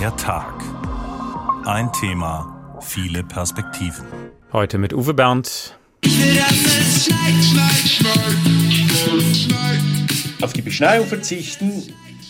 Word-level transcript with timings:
Der 0.00 0.16
Tag. 0.16 0.54
Ein 1.66 1.92
Thema, 1.92 2.78
viele 2.80 3.22
Perspektiven. 3.22 4.06
Heute 4.50 4.78
mit 4.78 4.94
Uwe 4.94 5.12
Bernd. 5.12 5.78
Auf 10.40 10.54
die 10.54 10.62
Beschneiung 10.62 11.06
verzichten 11.06 11.82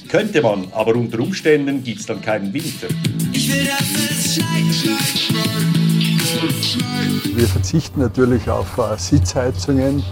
könnte 0.08 0.42
man, 0.42 0.66
aber 0.72 0.96
unter 0.96 1.20
Umständen 1.20 1.84
gibt 1.84 2.00
es 2.00 2.06
dann 2.06 2.20
keinen 2.20 2.52
Winter. 2.52 2.88
Wir 7.36 7.46
verzichten 7.46 8.00
natürlich 8.00 8.50
auf 8.50 8.78
äh, 8.78 8.98
Sitzheizungen. 8.98 10.02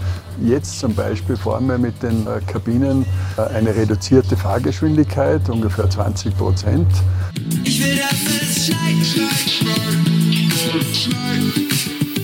Jetzt 0.41 0.79
zum 0.79 0.95
Beispiel 0.95 1.35
fahren 1.35 1.67
wir 1.67 1.77
mit 1.77 2.01
den 2.01 2.25
äh, 2.25 2.39
Kabinen 2.47 3.05
äh, 3.37 3.41
eine 3.41 3.75
reduzierte 3.75 4.37
Fahrgeschwindigkeit, 4.37 5.49
ungefähr 5.49 5.89
20 5.89 6.37
Prozent. 6.37 6.87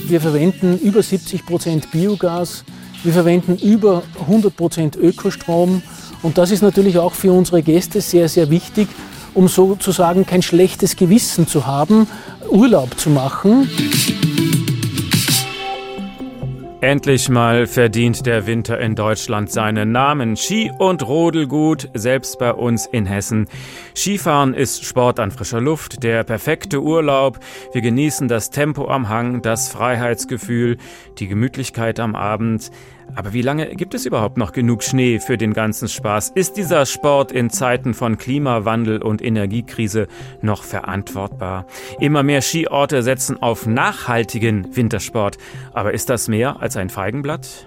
Wir 0.08 0.20
verwenden 0.20 0.78
über 0.78 1.02
70 1.02 1.44
Prozent 1.44 1.90
Biogas. 1.90 2.64
Wir 3.04 3.12
verwenden 3.12 3.58
über 3.58 4.02
100 4.20 4.56
Prozent 4.56 4.96
Ökostrom. 4.96 5.82
Und 6.22 6.38
das 6.38 6.50
ist 6.50 6.62
natürlich 6.62 6.96
auch 6.98 7.12
für 7.12 7.32
unsere 7.32 7.62
Gäste 7.62 8.00
sehr, 8.00 8.28
sehr 8.28 8.48
wichtig, 8.50 8.88
um 9.34 9.48
sozusagen 9.48 10.24
kein 10.24 10.42
schlechtes 10.42 10.96
Gewissen 10.96 11.46
zu 11.46 11.66
haben, 11.66 12.06
Urlaub 12.48 12.98
zu 12.98 13.10
machen. 13.10 13.68
Endlich 16.86 17.28
mal 17.28 17.66
verdient 17.66 18.26
der 18.26 18.46
Winter 18.46 18.78
in 18.78 18.94
Deutschland 18.94 19.50
seinen 19.50 19.90
Namen. 19.90 20.36
Ski 20.36 20.70
und 20.78 21.04
Rodelgut, 21.04 21.90
selbst 21.94 22.38
bei 22.38 22.52
uns 22.52 22.86
in 22.86 23.06
Hessen. 23.06 23.48
Skifahren 23.96 24.54
ist 24.54 24.84
Sport 24.84 25.18
an 25.18 25.32
frischer 25.32 25.60
Luft, 25.60 26.04
der 26.04 26.22
perfekte 26.22 26.80
Urlaub. 26.80 27.40
Wir 27.72 27.80
genießen 27.80 28.28
das 28.28 28.50
Tempo 28.50 28.86
am 28.86 29.08
Hang, 29.08 29.42
das 29.42 29.68
Freiheitsgefühl, 29.68 30.76
die 31.18 31.26
Gemütlichkeit 31.26 31.98
am 31.98 32.14
Abend. 32.14 32.70
Aber 33.16 33.32
wie 33.32 33.40
lange 33.42 33.74
gibt 33.74 33.94
es 33.94 34.04
überhaupt 34.04 34.36
noch 34.36 34.52
genug 34.52 34.82
Schnee 34.82 35.18
für 35.18 35.38
den 35.38 35.54
ganzen 35.54 35.88
Spaß? 35.88 36.32
Ist 36.34 36.58
dieser 36.58 36.84
Sport 36.84 37.32
in 37.32 37.48
Zeiten 37.48 37.94
von 37.94 38.18
Klimawandel 38.18 39.02
und 39.02 39.22
Energiekrise 39.22 40.06
noch 40.42 40.62
verantwortbar? 40.62 41.66
Immer 41.98 42.22
mehr 42.22 42.42
Skiorte 42.42 43.02
setzen 43.02 43.42
auf 43.42 43.66
nachhaltigen 43.66 44.76
Wintersport. 44.76 45.38
Aber 45.72 45.94
ist 45.94 46.10
das 46.10 46.28
mehr 46.28 46.60
als 46.60 46.76
ein 46.76 46.90
Feigenblatt? 46.90 47.66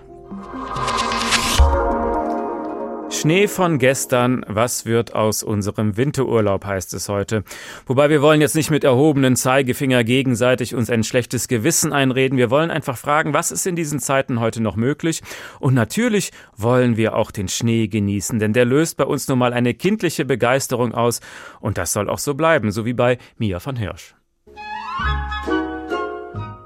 Schnee 3.12 3.48
von 3.48 3.80
gestern, 3.80 4.46
was 4.48 4.86
wird 4.86 5.16
aus 5.16 5.42
unserem 5.42 5.98
Winterurlaub, 5.98 6.64
heißt 6.64 6.94
es 6.94 7.10
heute. 7.10 7.44
Wobei 7.88 8.10
wir 8.10 8.22
wollen 8.22 8.40
jetzt 8.40 8.56
nicht 8.56 8.70
mit 8.70 8.84
erhobenen 8.84 9.36
Zeigefinger 9.36 10.04
gegenseitig 10.04 10.76
uns 10.76 10.90
ein 10.90 11.04
schlechtes 11.04 11.48
Gewissen 11.48 11.92
einreden. 11.92 12.38
Wir 12.38 12.52
wollen 12.52 12.70
einfach 12.70 12.98
fragen, 12.98 13.34
was 13.34 13.52
ist 13.52 13.66
in 13.66 13.76
diesen 13.76 14.00
Zeiten 14.00 14.40
heute 14.40 14.62
noch 14.62 14.76
möglich? 14.76 15.22
Und 15.60 15.74
natürlich 15.74 16.32
wollen 16.56 16.98
wir 16.98 17.16
auch 17.16 17.32
den 17.32 17.48
Schnee 17.48 17.88
genießen, 17.88 18.38
denn 18.38 18.54
der 18.54 18.66
löst 18.66 18.96
bei 18.98 19.06
uns 19.06 19.28
nun 19.28 19.40
mal 19.40 19.54
eine 19.54 19.74
kindliche 19.74 20.24
Begeisterung 20.24 20.94
aus. 20.94 21.20
Und 21.60 21.78
das 21.78 21.94
soll 21.94 22.10
auch 22.10 22.20
so 22.20 22.36
bleiben, 22.36 22.72
so 22.72 22.86
wie 22.86 22.94
bei 22.94 23.18
Mia 23.38 23.60
von 23.60 23.76
Hirsch. 23.76 24.14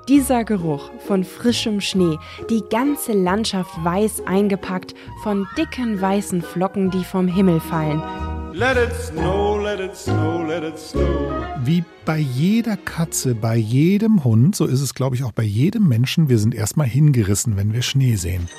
Dieser 0.10 0.44
Geruch 0.44 0.92
von 1.08 1.24
frischem 1.24 1.80
Schnee, 1.80 2.18
die 2.50 2.62
ganze 2.70 3.14
Landschaft 3.14 3.72
weiß 3.86 4.28
eingepackt 4.28 4.94
von 5.24 5.48
dicken 5.58 6.02
weißen 6.02 6.42
Flocken, 6.42 6.92
die 6.92 7.06
vom 7.06 7.30
Himmel 7.30 7.62
fallen. 7.62 8.04
Let 8.52 8.76
it 8.76 8.94
snow, 8.94 9.64
let 9.64 9.80
it 9.80 9.96
snow, 9.96 10.46
let 10.46 10.62
it 10.62 10.78
snow. 10.78 11.46
Wie 11.64 11.86
bei 12.06 12.18
jeder 12.18 12.76
Katze, 12.76 13.34
bei 13.34 13.56
jedem 13.56 14.26
Hund, 14.26 14.58
so 14.58 14.66
ist 14.66 14.82
es, 14.82 14.94
glaube 14.94 15.16
ich, 15.16 15.24
auch 15.24 15.32
bei 15.32 15.44
jedem 15.44 15.88
Menschen. 15.88 16.28
Wir 16.28 16.38
sind 16.38 16.54
erstmal 16.54 16.88
hingerissen, 16.88 17.56
wenn 17.56 17.72
wir 17.72 17.82
Schnee 17.82 18.16
sehen. 18.16 18.50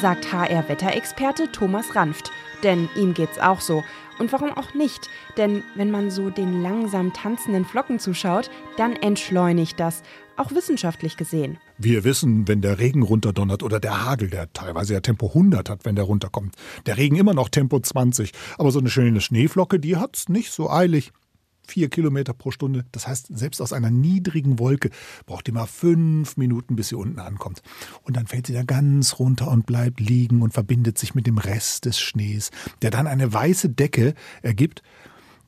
Sagt 0.00 0.32
HR-Wetterexperte 0.32 1.52
Thomas 1.52 1.94
Ranft. 1.94 2.30
Denn 2.62 2.88
ihm 2.96 3.12
geht's 3.12 3.38
auch 3.38 3.60
so. 3.60 3.82
Und 4.18 4.32
warum 4.32 4.52
auch 4.52 4.74
nicht? 4.74 5.08
Denn 5.36 5.62
wenn 5.74 5.90
man 5.90 6.10
so 6.10 6.30
den 6.30 6.62
langsam 6.62 7.12
tanzenden 7.12 7.64
Flocken 7.64 7.98
zuschaut, 7.98 8.50
dann 8.76 8.94
entschleunigt 8.96 9.80
das, 9.80 10.02
auch 10.36 10.50
wissenschaftlich 10.50 11.16
gesehen. 11.16 11.58
Wir 11.78 12.04
wissen, 12.04 12.48
wenn 12.48 12.60
der 12.60 12.78
Regen 12.78 13.02
runterdonnert 13.02 13.62
oder 13.62 13.80
der 13.80 14.04
Hagel, 14.04 14.30
der 14.30 14.52
teilweise 14.52 14.94
ja 14.94 15.00
Tempo 15.00 15.28
100 15.28 15.70
hat, 15.70 15.84
wenn 15.84 15.96
der 15.96 16.04
runterkommt. 16.04 16.54
Der 16.86 16.96
Regen 16.96 17.16
immer 17.16 17.34
noch 17.34 17.48
Tempo 17.48 17.78
20. 17.78 18.32
Aber 18.58 18.70
so 18.70 18.80
eine 18.80 18.90
schöne 18.90 19.20
Schneeflocke, 19.20 19.78
die 19.78 19.96
hat's 19.96 20.28
nicht 20.28 20.50
so 20.50 20.70
eilig 20.70 21.12
vier 21.66 21.88
Kilometer 21.88 22.32
pro 22.32 22.50
Stunde. 22.50 22.84
Das 22.92 23.06
heißt, 23.06 23.28
selbst 23.36 23.60
aus 23.60 23.72
einer 23.72 23.90
niedrigen 23.90 24.58
Wolke 24.58 24.90
braucht 25.26 25.46
die 25.46 25.52
mal 25.52 25.66
fünf 25.66 26.36
Minuten, 26.36 26.76
bis 26.76 26.88
sie 26.88 26.96
unten 26.96 27.18
ankommt. 27.18 27.62
Und 28.02 28.16
dann 28.16 28.26
fällt 28.26 28.46
sie 28.46 28.52
da 28.52 28.62
ganz 28.62 29.18
runter 29.18 29.50
und 29.50 29.66
bleibt 29.66 30.00
liegen 30.00 30.42
und 30.42 30.52
verbindet 30.52 30.98
sich 30.98 31.14
mit 31.14 31.26
dem 31.26 31.38
Rest 31.38 31.84
des 31.84 31.98
Schnees, 31.98 32.50
der 32.82 32.90
dann 32.90 33.06
eine 33.06 33.32
weiße 33.32 33.70
Decke 33.70 34.14
ergibt, 34.42 34.82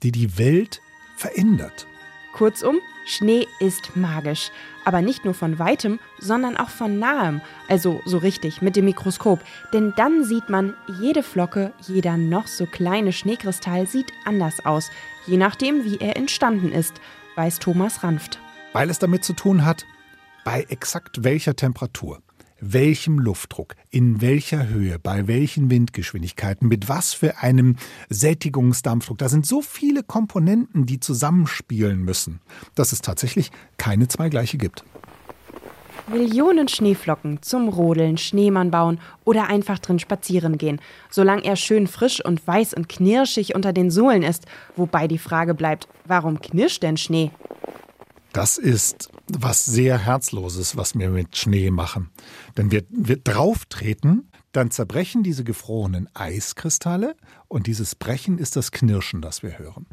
die 0.02 0.12
die 0.12 0.38
Welt 0.38 0.80
verändert. 1.16 1.86
Kurzum, 2.34 2.76
Schnee 3.06 3.46
ist 3.60 3.96
magisch. 3.96 4.50
Aber 4.84 5.00
nicht 5.00 5.24
nur 5.24 5.32
von 5.32 5.58
weitem, 5.58 5.98
sondern 6.18 6.56
auch 6.56 6.68
von 6.68 6.98
nahem. 6.98 7.40
Also 7.68 8.02
so 8.04 8.18
richtig 8.18 8.60
mit 8.60 8.76
dem 8.76 8.84
Mikroskop. 8.84 9.40
Denn 9.72 9.94
dann 9.96 10.24
sieht 10.24 10.48
man, 10.48 10.74
jede 11.00 11.22
Flocke, 11.22 11.72
jeder 11.86 12.16
noch 12.16 12.46
so 12.46 12.66
kleine 12.66 13.12
Schneekristall 13.12 13.86
sieht 13.86 14.12
anders 14.24 14.66
aus. 14.66 14.90
Je 15.26 15.36
nachdem, 15.36 15.84
wie 15.84 15.98
er 15.98 16.16
entstanden 16.16 16.72
ist, 16.72 17.00
weiß 17.36 17.60
Thomas 17.60 18.02
Ranft. 18.02 18.38
Weil 18.72 18.90
es 18.90 18.98
damit 18.98 19.24
zu 19.24 19.32
tun 19.32 19.64
hat, 19.64 19.86
bei 20.44 20.64
exakt 20.68 21.24
welcher 21.24 21.56
Temperatur 21.56 22.20
welchem 22.60 23.18
Luftdruck, 23.18 23.74
in 23.90 24.20
welcher 24.20 24.68
Höhe, 24.68 24.98
bei 24.98 25.26
welchen 25.26 25.70
Windgeschwindigkeiten, 25.70 26.68
mit 26.68 26.88
was 26.88 27.14
für 27.14 27.38
einem 27.38 27.76
Sättigungsdampfdruck. 28.08 29.18
Da 29.18 29.28
sind 29.28 29.46
so 29.46 29.62
viele 29.62 30.02
Komponenten, 30.02 30.86
die 30.86 31.00
zusammenspielen 31.00 32.00
müssen, 32.00 32.40
dass 32.74 32.92
es 32.92 33.02
tatsächlich 33.02 33.50
keine 33.76 34.08
zwei 34.08 34.28
gleiche 34.28 34.58
gibt. 34.58 34.84
Millionen 36.08 36.68
Schneeflocken 36.68 37.42
zum 37.42 37.68
Rodeln, 37.68 38.16
Schneemann 38.16 38.70
bauen 38.70 39.00
oder 39.24 39.48
einfach 39.48 39.80
drin 39.80 39.98
spazieren 39.98 40.56
gehen, 40.56 40.80
solange 41.10 41.44
er 41.44 41.56
schön 41.56 41.88
frisch 41.88 42.24
und 42.24 42.46
weiß 42.46 42.74
und 42.74 42.88
knirschig 42.88 43.56
unter 43.56 43.72
den 43.72 43.90
Sohlen 43.90 44.22
ist. 44.22 44.46
Wobei 44.76 45.08
die 45.08 45.18
Frage 45.18 45.54
bleibt, 45.54 45.88
warum 46.04 46.40
knirscht 46.40 46.84
denn 46.84 46.96
Schnee? 46.96 47.32
Das 48.36 48.58
ist 48.58 49.08
was 49.32 49.64
sehr 49.64 49.96
Herzloses, 49.96 50.76
was 50.76 50.94
wir 50.94 51.08
mit 51.08 51.38
Schnee 51.38 51.70
machen. 51.70 52.10
Denn 52.58 52.70
wir, 52.70 52.82
wir 52.90 53.16
drauftreten, 53.16 54.30
dann 54.52 54.70
zerbrechen 54.70 55.22
diese 55.22 55.42
gefrorenen 55.42 56.06
Eiskristalle 56.12 57.16
und 57.48 57.66
dieses 57.66 57.94
Brechen 57.94 58.36
ist 58.36 58.54
das 58.56 58.72
Knirschen, 58.72 59.22
das 59.22 59.42
wir 59.42 59.58
hören. 59.58 59.86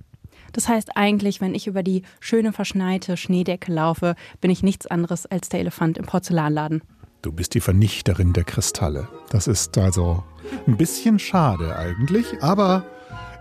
Das 0.52 0.68
heißt 0.68 0.98
eigentlich, 0.98 1.40
wenn 1.40 1.56
ich 1.56 1.68
über 1.68 1.84
die 1.84 2.02
schöne 2.20 2.52
verschneite 2.52 3.16
Schneedecke 3.16 3.72
laufe, 3.72 4.14
bin 4.42 4.52
ich 4.52 4.62
nichts 4.62 4.88
anderes 4.88 5.26
als 5.26 5.48
der 5.48 5.62
Elefant 5.62 5.98
im 5.98 6.06
Porzellanladen. 6.06 6.84
Du 7.22 7.32
bist 7.32 7.54
die 7.54 7.62
Vernichterin 7.62 8.34
der 8.34 8.44
Kristalle. 8.44 9.08
Das 9.30 9.48
ist 9.48 9.78
also 9.78 10.22
ein 10.68 10.76
bisschen 10.76 11.18
schade 11.18 11.78
eigentlich, 11.78 12.44
aber 12.44 12.86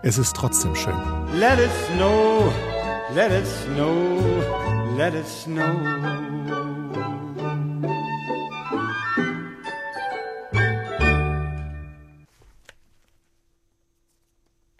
es 0.04 0.16
ist 0.16 0.36
trotzdem 0.36 0.76
schön. 0.76 0.94
Let 1.40 1.58
it 1.58 1.70
snow, 1.88 2.52
let 3.14 3.30
it 3.30 3.46
snow 3.46 4.62
let 4.96 5.14
it 5.14 5.26
snow. 5.26 6.22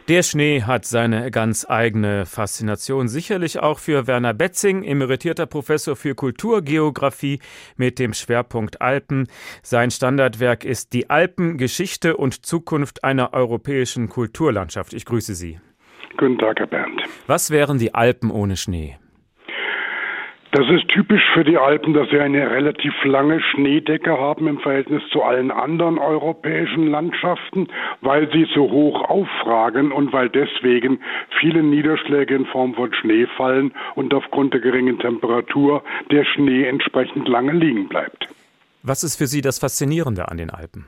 Der 0.09 0.21
Schnee 0.21 0.63
hat 0.63 0.85
seine 0.85 1.31
ganz 1.31 1.65
eigene 1.67 2.25
Faszination, 2.25 3.07
sicherlich 3.07 3.59
auch 3.59 3.79
für 3.79 4.05
Werner 4.05 4.33
Betzing, 4.33 4.83
emeritierter 4.83 5.45
Professor 5.45 5.95
für 5.95 6.13
Kulturgeografie 6.13 7.39
mit 7.77 7.99
dem 7.99 8.13
Schwerpunkt 8.13 8.81
Alpen. 8.81 9.27
Sein 9.61 9.91
Standardwerk 9.91 10.65
ist 10.65 10.91
Die 10.91 11.09
Alpen, 11.09 11.57
Geschichte 11.57 12.17
und 12.17 12.45
Zukunft 12.45 13.05
einer 13.05 13.33
europäischen 13.33 14.09
Kulturlandschaft. 14.09 14.93
Ich 14.93 15.05
grüße 15.05 15.35
Sie. 15.35 15.59
Guten 16.17 16.37
Tag, 16.37 16.59
Herr 16.59 16.67
Bernd. 16.67 17.01
Was 17.27 17.51
wären 17.51 17.79
die 17.79 17.93
Alpen 17.93 18.31
ohne 18.31 18.57
Schnee? 18.57 18.97
Das 20.53 20.69
ist 20.69 20.87
typisch 20.89 21.23
für 21.33 21.43
die 21.43 21.57
Alpen, 21.57 21.95
dass 21.95 22.07
sie 22.11 22.19
eine 22.19 22.51
relativ 22.51 22.93
lange 23.05 23.41
Schneedecke 23.41 24.11
haben 24.11 24.47
im 24.47 24.59
Verhältnis 24.59 25.01
zu 25.11 25.23
allen 25.23 25.49
anderen 25.49 25.97
europäischen 25.97 26.91
Landschaften, 26.91 27.69
weil 28.01 28.31
sie 28.31 28.45
so 28.53 28.69
hoch 28.69 29.09
auffragen 29.09 29.91
und 29.91 30.13
weil 30.13 30.29
deswegen 30.29 30.99
viele 31.39 31.63
Niederschläge 31.63 32.35
in 32.35 32.45
Form 32.45 32.75
von 32.75 32.93
Schnee 32.93 33.25
fallen 33.35 33.73
und 33.95 34.13
aufgrund 34.13 34.53
der 34.53 34.61
geringen 34.61 34.99
Temperatur 34.99 35.83
der 36.11 36.23
Schnee 36.23 36.67
entsprechend 36.67 37.27
lange 37.27 37.53
liegen 37.53 37.89
bleibt. 37.89 38.27
Was 38.83 39.03
ist 39.03 39.15
für 39.15 39.25
Sie 39.25 39.41
das 39.41 39.57
Faszinierende 39.57 40.29
an 40.29 40.37
den 40.37 40.51
Alpen? 40.51 40.85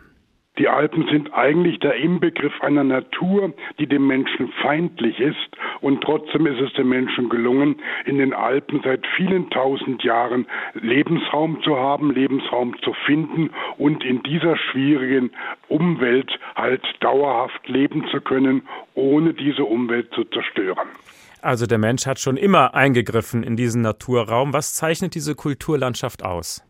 Die 0.58 0.70
Alpen 0.70 1.08
sind 1.12 1.34
eigentlich 1.34 1.80
der 1.80 1.96
Inbegriff 1.96 2.54
einer 2.62 2.84
Natur, 2.84 3.54
die 3.78 3.88
dem 3.88 4.08
Menschen 4.08 4.54
feindlich 4.62 5.20
ist 5.20 5.58
und 5.82 6.02
trotzdem 6.02 6.48
ist 6.48 6.62
es 6.62 6.72
dem 6.74 6.90
Menschen 6.90 7.30
gelungen, 7.30 7.76
in 8.06 8.18
den 8.18 8.34
Alpen 8.34 8.82
seit 8.84 9.06
vielen 9.18 9.50
tausend 9.50 10.04
Jahren 10.04 10.46
Lebensraum 10.74 11.62
zu 11.64 11.76
haben, 11.76 12.12
Lebensraum 12.12 12.76
zu 12.84 12.94
finden 13.06 13.50
und 13.78 14.04
in 14.04 14.24
dieser 14.24 14.56
schwierigen 14.58 15.32
Umwelt 15.68 16.32
halt 16.56 16.84
dauerhaft 17.02 17.68
leben 17.68 18.08
zu 18.10 18.22
können, 18.22 18.64
ohne 18.94 19.34
diese 19.34 19.66
Umwelt 19.66 20.14
zu 20.14 20.24
zerstören. 20.24 20.88
Also 21.42 21.68
der 21.68 21.78
Mensch 21.78 22.08
hat 22.08 22.20
schon 22.20 22.38
immer 22.38 22.74
eingegriffen 22.74 23.44
in 23.44 23.56
diesen 23.56 23.82
Naturraum. 23.82 24.54
Was 24.54 24.74
zeichnet 24.74 25.14
diese 25.14 25.36
Kulturlandschaft 25.36 26.24
aus? 26.24 26.64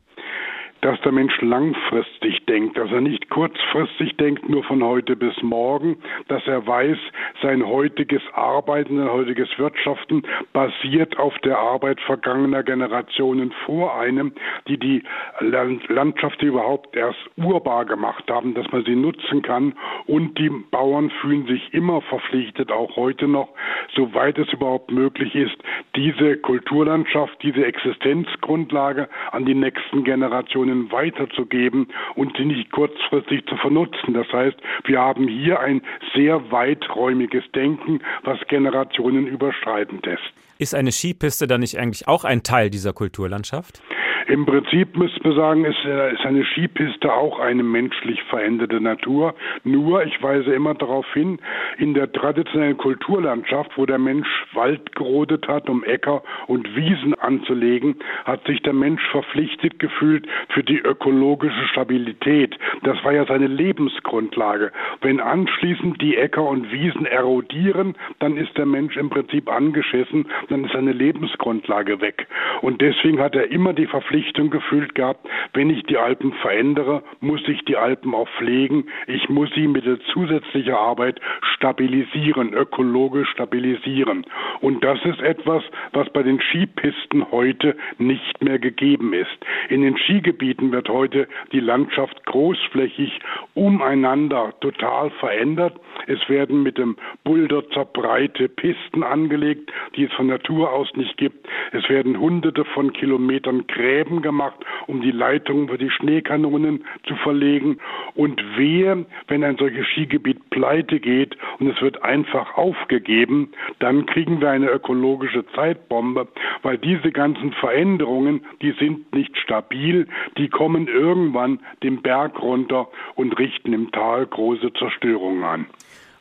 Dass 0.85 1.01
der 1.01 1.11
Mensch 1.11 1.41
langfristig 1.41 2.45
denkt, 2.45 2.77
dass 2.77 2.91
er 2.91 3.01
nicht 3.01 3.31
kurzfristig 3.31 4.17
denkt, 4.17 4.47
nur 4.47 4.63
von 4.63 4.83
heute 4.83 5.15
bis 5.15 5.33
morgen, 5.41 5.97
dass 6.27 6.45
er 6.45 6.67
weiß, 6.67 6.99
sein 7.41 7.65
heutiges 7.65 8.21
Arbeiten, 8.33 8.99
sein 8.99 9.11
heutiges 9.11 9.49
Wirtschaften 9.57 10.21
basiert 10.53 11.17
auf 11.17 11.35
der 11.39 11.57
Arbeit 11.57 11.99
vergangener 12.01 12.61
Generationen 12.61 13.51
vor 13.65 13.99
einem, 13.99 14.33
die 14.67 14.77
die 14.77 15.01
Landschaft 15.39 16.43
überhaupt 16.43 16.95
erst 16.95 17.17
urbar 17.35 17.85
gemacht 17.85 18.25
haben, 18.29 18.53
dass 18.53 18.71
man 18.71 18.85
sie 18.85 18.95
nutzen 18.95 19.41
kann. 19.41 19.73
Und 20.05 20.37
die 20.37 20.51
Bauern 20.69 21.09
fühlen 21.19 21.47
sich 21.47 21.73
immer 21.73 22.01
verpflichtet, 22.01 22.71
auch 22.71 22.95
heute 22.95 23.27
noch, 23.27 23.49
soweit 23.95 24.37
es 24.37 24.53
überhaupt 24.53 24.91
möglich 24.91 25.33
ist, 25.33 25.57
diese 25.95 26.37
Kulturlandschaft, 26.37 27.41
diese 27.41 27.65
Existenzgrundlage 27.65 29.09
an 29.31 29.45
die 29.45 29.55
nächsten 29.55 30.03
Generationen 30.03 30.74
Unternehmen 30.75 30.91
weiterzugeben 30.91 31.87
und 32.15 32.35
sie 32.37 32.45
nicht 32.45 32.71
kurzfristig 32.71 33.45
zu 33.47 33.55
vernutzen. 33.57 34.13
Das 34.13 34.27
heißt, 34.31 34.57
wir 34.85 34.99
haben 34.99 35.27
hier 35.27 35.59
ein 35.59 35.81
sehr 36.13 36.51
weiträumiges 36.51 37.43
Denken, 37.53 37.99
was 38.23 38.39
Generationen 38.47 39.27
überschreitend 39.27 40.05
ist. 40.07 40.23
Ist 40.57 40.73
eine 40.73 40.91
Skipiste 40.91 41.47
dann 41.47 41.61
nicht 41.61 41.77
eigentlich 41.77 42.07
auch 42.07 42.23
ein 42.23 42.43
Teil 42.43 42.69
dieser 42.69 42.93
Kulturlandschaft? 42.93 43.81
Im 44.27 44.45
Prinzip 44.47 44.97
müsste 44.97 45.21
man 45.23 45.35
sagen, 45.35 45.65
ist, 45.65 45.85
äh, 45.85 46.13
ist 46.13 46.25
eine 46.25 46.43
Skipiste 46.45 47.13
auch 47.13 47.39
eine 47.39 47.61
menschlich 47.61 48.21
veränderte 48.23 48.81
Natur. 48.81 49.35
Nur, 49.63 50.03
ich 50.03 50.21
weise 50.23 50.51
immer 50.51 50.73
darauf 50.73 51.05
hin, 51.13 51.37
in 51.77 51.93
der 51.93 52.11
traditionellen 52.11 52.77
Kulturlandschaft, 52.77 53.71
wo 53.75 53.85
der 53.85 53.99
Mensch 53.99 54.27
Wald 54.53 54.95
gerodet 54.95 55.47
hat, 55.47 55.69
um 55.69 55.83
Äcker 55.83 56.23
und 56.47 56.75
Wiesen 56.75 57.13
anzulegen, 57.19 57.97
hat 58.23 58.43
sich 58.47 58.63
der 58.63 58.73
Mensch 58.73 59.01
verpflichtet 59.11 59.77
gefühlt 59.77 60.27
für 60.49 60.63
die 60.63 60.79
ökologische 60.79 61.67
Stabilität. 61.67 62.57
Das 62.81 63.03
war 63.03 63.13
ja 63.13 63.25
seine 63.25 63.47
Lebensgrundlage. 63.47 64.71
Wenn 65.01 65.19
anschließend 65.19 66.01
die 66.01 66.17
Äcker 66.17 66.45
und 66.45 66.71
Wiesen 66.71 67.05
erodieren, 67.05 67.95
dann 68.17 68.37
ist 68.37 68.57
der 68.57 68.65
Mensch 68.65 68.97
im 68.97 69.11
Prinzip 69.11 69.51
angeschissen, 69.51 70.25
dann 70.49 70.65
ist 70.65 70.73
seine 70.73 70.93
Lebensgrundlage 70.93 72.01
weg. 72.01 72.27
Und 72.61 72.81
deswegen 72.81 73.19
hat 73.19 73.35
er 73.35 73.51
immer 73.51 73.73
die 73.73 73.85
Verpflichtung, 73.85 74.14
Verpflichtung 74.15 74.49
gefühlt 74.49 74.95
gehabt, 74.95 75.27
wenn 75.53 75.69
ich 75.69 75.83
die 75.83 75.97
Alpen 75.97 76.31
verändere, 76.41 77.03
muss 77.19 77.41
ich 77.47 77.65
die 77.65 77.75
Alpen 77.75 78.13
auch 78.13 78.29
pflegen. 78.37 78.85
Ich 79.07 79.27
muss 79.27 79.49
sie 79.53 79.67
mit 79.67 79.85
der 79.85 79.99
zusätzlichen 80.13 80.73
Arbeit 80.73 81.19
stabilisieren, 81.55 82.53
ökologisch 82.53 83.29
stabilisieren. 83.31 84.25
Und 84.61 84.83
das 84.85 85.03
ist 85.03 85.19
etwas, 85.19 85.63
was 85.91 86.09
bei 86.13 86.23
den 86.23 86.39
Skipisten 86.39 87.29
heute 87.31 87.75
nicht 87.97 88.41
mehr 88.41 88.57
gegeben 88.57 89.13
ist. 89.13 89.37
In 89.67 89.81
den 89.81 89.97
Skigebieten 89.97 90.71
wird 90.71 90.87
heute 90.87 91.27
die 91.51 91.59
Landschaft 91.59 92.25
großflächig 92.25 93.19
umeinander 93.53 94.53
total 94.61 95.09
verändert. 95.11 95.73
Es 96.07 96.29
werden 96.29 96.63
mit 96.63 96.77
dem 96.77 96.95
Bulldozer 97.25 97.83
breite 97.83 98.47
Pisten 98.47 99.03
angelegt, 99.03 99.71
die 99.95 100.05
es 100.05 100.13
von 100.13 100.27
Natur 100.27 100.71
aus 100.71 100.89
nicht 100.95 101.17
gibt. 101.17 101.47
Es 101.73 101.87
werden 101.89 102.19
hunderte 102.19 102.63
von 102.65 102.93
Kilometern 102.93 103.67
Gräben 103.67 104.04
Gräben 104.05 104.21
gemacht, 104.21 104.57
um 104.87 105.01
die 105.01 105.11
Leitungen 105.11 105.67
für 105.67 105.77
die 105.77 105.89
Schneekanonen 105.89 106.85
zu 107.07 107.15
verlegen. 107.15 107.77
Und 108.13 108.41
wehe, 108.57 109.05
wenn 109.27 109.43
ein 109.43 109.57
solches 109.57 109.85
Skigebiet 109.87 110.49
pleite 110.49 110.99
geht 110.99 111.37
und 111.59 111.69
es 111.69 111.81
wird 111.81 112.03
einfach 112.03 112.55
aufgegeben, 112.55 113.51
dann 113.79 114.05
kriegen 114.05 114.41
wir 114.41 114.49
eine 114.49 114.69
ökologische 114.69 115.45
Zeitbombe, 115.55 116.27
weil 116.61 116.77
diese 116.77 117.11
ganzen 117.11 117.51
Veränderungen, 117.53 118.45
die 118.61 118.71
sind 118.71 119.13
nicht 119.13 119.35
stabil, 119.37 120.07
die 120.37 120.49
kommen 120.49 120.87
irgendwann 120.87 121.59
den 121.83 122.01
Berg 122.01 122.41
runter 122.41 122.87
und 123.15 123.37
richten 123.39 123.73
im 123.73 123.91
Tal 123.91 124.25
große 124.27 124.71
Zerstörungen 124.73 125.43
an. 125.43 125.65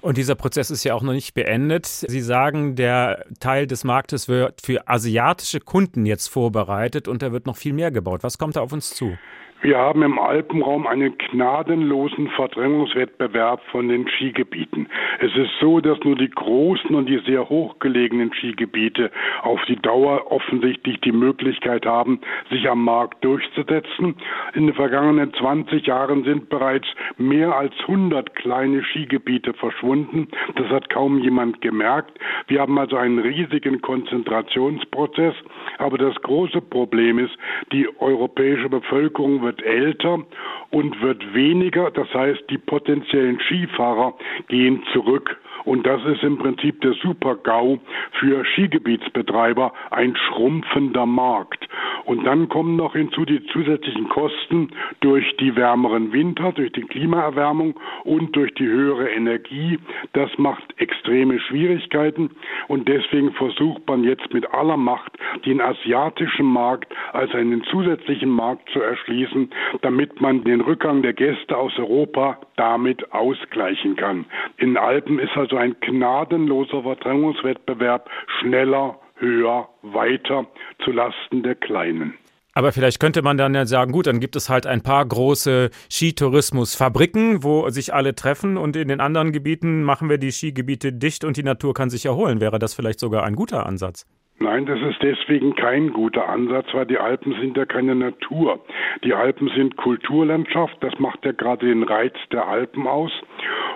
Und 0.05 0.19
dieser 0.19 0.35
Prozess 0.35 0.71
ist 0.71 0.85
ja 0.85 0.93
auch 0.93 1.01
noch 1.01 1.15
nicht 1.15 1.33
beendet. 1.33 1.87
Sie 1.87 2.21
sagen, 2.21 2.77
der 2.77 3.25
Teil 3.41 3.67
des 3.67 3.85
Marktes 3.85 4.29
wird 4.29 4.61
für 4.61 4.87
asiatische 4.87 5.61
Kunden 5.61 6.05
jetzt 6.05 6.29
vorbereitet 6.29 7.09
und 7.09 7.23
da 7.23 7.33
wird 7.33 7.47
noch 7.47 7.57
viel 7.57 7.73
mehr 7.73 7.91
gebaut. 7.91 8.23
Was 8.23 8.37
kommt 8.37 8.57
da 8.57 8.61
auf 8.61 8.75
uns 8.75 8.91
zu? 8.91 9.17
Wir 9.63 9.79
haben 9.79 10.03
im 10.03 10.19
Alpenraum 10.19 10.87
einen 10.87 11.17
gnadenlosen 11.17 12.29
Verdrängungswettbewerb 12.31 13.63
von 13.71 13.89
den 13.89 14.07
Skigebieten. 14.09 14.89
Es 15.21 15.35
ist 15.37 15.53
so, 15.61 15.81
dass 15.81 15.99
nur 16.05 16.17
die 16.17 16.29
großen 16.29 16.95
und 16.95 17.09
die 17.09 17.21
sehr 17.25 17.49
hochgelegenen 17.49 18.33
Skigebiete 18.35 19.11
auf 19.43 19.61
die 19.67 19.77
Dauer 19.77 20.31
offensichtlich 20.31 21.01
die 21.01 21.13
Möglichkeit 21.13 21.87
haben, 21.87 22.21
sich 22.51 22.69
am 22.69 22.85
Markt 22.85 23.25
durchzusetzen. 23.25 24.17
In 24.55 24.67
den 24.67 24.75
vergangenen 24.75 25.33
20 25.33 25.87
Jahren 25.87 26.25
sind 26.25 26.51
bereits 26.51 26.87
mehr 27.17 27.57
als 27.57 27.73
100 27.81 28.35
kleine 28.35 28.83
Skigebiete 28.85 29.55
verschwunden. 29.55 30.29
Das 30.57 30.69
hat 30.69 30.91
kaum 30.91 31.21
jemand 31.21 31.61
gemerkt. 31.61 32.19
Wir 32.49 32.61
haben 32.61 32.79
also 32.79 32.97
einen 32.97 33.19
riesigen 33.19 33.81
Konzentrationsprozess. 33.81 35.35
Aber 35.79 35.97
das 35.97 36.15
große 36.17 36.61
Problem 36.61 37.19
ist, 37.19 37.33
die 37.73 37.89
europäische 37.99 38.69
Bevölkerung 38.69 39.43
wird 39.45 39.63
älter 39.63 40.25
und 40.71 41.01
wird 41.01 41.35
weniger. 41.35 41.91
Das 41.91 42.13
heißt, 42.13 42.43
die 42.51 42.59
potenziellen 42.59 43.39
Skifahrer 43.41 44.15
gehen 44.49 44.83
zurück. 44.93 45.37
Und 45.65 45.87
das 45.87 46.05
ist 46.05 46.23
im 46.23 46.39
Prinzip 46.39 46.81
der 46.81 46.93
Super-GAU 46.95 47.79
für 48.19 48.45
Skigebietsbetreiber, 48.45 49.73
ein 49.91 50.17
schrumpfender 50.17 51.07
Markt. 51.07 51.69
Und 52.05 52.25
dann 52.25 52.49
kommen 52.49 52.77
noch 52.77 52.95
hinzu 52.95 53.25
die 53.25 53.45
zusätzlichen 53.47 54.09
Kosten 54.09 54.71
durch 55.01 55.37
die 55.39 55.57
wärmeren 55.57 56.13
Winter, 56.13 56.53
durch 56.53 56.73
die 56.73 56.83
Klimaerwärmung 56.83 57.79
und 58.05 58.37
durch 58.37 58.53
die 58.55 58.67
höhere 58.67 59.09
Energie. 59.11 59.79
Das 60.13 60.31
macht 60.37 60.63
extreme 60.77 61.41
Schwierigkeiten 61.41 62.31
und 62.69 62.89
deswegen 62.89 63.33
versucht 63.33 63.87
man 63.89 64.05
jetzt 64.05 64.33
mit 64.33 64.53
aller 64.53 64.77
Macht, 64.77 65.13
den 65.47 65.61
asiatischen 65.61 66.47
Markt 66.47 66.93
als 67.13 67.35
einen 67.35 67.65
zusätzlichen 67.65 68.31
Markt 68.31 68.69
zu 68.71 68.81
erschließen, 68.81 69.51
damit 69.83 70.21
man 70.21 70.45
den 70.45 70.61
Rückgang 70.61 71.03
der 71.03 71.15
Gäste 71.15 71.57
aus 71.57 71.73
Europa 71.79 72.39
damit 72.57 73.13
ausgleichen 73.13 73.97
kann. 73.97 74.27
In 74.57 74.77
Alpen 74.77 75.19
ist 75.19 75.35
also 75.45 75.57
ein 75.59 75.77
gnadenloser 75.81 76.83
Verdrängungswettbewerb 76.83 78.09
schneller, 78.41 78.99
höher, 79.17 79.69
weiter 79.83 80.47
zu 80.83 80.91
Lasten 80.91 81.43
der 81.43 81.55
Kleinen. 81.55 82.15
Aber 82.55 82.73
vielleicht 82.73 82.99
könnte 82.99 83.21
man 83.21 83.37
dann 83.37 83.55
ja 83.55 83.67
sagen, 83.67 83.93
gut, 83.93 84.07
dann 84.07 84.21
gibt 84.21 84.37
es 84.37 84.49
halt 84.49 84.67
ein 84.67 84.83
paar 84.83 85.05
große 85.05 85.71
Skitourismusfabriken, 85.91 87.43
wo 87.43 87.69
sich 87.69 87.93
alle 87.93 88.15
treffen 88.15 88.57
und 88.57 88.75
in 88.77 88.89
den 88.89 89.01
anderen 89.01 89.33
Gebieten 89.33 89.83
machen 89.83 90.09
wir 90.09 90.19
die 90.19 90.33
Skigebiete 90.33 90.93
dicht 90.93 91.25
und 91.25 91.37
die 91.37 91.43
Natur 91.43 91.75
kann 91.75 91.91
sich 91.91 92.07
erholen. 92.07 92.41
Wäre 92.41 92.59
das 92.59 92.73
vielleicht 92.73 93.01
sogar 93.01 93.25
ein 93.25 93.35
guter 93.35 93.67
Ansatz? 93.67 94.07
Nein, 94.41 94.67
das 94.67 94.81
ist 94.81 95.01
deswegen 95.01 95.55
kein 95.55 95.93
guter 95.93 96.29
Ansatz, 96.29 96.67
weil 96.73 96.87
die 96.87 96.99
Alpen 96.99 97.35
sind 97.41 97.57
ja 97.57 97.67
keine 97.67 97.95
Natur. 97.95 98.59
Die 99.05 99.15
Alpen 99.15 99.49
sind 99.51 99.77
Kulturlandschaft, 99.77 100.77
das 100.81 100.99
macht 100.99 101.25
ja 101.25 101.31
gerade 101.31 101.67
den 101.67 101.85
Reiz 101.85 102.15
der 102.33 102.49
Alpen 102.49 102.89
aus. 102.89 103.13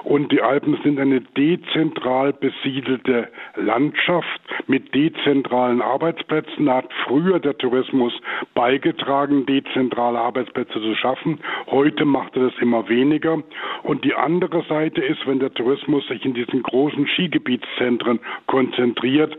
Und 0.03 0.33
die 0.33 0.43
Alpen 0.43 0.79
sind 0.83 0.99
eine 0.99 1.21
dezentral 1.21 2.33
besiedelte 2.33 3.29
Landschaft 3.55 4.41
mit 4.67 4.95
dezentralen 4.95 5.81
Arbeitsplätzen. 5.81 6.67
Da 6.67 6.77
hat 6.79 6.93
früher 7.05 7.39
der 7.39 7.57
Tourismus 7.57 8.13
beigetragen, 8.55 9.47
dezentrale 9.47 10.19
Arbeitsplätze 10.19 10.81
zu 10.81 10.95
schaffen. 10.95 11.41
Heute 11.67 12.05
macht 12.05 12.37
er 12.37 12.51
das 12.51 12.59
immer 12.61 12.89
weniger. 12.89 13.43
Und 13.83 14.05
die 14.05 14.15
andere 14.15 14.65
Seite 14.65 15.03
ist, 15.03 15.27
wenn 15.27 15.39
der 15.39 15.55
Tourismus 15.55 16.07
sich 16.09 16.25
in 16.25 16.35
diesen 16.35 16.63
großen 16.63 17.07
Skigebietszentren 17.09 18.21
konzentriert, 18.47 19.37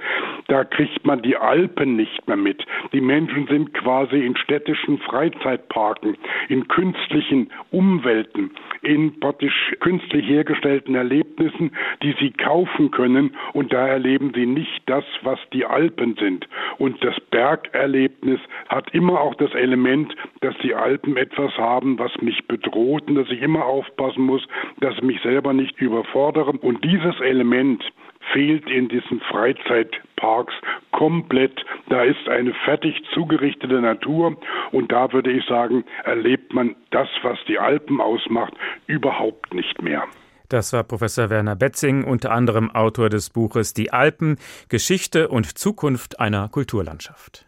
da 0.48 0.64
kriegt 0.64 1.06
man 1.06 1.09
man 1.10 1.24
die 1.24 1.36
Alpen 1.36 1.96
nicht 1.96 2.28
mehr 2.28 2.38
mit. 2.38 2.64
Die 2.94 3.02
Menschen 3.02 3.48
sind 3.48 3.74
quasi 3.74 4.24
in 4.24 4.38
städtischen 4.38 5.00
Freizeitparken, 5.00 6.16
in 6.50 6.68
künstlichen 6.68 7.50
Umwelten, 7.72 8.52
in 8.84 9.20
praktisch 9.20 9.74
künstlich 9.80 10.28
hergestellten 10.28 10.94
Erlebnissen, 10.94 11.72
die 12.04 12.16
sie 12.20 12.30
kaufen 12.30 12.92
können 12.92 13.36
und 13.54 13.74
da 13.74 13.88
erleben 13.88 14.34
sie 14.36 14.46
nicht 14.46 14.84
das, 14.86 15.04
was 15.24 15.40
die 15.52 15.66
Alpen 15.66 16.16
sind. 16.20 16.48
Und 16.78 17.04
das 17.04 17.20
Bergerlebnis 17.32 18.40
hat 18.68 18.94
immer 18.94 19.20
auch 19.20 19.34
das 19.34 19.56
Element, 19.56 20.16
dass 20.42 20.56
die 20.62 20.76
Alpen 20.76 21.18
etwas 21.18 21.58
haben, 21.58 21.98
was 21.98 22.12
mich 22.22 22.46
bedroht 22.48 23.08
und 23.08 23.16
dass 23.16 23.32
ich 23.32 23.42
immer 23.42 23.66
aufpassen 23.66 24.24
muss, 24.24 24.48
dass 24.80 24.94
ich 24.94 25.02
mich 25.02 25.22
selber 25.22 25.54
nicht 25.54 25.82
überfordere. 25.82 26.52
Und 26.52 26.84
dieses 26.84 27.20
Element 27.20 27.84
fehlt 28.34 28.70
in 28.70 28.90
diesen 28.90 29.20
Freizeitparks 29.22 30.54
komplett. 30.92 31.66
Da 31.90 32.04
ist 32.04 32.28
eine 32.28 32.54
fertig 32.66 32.96
zugerichtete 33.14 33.82
Natur 33.82 34.38
und 34.72 34.92
da 34.92 35.12
würde 35.12 35.32
ich 35.32 35.46
sagen, 35.46 35.84
erlebt 36.04 36.54
man 36.54 36.76
das, 36.92 37.08
was 37.24 37.38
die 37.48 37.60
Alpen 37.60 38.02
ausmacht, 38.02 38.54
überhaupt 38.88 39.54
nicht 39.54 39.82
mehr. 39.82 40.04
Das 40.50 40.74
war 40.74 40.84
Professor 40.84 41.30
Werner 41.30 41.56
Betzing, 41.56 42.04
unter 42.04 42.32
anderem 42.32 42.72
Autor 42.72 43.10
des 43.10 43.30
Buches 43.30 43.76
Die 43.76 43.94
Alpen, 43.94 44.38
Geschichte 44.68 45.28
und 45.28 45.58
Zukunft 45.60 46.20
einer 46.20 46.50
Kulturlandschaft. 46.50 47.46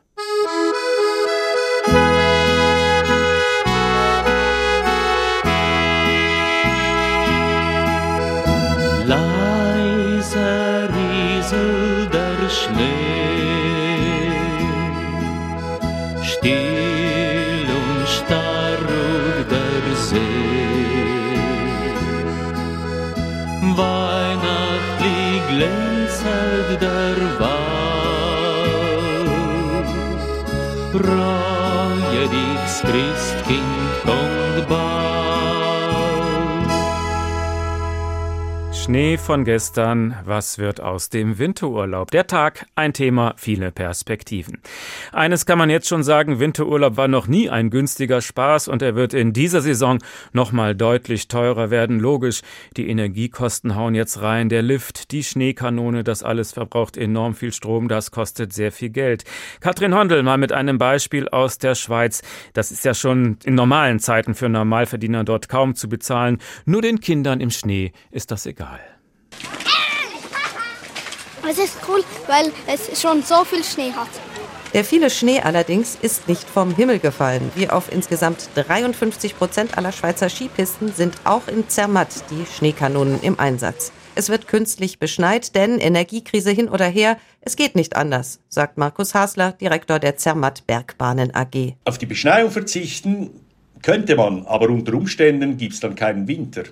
śnieg. 12.61 13.00
Schnee 39.11 39.17
von 39.17 39.43
gestern, 39.43 40.15
was 40.23 40.57
wird 40.57 40.79
aus 40.79 41.09
dem 41.09 41.37
Winterurlaub? 41.37 42.11
Der 42.11 42.27
Tag, 42.27 42.65
ein 42.75 42.93
Thema, 42.93 43.33
viele 43.35 43.73
Perspektiven. 43.73 44.61
Eines 45.11 45.45
kann 45.45 45.57
man 45.57 45.69
jetzt 45.69 45.89
schon 45.89 46.03
sagen, 46.03 46.39
Winterurlaub 46.39 46.95
war 46.95 47.09
noch 47.09 47.27
nie 47.27 47.49
ein 47.49 47.71
günstiger 47.71 48.21
Spaß 48.21 48.69
und 48.69 48.81
er 48.81 48.95
wird 48.95 49.13
in 49.13 49.33
dieser 49.33 49.59
Saison 49.59 49.97
nochmal 50.31 50.75
deutlich 50.75 51.27
teurer 51.27 51.69
werden. 51.71 51.99
Logisch, 51.99 52.39
die 52.77 52.87
Energiekosten 52.87 53.75
hauen 53.75 53.95
jetzt 53.95 54.21
rein, 54.21 54.47
der 54.47 54.61
Lift, 54.61 55.11
die 55.11 55.25
Schneekanone, 55.25 56.05
das 56.05 56.23
alles 56.23 56.53
verbraucht 56.53 56.95
enorm 56.95 57.35
viel 57.35 57.51
Strom, 57.51 57.89
das 57.89 58.11
kostet 58.11 58.53
sehr 58.53 58.71
viel 58.71 58.91
Geld. 58.91 59.25
Katrin 59.59 59.93
Hondel 59.93 60.23
mal 60.23 60.37
mit 60.37 60.53
einem 60.53 60.77
Beispiel 60.77 61.27
aus 61.27 61.57
der 61.57 61.75
Schweiz. 61.75 62.21
Das 62.53 62.71
ist 62.71 62.85
ja 62.85 62.93
schon 62.93 63.39
in 63.43 63.55
normalen 63.55 63.99
Zeiten 63.99 64.35
für 64.35 64.47
Normalverdiener 64.47 65.25
dort 65.25 65.49
kaum 65.49 65.75
zu 65.75 65.89
bezahlen. 65.89 66.37
Nur 66.63 66.81
den 66.81 67.01
Kindern 67.01 67.41
im 67.41 67.49
Schnee 67.49 67.91
ist 68.09 68.31
das 68.31 68.45
egal. 68.45 68.79
Es 71.49 71.57
ist 71.57 71.77
cool, 71.87 72.03
weil 72.27 72.51
es 72.67 73.01
schon 73.01 73.23
so 73.23 73.43
viel 73.43 73.63
Schnee 73.63 73.91
hat. 73.91 74.09
Der 74.73 74.85
viele 74.85 75.09
Schnee 75.09 75.41
allerdings 75.41 75.97
ist 76.01 76.29
nicht 76.29 76.47
vom 76.47 76.73
Himmel 76.73 76.99
gefallen. 76.99 77.51
Wie 77.55 77.69
auf 77.69 77.91
insgesamt 77.91 78.49
53 78.55 79.37
Prozent 79.37 79.77
aller 79.77 79.91
Schweizer 79.91 80.29
Skipisten 80.29 80.93
sind 80.93 81.15
auch 81.25 81.49
in 81.49 81.67
Zermatt 81.67 82.09
die 82.29 82.45
Schneekanonen 82.45 83.21
im 83.21 83.37
Einsatz. 83.37 83.91
Es 84.15 84.29
wird 84.29 84.47
künstlich 84.47 84.97
beschneit, 84.97 85.55
denn 85.55 85.79
Energiekrise 85.79 86.51
hin 86.51 86.69
oder 86.69 86.85
her, 86.85 87.17
es 87.41 87.57
geht 87.57 87.75
nicht 87.75 87.97
anders, 87.97 88.39
sagt 88.47 88.77
Markus 88.77 89.13
Hasler, 89.13 89.51
Direktor 89.53 89.99
der 89.99 90.15
Zermatt 90.15 90.65
Bergbahnen 90.67 91.35
AG. 91.35 91.73
Auf 91.85 91.97
die 91.97 92.05
Beschneiung 92.05 92.51
verzichten 92.51 93.31
könnte 93.81 94.15
man, 94.15 94.45
aber 94.45 94.69
unter 94.69 94.93
Umständen 94.93 95.57
gibt 95.57 95.73
es 95.73 95.79
dann 95.81 95.95
keinen 95.95 96.27
Winter. 96.27 96.63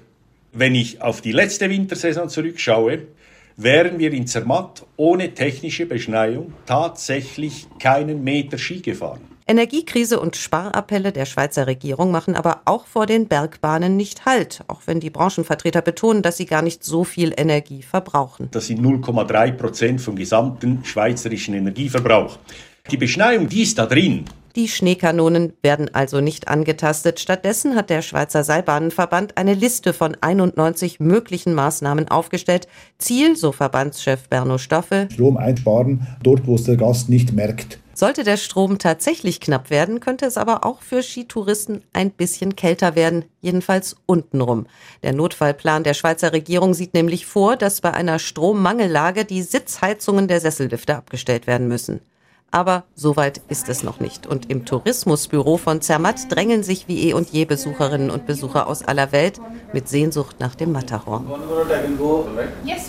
Wenn 0.52 0.74
ich 0.74 1.02
auf 1.02 1.22
die 1.22 1.32
letzte 1.32 1.70
Wintersaison 1.70 2.28
zurückschaue, 2.28 3.08
wären 3.56 4.00
wir 4.00 4.12
in 4.14 4.26
Zermatt 4.26 4.86
ohne 4.98 5.34
technische 5.34 5.86
Beschneiung 5.86 6.54
tatsächlich 6.66 7.68
keinen 7.78 8.24
Meter 8.24 8.58
Ski 8.58 8.82
gefahren. 8.82 9.22
Energiekrise 9.46 10.20
und 10.20 10.36
Sparappelle 10.36 11.12
der 11.12 11.26
Schweizer 11.26 11.68
Regierung 11.68 12.12
machen 12.12 12.36
aber 12.36 12.62
auch 12.66 12.86
vor 12.86 13.06
den 13.06 13.28
Bergbahnen 13.28 13.98
nicht 13.98 14.26
Halt, 14.26 14.62
auch 14.68 14.82
wenn 14.86 15.00
die 15.00 15.10
Branchenvertreter 15.10 15.82
betonen, 15.82 16.22
dass 16.22 16.38
sie 16.38 16.46
gar 16.46 16.62
nicht 16.62 16.84
so 16.84 17.04
viel 17.04 17.34
Energie 17.36 17.82
verbrauchen. 17.82 18.48
Das 18.52 18.68
sind 18.68 18.80
0,3 18.80 19.52
Prozent 19.54 20.02
vom 20.02 20.16
gesamten 20.16 20.86
schweizerischen 20.86 21.56
Energieverbrauch. 21.56 22.38
Die 22.92 22.98
Beschneiung, 22.98 23.50
die 23.50 23.64
ist 23.64 23.78
da 23.78 23.86
drin. 23.86 24.26
Die 24.56 24.68
Schneekanonen 24.68 25.54
werden 25.62 25.94
also 25.94 26.22
nicht 26.22 26.48
angetastet. 26.48 27.20
Stattdessen 27.20 27.76
hat 27.76 27.90
der 27.90 28.02
Schweizer 28.02 28.44
Seilbahnenverband 28.44 29.38
eine 29.38 29.54
Liste 29.54 29.94
von 29.94 30.18
91 30.20 31.00
möglichen 31.00 31.54
Maßnahmen 31.54 32.08
aufgestellt. 32.08 32.68
Ziel, 32.98 33.36
so 33.36 33.52
Verbandschef 33.52 34.28
Berno 34.28 34.58
Stoffe, 34.58 35.08
Strom 35.12 35.38
einsparen, 35.38 36.08
dort 36.24 36.48
wo 36.48 36.56
es 36.56 36.64
der 36.64 36.78
Gast 36.78 37.10
nicht 37.10 37.34
merkt. 37.34 37.80
Sollte 38.00 38.24
der 38.24 38.38
Strom 38.38 38.80
tatsächlich 38.80 39.42
knapp 39.42 39.70
werden, 39.70 40.00
könnte 40.00 40.26
es 40.26 40.38
aber 40.38 40.66
auch 40.66 40.82
für 40.82 41.04
Skitouristen 41.04 41.84
ein 41.92 42.12
bisschen 42.12 42.56
kälter 42.56 42.96
werden, 42.96 43.26
jedenfalls 43.42 43.98
untenrum. 44.06 44.68
Der 45.04 45.12
Notfallplan 45.12 45.84
der 45.84 45.94
Schweizer 45.94 46.32
Regierung 46.32 46.74
sieht 46.74 46.94
nämlich 46.94 47.26
vor, 47.26 47.58
dass 47.58 47.82
bei 47.82 47.94
einer 47.94 48.18
Strommangellage 48.18 49.26
die 49.26 49.42
Sitzheizungen 49.42 50.30
der 50.30 50.40
Sessellifte 50.40 50.96
abgestellt 50.96 51.46
werden 51.46 51.68
müssen. 51.68 52.00
Aber 52.52 52.84
so 52.96 53.16
weit 53.16 53.42
ist 53.50 53.70
es 53.70 53.84
noch 53.84 54.00
nicht. 54.00 54.26
Und 54.26 54.50
im 54.50 54.66
Tourismusbüro 54.66 55.58
von 55.58 55.82
Zermatt 55.82 56.32
drängen 56.32 56.64
sich 56.64 56.88
wie 56.88 57.10
eh 57.10 57.14
und 57.14 57.30
je 57.30 57.46
Besucherinnen 57.46 58.10
und 58.10 58.26
Besucher 58.26 58.68
aus 58.68 58.84
aller 58.84 59.12
Welt 59.12 59.40
mit 59.74 59.88
Sehnsucht 59.88 60.38
nach 60.40 60.56
dem 60.56 60.72
Matterhorn. 60.72 61.28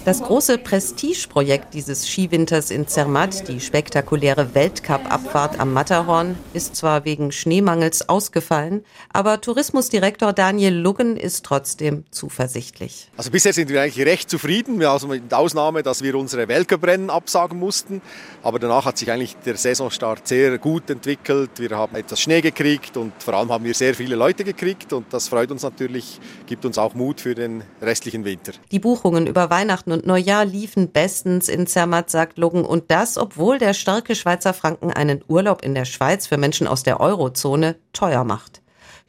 Das 0.05 0.23
große 0.23 0.59
Prestigeprojekt 0.59 1.75
dieses 1.75 2.09
Skiwinters 2.09 2.71
in 2.71 2.87
Zermatt, 2.87 3.49
die 3.49 3.61
spektakuläre 3.61 4.55
Weltcup-Abfahrt 4.55 5.61
am 5.61 5.73
Matterhorn, 5.73 6.37
ist 6.55 6.77
zwar 6.77 7.05
wegen 7.05 7.33
Schneemangels 7.33 8.09
ausgefallen, 8.09 8.85
aber 9.13 9.41
Tourismusdirektor 9.41 10.33
Daniel 10.33 10.75
Luggen 10.75 11.17
ist 11.17 11.45
trotzdem 11.45 12.05
zuversichtlich. 12.11 13.09
Also 13.17 13.31
bisher 13.31 13.53
sind 13.53 13.69
wir 13.69 13.83
eigentlich 13.83 14.07
recht 14.07 14.31
zufrieden, 14.31 14.83
also 14.83 15.07
mit 15.07 15.33
Ausnahme, 15.33 15.83
dass 15.83 16.03
wir 16.03 16.15
unsere 16.15 16.49
Weltcuprennen 16.49 17.11
absagen 17.11 17.59
mussten. 17.59 18.01
Aber 18.43 18.59
danach 18.59 18.85
hat 18.85 18.99
sich 18.99 19.11
eigentlich 19.11 19.37
Saisonstart 19.57 20.27
sehr 20.27 20.59
gut 20.59 20.91
entwickelt. 20.91 21.51
Wir 21.57 21.71
haben 21.71 21.97
etwas 21.97 22.21
Schnee 22.21 22.41
gekriegt 22.41 22.97
und 22.97 23.13
vor 23.23 23.35
allem 23.35 23.51
haben 23.51 23.65
wir 23.65 23.75
sehr 23.75 23.95
viele 23.95 24.17
Leute 24.17 24.45
gekriegt 24.45 24.93
und 24.93 25.13
das 25.13 25.29
freut 25.29 25.51
uns 25.51 25.63
natürlich, 25.63 26.21
gibt 26.47 26.65
uns 26.65 26.79
auch 26.79 26.95
Mut 26.95 27.21
für 27.21 27.35
den 27.35 27.63
restlichen 27.81 28.25
Winter. 28.25 28.53
Die 28.71 28.79
Buchungen 28.79 29.27
über 29.27 29.51
Weihnachten 29.51 29.93
und 29.93 30.07
Neujahr 30.07 30.45
liefen 30.45 30.91
bestens 30.91 31.49
in 31.49 31.67
Zermatt, 31.67 32.11
sagt 32.11 32.39
Luggen. 32.39 32.65
Und 32.65 32.91
das, 32.91 33.19
obwohl 33.19 33.59
der 33.59 33.75
starke 33.75 34.15
Schweizer 34.15 34.55
Franken 34.55 34.93
einen 34.93 35.25
Urlaub 35.29 35.63
in 35.63 35.75
der 35.75 35.85
Schweiz 35.85 36.27
für 36.27 36.37
Menschen 36.37 36.67
aus 36.67 36.83
der 36.83 37.01
Eurozone 37.01 37.77
teuer 37.93 38.25
macht. 38.25 38.60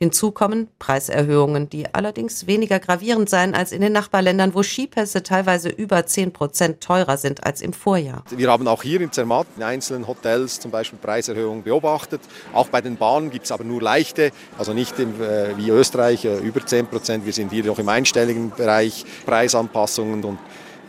Hinzu 0.01 0.31
kommen 0.31 0.67
Preiserhöhungen, 0.79 1.69
die 1.69 1.93
allerdings 1.93 2.47
weniger 2.47 2.79
gravierend 2.79 3.29
seien 3.29 3.53
als 3.53 3.71
in 3.71 3.81
den 3.81 3.93
Nachbarländern, 3.93 4.55
wo 4.55 4.63
Skipässe 4.63 5.21
teilweise 5.21 5.69
über 5.69 6.07
10 6.07 6.33
Prozent 6.33 6.81
teurer 6.81 7.17
sind 7.17 7.43
als 7.43 7.61
im 7.61 7.71
Vorjahr. 7.71 8.23
Wir 8.31 8.49
haben 8.49 8.67
auch 8.67 8.81
hier 8.81 8.99
in 8.99 9.11
Zermatt 9.11 9.45
in 9.57 9.61
einzelnen 9.61 10.07
Hotels 10.07 10.59
zum 10.59 10.71
Beispiel 10.71 10.97
Preiserhöhungen 10.97 11.61
beobachtet. 11.61 12.21
Auch 12.51 12.69
bei 12.69 12.81
den 12.81 12.97
Bahnen 12.97 13.29
gibt 13.29 13.45
es 13.45 13.51
aber 13.51 13.63
nur 13.63 13.79
leichte, 13.79 14.31
also 14.57 14.73
nicht 14.73 14.97
im, 14.97 15.21
äh, 15.21 15.55
wie 15.55 15.69
Österreich 15.69 16.25
äh, 16.25 16.39
über 16.39 16.65
10 16.65 16.87
Prozent. 16.87 17.23
Wir 17.27 17.33
sind 17.33 17.51
hier 17.51 17.65
noch 17.65 17.77
im 17.77 17.87
einstelligen 17.87 18.51
Bereich 18.57 19.05
Preisanpassungen 19.27 20.23
und 20.23 20.39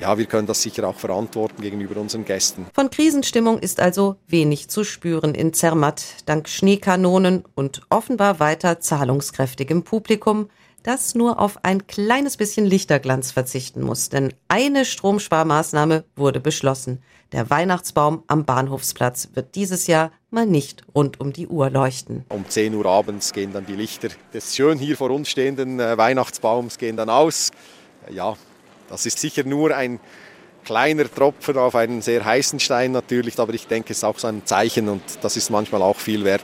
ja, 0.02 0.18
wir 0.18 0.26
können 0.26 0.48
das 0.48 0.60
sicher 0.60 0.88
auch 0.88 0.98
verantworten 0.98 1.62
gegenüber 1.62 2.00
unseren 2.00 2.24
Gästen. 2.24 2.66
Von 2.74 2.90
Krisenstimmung 2.90 3.60
ist 3.60 3.78
also 3.78 4.16
wenig 4.26 4.68
zu 4.68 4.82
spüren 4.82 5.32
in 5.36 5.52
Zermatt, 5.52 6.02
dank 6.26 6.48
Schneekanonen 6.48 7.44
und 7.54 7.82
offenbar 7.88 8.40
weiter 8.40 8.80
zahlungskräftigem 8.80 9.84
Publikum, 9.84 10.48
das 10.82 11.14
nur 11.14 11.38
auf 11.38 11.64
ein 11.64 11.86
kleines 11.86 12.36
bisschen 12.36 12.66
Lichterglanz 12.66 13.30
verzichten 13.30 13.80
muss. 13.80 14.08
Denn 14.08 14.34
eine 14.48 14.84
Stromsparmaßnahme 14.84 16.02
wurde 16.16 16.40
beschlossen. 16.40 17.00
Der 17.30 17.48
Weihnachtsbaum 17.48 18.24
am 18.26 18.44
Bahnhofsplatz 18.44 19.28
wird 19.34 19.54
dieses 19.54 19.86
Jahr 19.86 20.10
mal 20.30 20.46
nicht 20.46 20.82
rund 20.96 21.20
um 21.20 21.32
die 21.32 21.46
Uhr 21.46 21.70
leuchten. 21.70 22.24
Um 22.28 22.48
10 22.48 22.74
Uhr 22.74 22.86
abends 22.86 23.32
gehen 23.32 23.52
dann 23.52 23.66
die 23.66 23.76
Lichter 23.76 24.08
des 24.34 24.56
schön 24.56 24.78
hier 24.78 24.96
vor 24.96 25.12
uns 25.12 25.28
stehenden 25.28 25.78
äh, 25.78 25.96
Weihnachtsbaums 25.96 26.76
gehen 26.76 26.96
dann 26.96 27.08
aus. 27.08 27.52
Ja, 28.10 28.36
das 28.92 29.06
ist 29.06 29.18
sicher 29.18 29.42
nur 29.42 29.74
ein 29.74 30.00
kleiner 30.64 31.12
Tropfen 31.12 31.56
auf 31.56 31.74
einen 31.74 32.02
sehr 32.02 32.24
heißen 32.24 32.60
Stein 32.60 32.92
natürlich, 32.92 33.38
aber 33.38 33.54
ich 33.54 33.66
denke, 33.66 33.92
es 33.92 33.98
ist 33.98 34.04
auch 34.04 34.18
so 34.18 34.28
ein 34.28 34.44
Zeichen 34.44 34.90
und 34.90 35.02
das 35.22 35.38
ist 35.38 35.48
manchmal 35.48 35.80
auch 35.80 35.96
viel 35.96 36.24
wert, 36.24 36.42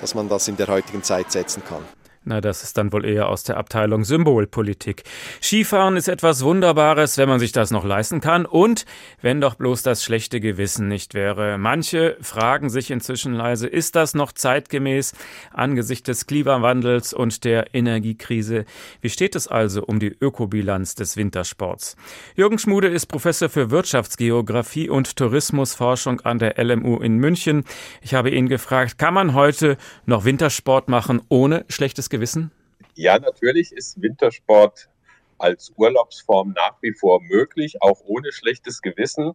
dass 0.00 0.14
man 0.14 0.30
das 0.30 0.48
in 0.48 0.56
der 0.56 0.68
heutigen 0.68 1.02
Zeit 1.02 1.30
setzen 1.30 1.62
kann. 1.62 1.84
Na, 2.26 2.40
das 2.40 2.62
ist 2.62 2.78
dann 2.78 2.90
wohl 2.90 3.04
eher 3.04 3.28
aus 3.28 3.42
der 3.42 3.58
Abteilung 3.58 4.02
Symbolpolitik. 4.02 5.02
Skifahren 5.42 5.98
ist 5.98 6.08
etwas 6.08 6.42
Wunderbares, 6.42 7.18
wenn 7.18 7.28
man 7.28 7.38
sich 7.38 7.52
das 7.52 7.70
noch 7.70 7.84
leisten 7.84 8.22
kann 8.22 8.46
und 8.46 8.86
wenn 9.20 9.42
doch 9.42 9.56
bloß 9.56 9.82
das 9.82 10.02
schlechte 10.02 10.40
Gewissen 10.40 10.88
nicht 10.88 11.12
wäre. 11.12 11.58
Manche 11.58 12.16
fragen 12.22 12.70
sich 12.70 12.90
inzwischen 12.90 13.34
leise, 13.34 13.66
ist 13.66 13.94
das 13.94 14.14
noch 14.14 14.32
zeitgemäß 14.32 15.12
angesichts 15.52 16.06
des 16.06 16.26
Klimawandels 16.26 17.12
und 17.12 17.44
der 17.44 17.74
Energiekrise? 17.74 18.64
Wie 19.02 19.10
steht 19.10 19.36
es 19.36 19.46
also 19.46 19.84
um 19.84 20.00
die 20.00 20.16
Ökobilanz 20.18 20.94
des 20.94 21.18
Wintersports? 21.18 21.94
Jürgen 22.36 22.58
Schmude 22.58 22.88
ist 22.88 23.04
Professor 23.04 23.50
für 23.50 23.70
Wirtschaftsgeografie 23.70 24.88
und 24.88 25.16
Tourismusforschung 25.16 26.22
an 26.22 26.38
der 26.38 26.54
LMU 26.56 27.02
in 27.02 27.18
München. 27.18 27.64
Ich 28.00 28.14
habe 28.14 28.30
ihn 28.30 28.48
gefragt, 28.48 28.96
kann 28.96 29.12
man 29.12 29.34
heute 29.34 29.76
noch 30.06 30.24
Wintersport 30.24 30.88
machen 30.88 31.20
ohne 31.28 31.66
schlechtes 31.68 32.08
Gewissen? 32.08 32.13
Ja, 32.94 33.18
natürlich 33.18 33.72
ist 33.72 34.00
Wintersport 34.00 34.88
als 35.38 35.72
Urlaubsform 35.76 36.52
nach 36.52 36.80
wie 36.80 36.92
vor 36.92 37.20
möglich, 37.22 37.82
auch 37.82 38.00
ohne 38.04 38.32
schlechtes 38.32 38.82
Gewissen. 38.82 39.32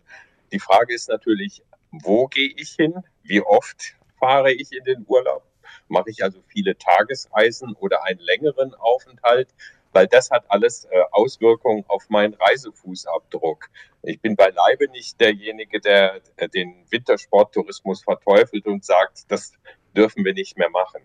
Die 0.52 0.60
Frage 0.60 0.94
ist 0.94 1.10
natürlich, 1.10 1.62
wo 1.92 2.28
gehe 2.28 2.54
ich 2.56 2.72
hin? 2.72 3.04
Wie 3.24 3.42
oft 3.42 3.96
fahre 4.20 4.52
ich 4.52 4.72
in 4.72 4.84
den 4.84 5.06
Urlaub? 5.08 5.44
Mache 5.88 6.10
ich 6.10 6.24
also 6.24 6.42
viele 6.48 6.78
Tagesreisen 6.78 7.76
oder 7.76 8.04
einen 8.06 8.20
längeren 8.20 8.74
Aufenthalt? 8.76 9.50
Weil 9.92 10.08
das 10.08 10.30
hat 10.30 10.46
alles 10.50 10.86
äh, 10.86 11.02
Auswirkungen 11.12 11.84
auf 11.88 12.10
meinen 12.10 12.36
Reisefußabdruck. 12.36 13.70
Ich 14.04 14.22
bin 14.22 14.36
beileibe 14.36 14.88
nicht 14.92 15.20
derjenige, 15.20 15.80
der 15.80 16.22
äh, 16.38 16.48
den 16.48 16.86
Wintersporttourismus 16.92 18.04
verteufelt 18.04 18.68
und 18.68 18.86
sagt, 18.86 19.32
das 19.32 19.54
dürfen 19.96 20.24
wir 20.24 20.34
nicht 20.34 20.58
mehr 20.58 20.70
machen. 20.70 21.02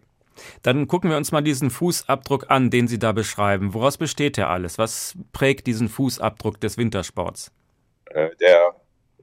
Dann 0.63 0.89
gucken 0.89 1.11
wir 1.11 1.17
uns 1.17 1.33
mal 1.33 1.43
diesen 1.43 1.71
Fußabdruck 1.71 2.51
an, 2.51 2.71
den 2.71 2.89
Sie 2.89 2.99
da 2.99 3.13
beschreiben. 3.13 3.75
Woraus 3.75 3.99
besteht 3.99 4.37
der 4.37 4.51
alles? 4.51 4.79
Was 4.79 5.15
prägt 5.33 5.67
diesen 5.67 5.89
Fußabdruck 5.89 6.61
des 6.61 6.77
Wintersports? 6.77 7.53
Äh, 8.07 8.31
der 8.37 8.75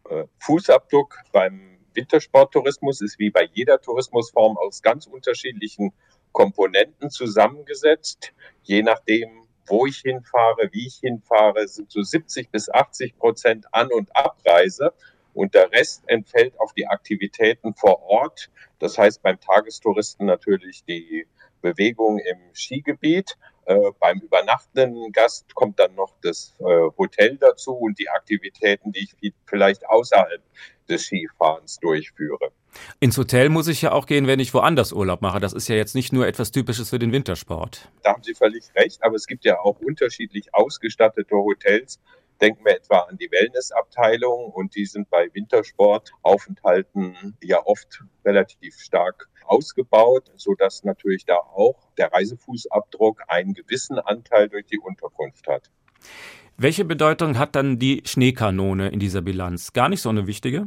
äh, 0.10 0.26
Fußabdruck 0.40 1.18
beim 1.32 1.80
Wintersporttourismus 1.94 3.02
ist 3.02 3.20
wie 3.20 3.30
bei 3.30 3.50
jeder 3.54 3.80
Tourismusform 3.82 4.58
aus 4.58 4.82
ganz 4.82 5.08
unterschiedlichen 5.08 5.94
Komponenten 6.32 7.10
zusammengesetzt. 7.10 8.34
Je 8.64 8.84
nachdem, 8.84 9.48
wo 9.68 9.86
ich 9.86 9.98
hinfahre, 9.98 10.70
wie 10.72 10.88
ich 10.88 11.00
hinfahre, 11.02 11.68
sind 11.68 11.92
so 11.92 12.02
70 12.02 12.50
bis 12.50 12.70
80 12.70 13.18
Prozent 13.18 13.66
An- 13.72 13.92
und 13.92 14.16
Abreise 14.16 14.94
und 15.34 15.54
der 15.54 15.72
Rest 15.72 16.04
entfällt 16.08 16.60
auf 16.60 16.74
die 16.74 16.88
Aktivitäten 16.88 17.74
vor 17.76 18.02
Ort. 18.04 18.50
Das 18.82 18.98
heißt 18.98 19.22
beim 19.22 19.40
Tagestouristen 19.40 20.26
natürlich 20.26 20.84
die 20.86 21.28
Bewegung 21.62 22.18
im 22.18 22.38
Skigebiet. 22.54 23.38
Äh, 23.66 23.92
beim 24.00 24.20
übernachtenden 24.20 25.12
Gast 25.12 25.54
kommt 25.54 25.80
dann 25.80 25.94
noch 25.94 26.16
das 26.24 26.56
äh, 26.60 26.64
Hotel 26.98 27.38
dazu 27.38 27.74
und 27.74 28.00
die 28.00 28.10
Aktivitäten, 28.10 28.92
die 28.92 29.08
ich 29.22 29.34
vielleicht 29.46 29.88
außerhalb 29.88 30.42
des 30.90 31.04
Skifahrens 31.04 31.78
durchführe. 31.80 32.52
Ins 33.00 33.18
Hotel 33.20 33.50
muss 33.50 33.68
ich 33.68 33.84
ja 33.84 33.92
auch 33.92 34.08
gehen, 34.08 34.26
wenn 34.26 34.40
ich 34.40 34.52
woanders 34.56 34.94
Urlaub 34.94 35.22
mache. 35.22 35.40
Das 35.40 35.54
ist 35.54 35.68
ja 35.68 35.76
jetzt 35.76 35.94
nicht 35.94 36.12
nur 36.12 36.26
etwas 36.26 36.50
Typisches 36.50 36.90
für 36.90 36.98
den 36.98 37.12
Wintersport. 37.12 37.88
Da 38.02 38.14
haben 38.14 38.24
Sie 38.24 38.34
völlig 38.34 38.64
recht, 38.76 39.04
aber 39.04 39.16
es 39.16 39.28
gibt 39.28 39.46
ja 39.46 39.60
auch 39.60 39.80
unterschiedlich 39.80 40.56
ausgestattete 40.56 41.36
Hotels, 41.36 42.00
Denken 42.42 42.66
wir 42.66 42.76
etwa 42.76 43.02
an 43.02 43.18
die 43.18 43.30
Wellnessabteilung 43.30 44.52
und 44.52 44.76
die 44.76 44.86
sind 44.86 45.12
bei 45.12 45.30
Wintersportaufenthalten 45.32 47.38
ja 47.44 47.64
oft 47.64 48.04
relativ 48.26 48.80
stark 48.80 49.30
ausgebaut, 49.46 50.32
sodass 50.38 50.84
natürlich 50.84 51.26
da 51.26 51.36
auch 51.36 51.92
der 52.00 52.12
Reisefußabdruck 52.12 53.22
einen 53.28 53.54
gewissen 53.54 54.00
Anteil 54.00 54.50
durch 54.50 54.66
die 54.66 54.80
Unterkunft 54.80 55.48
hat. 55.48 55.70
Welche 56.58 56.84
Bedeutung 56.84 57.38
hat 57.38 57.56
dann 57.56 57.78
die 57.78 58.02
Schneekanone 58.06 58.90
in 58.90 59.00
dieser 59.00 59.22
Bilanz? 59.22 59.74
Gar 59.74 59.90
nicht 59.90 60.02
so 60.02 60.10
eine 60.10 60.26
wichtige? 60.26 60.66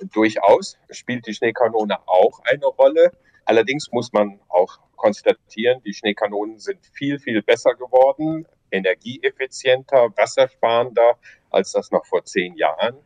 Durchaus 0.00 0.78
spielt 0.90 1.28
die 1.28 1.34
Schneekanone 1.34 1.96
auch 2.08 2.40
eine 2.42 2.66
Rolle. 2.66 3.12
Allerdings 3.44 3.92
muss 3.92 4.12
man 4.12 4.40
auch 4.48 4.80
konstatieren, 4.96 5.80
die 5.84 5.94
Schneekanonen 5.94 6.58
sind 6.58 6.84
viel, 6.86 7.20
viel 7.20 7.40
besser 7.42 7.74
geworden 7.74 8.48
energieeffizienter, 8.70 10.10
wassersparender, 10.16 11.18
als 11.50 11.72
das 11.72 11.90
noch 11.90 12.06
vor 12.06 12.24
zehn 12.24 12.54
Jahren 12.56 12.96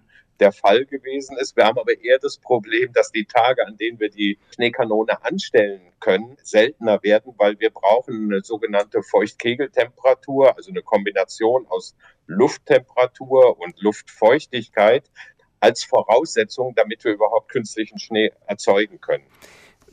der 0.40 0.52
Fall 0.52 0.84
gewesen 0.86 1.36
ist. 1.36 1.56
Wir 1.56 1.64
haben 1.64 1.78
aber 1.78 1.96
eher 2.02 2.18
das 2.18 2.36
Problem, 2.36 2.92
dass 2.92 3.12
die 3.12 3.26
Tage, 3.26 3.64
an 3.64 3.76
denen 3.76 4.00
wir 4.00 4.10
die 4.10 4.38
Schneekanone 4.54 5.24
anstellen 5.24 5.92
können, 6.00 6.36
seltener 6.42 7.00
werden, 7.04 7.34
weil 7.36 7.60
wir 7.60 7.70
brauchen 7.70 8.32
eine 8.32 8.42
sogenannte 8.42 9.04
Feuchtkegeltemperatur, 9.04 10.56
also 10.56 10.70
eine 10.70 10.82
Kombination 10.82 11.66
aus 11.68 11.94
Lufttemperatur 12.26 13.60
und 13.60 13.80
Luftfeuchtigkeit 13.80 15.04
als 15.60 15.84
Voraussetzung, 15.84 16.74
damit 16.74 17.04
wir 17.04 17.12
überhaupt 17.12 17.48
künstlichen 17.48 18.00
Schnee 18.00 18.32
erzeugen 18.46 19.00
können. 19.00 19.24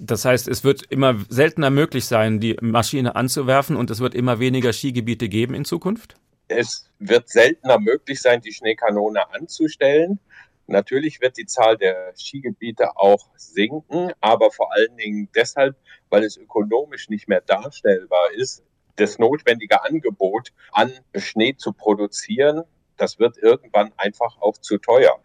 Das 0.01 0.23
heißt, 0.23 0.47
es 0.47 0.63
wird 0.63 0.83
immer 0.89 1.17
seltener 1.27 1.69
möglich 1.69 2.05
sein, 2.05 2.39
die 2.39 2.55
Maschine 2.62 3.15
anzuwerfen 3.15 3.75
und 3.75 3.91
es 3.91 3.99
wird 3.99 4.15
immer 4.15 4.39
weniger 4.39 4.71
Skigebiete 4.71 5.27
geben 5.27 5.53
in 5.53 5.65
Zukunft? 5.65 6.15
Es 6.47 6.89
wird 6.99 7.27
seltener 7.27 7.79
möglich 7.79 8.21
sein, 8.21 8.41
die 8.41 8.53
Schneekanone 8.53 9.29
anzustellen. 9.33 10.19
Natürlich 10.67 11.19
wird 11.19 11.38
die 11.38 11.45
Zahl 11.45 11.77
der 11.77 12.13
Skigebiete 12.15 12.95
auch 12.95 13.27
sinken, 13.35 14.12
aber 14.21 14.51
vor 14.51 14.71
allen 14.73 14.95
Dingen 14.97 15.27
deshalb, 15.35 15.75
weil 16.09 16.23
es 16.23 16.38
ökonomisch 16.38 17.09
nicht 17.09 17.27
mehr 17.27 17.41
darstellbar 17.41 18.31
ist, 18.35 18.63
das 18.95 19.19
notwendige 19.19 19.83
Angebot 19.83 20.49
an 20.71 20.93
Schnee 21.15 21.55
zu 21.57 21.73
produzieren, 21.73 22.63
das 22.99 23.19
wird 23.19 23.38
irgendwann 23.38 23.91
einfach 23.97 24.38
auch 24.41 24.57
zu 24.57 24.77
teuer. 24.77 25.19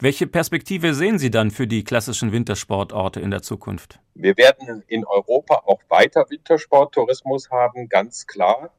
Welche 0.00 0.26
Perspektive 0.26 0.94
sehen 0.94 1.18
Sie 1.18 1.30
dann 1.30 1.50
für 1.50 1.66
die 1.66 1.84
klassischen 1.84 2.32
Wintersportorte 2.32 3.20
in 3.20 3.30
der 3.30 3.42
Zukunft? 3.42 4.00
Wir 4.14 4.36
werden 4.36 4.82
in 4.88 5.04
Europa 5.04 5.62
auch 5.66 5.80
weiter 5.88 6.26
Wintersporttourismus 6.28 7.50
haben, 7.50 7.88
ganz 7.88 8.26
klar. 8.26 8.70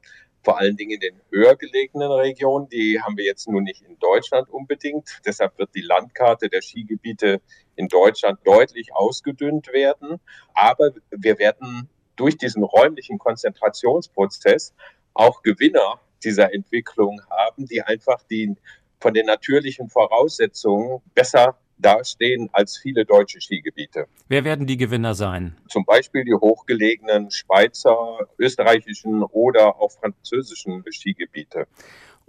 Vor 0.42 0.58
allen 0.58 0.76
Dingen 0.76 0.92
in 0.92 1.00
den 1.00 1.20
höher 1.30 1.54
gelegenen 1.56 2.10
Regionen. 2.10 2.68
Die 2.70 3.00
haben 3.00 3.16
wir 3.16 3.24
jetzt 3.24 3.46
nur 3.46 3.60
nicht 3.60 3.82
in 3.82 3.98
Deutschland 3.98 4.48
unbedingt. 4.48 5.20
Deshalb 5.26 5.58
wird 5.58 5.74
die 5.74 5.82
Landkarte 5.82 6.48
der 6.48 6.62
Skigebiete 6.62 7.42
in 7.76 7.88
Deutschland 7.88 8.40
deutlich 8.44 8.94
ausgedünnt 8.94 9.68
werden. 9.68 10.18
Aber 10.54 10.92
wir 11.10 11.38
werden 11.38 11.90
durch 12.16 12.38
diesen 12.38 12.62
räumlichen 12.62 13.18
Konzentrationsprozess 13.18 14.74
auch 15.12 15.42
Gewinner 15.42 16.00
dieser 16.20 16.52
Entwicklung 16.54 17.20
haben, 17.30 17.66
die 17.66 17.82
einfach 17.82 18.22
die 18.30 18.56
von 19.00 19.14
den 19.14 19.26
natürlichen 19.26 19.88
Voraussetzungen 19.88 21.00
besser 21.14 21.56
dastehen 21.78 22.50
als 22.52 22.76
viele 22.76 23.04
deutsche 23.04 23.40
Skigebiete. 23.40 24.06
Wer 24.28 24.44
werden 24.44 24.66
die 24.66 24.76
Gewinner 24.76 25.14
sein? 25.14 25.56
Zum 25.68 25.84
Beispiel 25.84 26.24
die 26.24 26.34
hochgelegenen 26.34 27.30
Schweizer, 27.30 28.28
österreichischen 28.38 29.22
oder 29.22 29.80
auch 29.80 29.90
französischen 29.92 30.84
Skigebiete. 30.90 31.66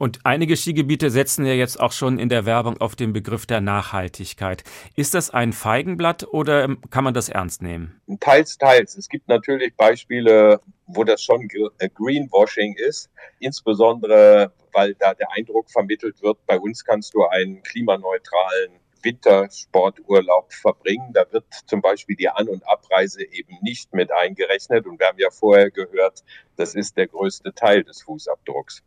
Und 0.01 0.21
einige 0.23 0.57
Skigebiete 0.57 1.11
setzen 1.11 1.45
ja 1.45 1.53
jetzt 1.53 1.79
auch 1.79 1.91
schon 1.91 2.17
in 2.17 2.27
der 2.27 2.47
Werbung 2.47 2.81
auf 2.81 2.95
den 2.95 3.13
Begriff 3.13 3.45
der 3.45 3.61
Nachhaltigkeit. 3.61 4.63
Ist 4.95 5.13
das 5.13 5.29
ein 5.29 5.53
Feigenblatt 5.53 6.27
oder 6.27 6.75
kann 6.89 7.03
man 7.03 7.13
das 7.13 7.29
ernst 7.29 7.61
nehmen? 7.61 8.01
Teils, 8.19 8.57
teils. 8.57 8.97
Es 8.97 9.09
gibt 9.09 9.27
natürlich 9.27 9.75
Beispiele, 9.75 10.59
wo 10.87 11.03
das 11.03 11.21
schon 11.21 11.47
äh, 11.77 11.87
Greenwashing 11.87 12.73
ist, 12.77 13.11
insbesondere 13.37 14.51
weil 14.71 14.95
da 14.95 15.13
der 15.13 15.31
Eindruck 15.33 15.69
vermittelt 15.69 16.19
wird, 16.23 16.43
bei 16.47 16.57
uns 16.59 16.83
kannst 16.83 17.13
du 17.13 17.23
einen 17.25 17.61
klimaneutralen 17.61 18.71
Wintersporturlaub 19.03 20.51
verbringen. 20.51 21.13
Da 21.13 21.31
wird 21.31 21.45
zum 21.67 21.79
Beispiel 21.79 22.15
die 22.15 22.29
An- 22.29 22.49
und 22.49 22.67
Abreise 22.67 23.23
eben 23.23 23.55
nicht 23.61 23.93
mit 23.93 24.11
eingerechnet. 24.11 24.87
Und 24.87 24.99
wir 24.99 25.09
haben 25.09 25.19
ja 25.19 25.29
vorher 25.29 25.69
gehört, 25.69 26.23
das 26.55 26.73
ist 26.73 26.97
der 26.97 27.05
größte 27.05 27.53
Teil 27.53 27.83
des 27.83 28.01
Fußabdrucks. 28.01 28.81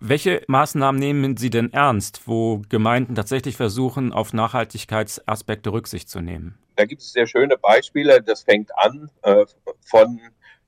Welche 0.00 0.42
Maßnahmen 0.46 0.98
nehmen 0.98 1.36
Sie 1.36 1.50
denn 1.50 1.72
ernst, 1.72 2.22
wo 2.26 2.62
Gemeinden 2.68 3.14
tatsächlich 3.16 3.56
versuchen, 3.56 4.12
auf 4.12 4.32
Nachhaltigkeitsaspekte 4.32 5.72
Rücksicht 5.72 6.08
zu 6.08 6.20
nehmen? 6.20 6.58
Da 6.76 6.84
gibt 6.84 7.02
es 7.02 7.12
sehr 7.12 7.26
schöne 7.26 7.58
Beispiele. 7.58 8.22
Das 8.22 8.42
fängt 8.42 8.70
an 8.78 9.10
äh, 9.22 9.44
von 9.84 10.20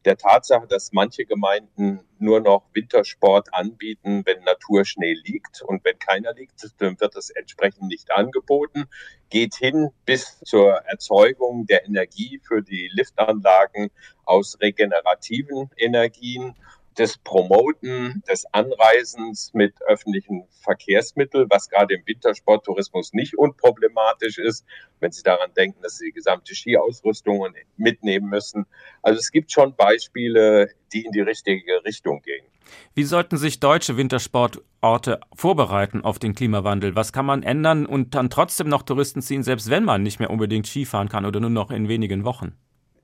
der 0.05 0.16
Tatsache, 0.16 0.66
dass 0.66 0.93
manche 0.93 1.25
Gemeinden 1.27 2.01
nur 2.19 2.40
noch 2.40 2.64
Wintersport 2.73 3.53
anbieten, 3.53 4.23
wenn 4.25 4.43
Naturschnee 4.45 5.14
liegt. 5.25 5.62
Und 5.62 5.85
wenn 5.85 5.99
keiner 5.99 6.33
liegt, 6.33 6.66
dann 6.79 6.99
wird 7.01 7.14
das 7.14 7.31
entsprechend 7.31 7.88
nicht 7.88 8.11
angeboten. 8.11 8.87
Geht 9.29 9.55
hin 9.55 9.90
bis 10.07 10.40
zur 10.45 10.73
Erzeugung 10.87 11.66
der 11.66 11.85
Energie 11.85 12.40
für 12.43 12.62
die 12.62 12.90
Liftanlagen 12.93 13.90
aus 14.25 14.59
regenerativen 14.61 15.71
Energien 15.77 16.55
des 16.98 17.18
Promoten, 17.18 18.22
des 18.29 18.44
Anreisens 18.53 19.53
mit 19.55 19.74
öffentlichen 19.83 20.46
Verkehrsmitteln, 20.62 21.46
was 21.48 21.68
gerade 21.68 21.94
im 21.94 22.03
Wintersporttourismus 22.07 23.12
nicht 23.12 23.38
unproblematisch 23.38 24.38
ist, 24.38 24.64
wenn 24.98 25.12
Sie 25.12 25.22
daran 25.22 25.53
denken, 25.55 25.81
dass 25.83 25.98
Sie 25.98 26.07
die 26.07 26.12
gesamte 26.12 26.55
Skiausrüstung 26.55 27.46
mitnehmen 27.76 28.29
müssen. 28.29 28.66
Also 29.03 29.18
es 29.18 29.31
gibt 29.31 29.53
schon 29.53 29.74
Beispiele, 29.76 30.70
die 30.92 31.05
in 31.05 31.12
die 31.12 31.20
richtige 31.20 31.85
Richtung 31.85 32.22
gehen. 32.22 32.44
Wie 32.94 33.05
sollten 33.05 33.37
sich 33.37 33.61
deutsche 33.61 33.96
Wintersportorte 33.96 35.20
vorbereiten 35.35 36.03
auf 36.03 36.18
den 36.18 36.35
Klimawandel? 36.35 36.94
Was 36.94 37.12
kann 37.12 37.26
man 37.26 37.42
ändern 37.42 37.87
und 37.87 38.14
dann 38.14 38.31
trotzdem 38.31 38.68
noch 38.68 38.83
Touristen 38.83 39.22
ziehen, 39.22 39.42
selbst 39.42 39.70
wenn 39.70 39.85
man 39.85 40.03
nicht 40.03 40.20
mehr 40.20 40.31
unbedingt 40.31 40.66
Skifahren 40.66 41.09
kann 41.09 41.24
oder 41.24 41.40
nur 41.40 41.50
noch 41.50 41.70
in 41.70 41.88
wenigen 41.88 42.24
Wochen? 42.24 42.57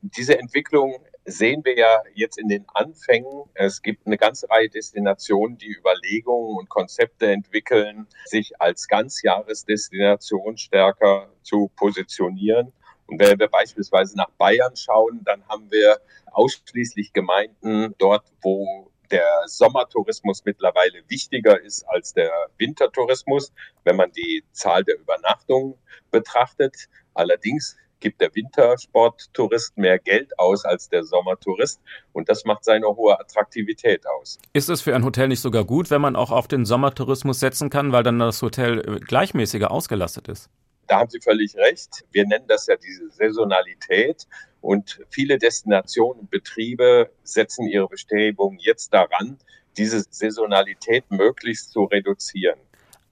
Diese 0.03 0.39
Entwicklung 0.39 0.95
sehen 1.27 1.65
wir 1.65 1.77
ja 1.77 2.03
jetzt 2.15 2.39
in 2.39 2.49
den 2.49 2.65
Anfängen. 2.73 3.45
Es 3.55 3.83
gibt 3.83 4.07
eine 4.07 4.17
ganze 4.17 4.49
Reihe 4.49 4.69
Destinationen, 4.69 5.59
die 5.59 5.77
Überlegungen 5.77 6.57
und 6.57 6.69
Konzepte 6.69 7.31
entwickeln, 7.31 8.07
sich 8.25 8.61
als 8.61 8.87
Ganzjahresdestination 8.89 10.57
stärker 10.57 11.29
zu 11.43 11.71
positionieren. 11.77 12.73
Und 13.07 13.21
wenn 13.21 13.39
wir 13.39 13.49
beispielsweise 13.49 14.17
nach 14.17 14.31
Bayern 14.39 14.77
schauen, 14.77 15.23
dann 15.25 15.47
haben 15.49 15.71
wir 15.71 16.01
ausschließlich 16.33 17.13
Gemeinden 17.13 17.95
dort, 17.99 18.25
wo 18.43 18.91
der 19.11 19.43
Sommertourismus 19.47 20.45
mittlerweile 20.45 21.03
wichtiger 21.09 21.61
ist 21.61 21.85
als 21.89 22.13
der 22.13 22.33
Wintertourismus, 22.59 23.53
wenn 23.85 23.97
man 23.97 24.11
die 24.13 24.45
Zahl 24.53 24.83
der 24.85 24.99
Übernachtungen 24.99 25.75
betrachtet. 26.11 26.89
Allerdings 27.15 27.77
gibt 28.01 28.21
der 28.21 28.35
Wintersporttourist 28.35 29.77
mehr 29.77 29.99
Geld 29.99 30.39
aus 30.39 30.65
als 30.65 30.89
der 30.89 31.05
Sommertourist 31.05 31.81
und 32.13 32.29
das 32.29 32.45
macht 32.45 32.65
seine 32.65 32.87
hohe 32.87 33.19
Attraktivität 33.19 34.07
aus. 34.07 34.39
Ist 34.53 34.69
es 34.69 34.83
für 34.83 34.95
ein 34.95 35.05
Hotel 35.05 35.29
nicht 35.29 35.41
sogar 35.41 35.65
gut, 35.65 35.91
wenn 35.91 36.01
man 36.01 36.17
auch 36.17 36.31
auf 36.31 36.49
den 36.49 36.65
Sommertourismus 36.65 37.41
setzen 37.41 37.71
kann, 37.71 37.93
weil 37.93 38.03
dann 38.03 38.19
das 38.19 38.43
Hotel 38.43 38.81
äh, 38.81 39.01
gleichmäßiger 39.01 39.71
ausgelastet 39.71 40.29
ist? 40.29 40.51
Da 40.87 41.01
haben 41.01 41.11
Sie 41.11 41.21
völlig 41.21 41.57
recht. 41.57 42.05
Wir 42.13 42.27
nennen 42.27 42.47
das 42.47 42.67
ja 42.67 42.77
diese 42.77 43.11
Saisonalität. 43.11 44.27
Und 44.61 45.01
viele 45.11 45.39
Destinationen 45.39 46.23
und 46.23 46.31
Betriebe 46.31 47.11
setzen 47.23 47.67
ihre 47.67 47.89
Bestrebungen 47.89 48.59
jetzt 48.61 48.93
daran, 48.93 49.39
diese 49.77 50.05
Saisonalität 50.09 51.11
möglichst 51.11 51.71
zu 51.73 51.85
reduzieren. 51.85 52.59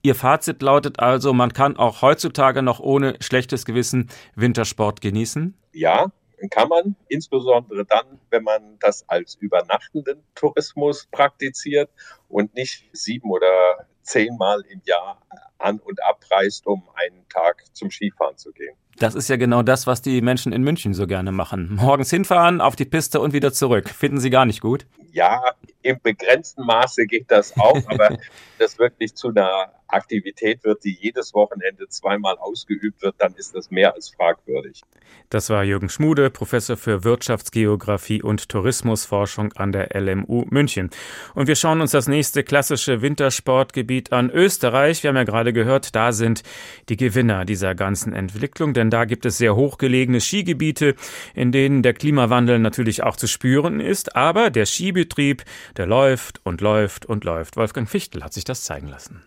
Ihr 0.05 0.13
Fazit 0.13 0.61
lautet 0.61 0.99
also, 0.99 1.33
man 1.33 1.51
kann 1.51 1.77
auch 1.77 2.03
heutzutage 2.03 2.61
noch 2.61 2.79
ohne 2.79 3.15
schlechtes 3.21 3.65
Gewissen 3.65 4.11
Wintersport 4.35 5.01
genießen? 5.01 5.57
Ja, 5.73 6.11
kann 6.51 6.69
man, 6.69 6.95
insbesondere 7.07 7.85
dann, 7.85 8.19
wenn 8.29 8.43
man 8.43 8.77
das 8.79 9.09
als 9.09 9.33
übernachtenden 9.33 10.21
Tourismus 10.35 11.07
praktiziert 11.09 11.89
und 12.29 12.53
nicht 12.53 12.85
sieben 12.93 13.31
oder 13.31 13.87
zehnmal 14.03 14.61
im 14.69 14.83
Jahr 14.85 15.19
an 15.57 15.79
und 15.79 16.03
abreist, 16.03 16.67
um 16.67 16.83
einen 16.95 17.27
Tag 17.29 17.63
zum 17.73 17.89
Skifahren 17.91 18.37
zu 18.37 18.51
gehen. 18.51 18.75
Das 18.97 19.13
ist 19.13 19.27
ja 19.27 19.35
genau 19.35 19.61
das, 19.61 19.87
was 19.87 20.01
die 20.01 20.21
Menschen 20.21 20.53
in 20.53 20.63
München 20.63 20.93
so 20.93 21.05
gerne 21.05 21.33
machen. 21.33 21.75
Morgens 21.75 22.09
hinfahren, 22.09 22.61
auf 22.61 22.77
die 22.77 22.85
Piste 22.85 23.19
und 23.19 23.33
wieder 23.33 23.51
zurück. 23.51 23.89
Finden 23.89 24.19
Sie 24.19 24.29
gar 24.29 24.45
nicht 24.45 24.61
gut? 24.61 24.85
Ja, 25.11 25.41
im 25.81 25.99
begrenzten 26.01 26.65
Maße 26.65 27.05
geht 27.05 27.29
das 27.29 27.57
auch, 27.57 27.81
aber 27.87 28.17
das 28.57 28.79
wirklich 28.79 29.15
zu 29.15 29.29
einer 29.29 29.73
Aktivität 29.87 30.63
wird, 30.63 30.83
die 30.83 30.97
jedes 30.99 31.33
Wochenende 31.33 31.87
zweimal 31.87 32.37
ausgeübt 32.37 33.01
wird, 33.01 33.15
dann 33.19 33.33
ist 33.35 33.55
das 33.55 33.69
mehr 33.71 33.93
als 33.93 34.09
fragwürdig. 34.09 34.81
Das 35.29 35.49
war 35.49 35.63
Jürgen 35.63 35.89
Schmude, 35.89 36.29
Professor 36.29 36.77
für 36.77 37.03
Wirtschaftsgeografie 37.03 38.21
und 38.21 38.49
Tourismusforschung 38.49 39.53
an 39.53 39.71
der 39.71 39.89
LMU 39.99 40.45
München. 40.49 40.89
Und 41.33 41.47
wir 41.47 41.55
schauen 41.55 41.81
uns 41.81 41.91
das 41.91 42.07
nächste 42.07 42.43
klassische 42.43 43.01
Wintersportgebiet 43.01 44.11
an, 44.11 44.29
Österreich. 44.29 45.03
Wir 45.03 45.09
haben 45.09 45.17
ja 45.17 45.23
gerade 45.23 45.44
gehört, 45.53 45.95
da 45.95 46.11
sind 46.11 46.43
die 46.89 46.97
Gewinner 46.97 47.45
dieser 47.45 47.75
ganzen 47.75 48.13
Entwicklung, 48.13 48.73
denn 48.73 48.89
da 48.89 49.05
gibt 49.05 49.25
es 49.25 49.37
sehr 49.37 49.55
hochgelegene 49.55 50.21
Skigebiete, 50.21 50.95
in 51.33 51.51
denen 51.51 51.83
der 51.83 51.93
Klimawandel 51.93 52.59
natürlich 52.59 53.03
auch 53.03 53.15
zu 53.15 53.27
spüren 53.27 53.79
ist, 53.79 54.15
aber 54.15 54.49
der 54.49 54.65
Skibetrieb, 54.65 55.43
der 55.77 55.87
läuft 55.87 56.41
und 56.43 56.61
läuft 56.61 57.05
und 57.05 57.23
läuft. 57.23 57.57
Wolfgang 57.57 57.89
Fichtel 57.89 58.23
hat 58.23 58.33
sich 58.33 58.43
das 58.43 58.63
zeigen 58.63 58.87
lassen. 58.87 59.21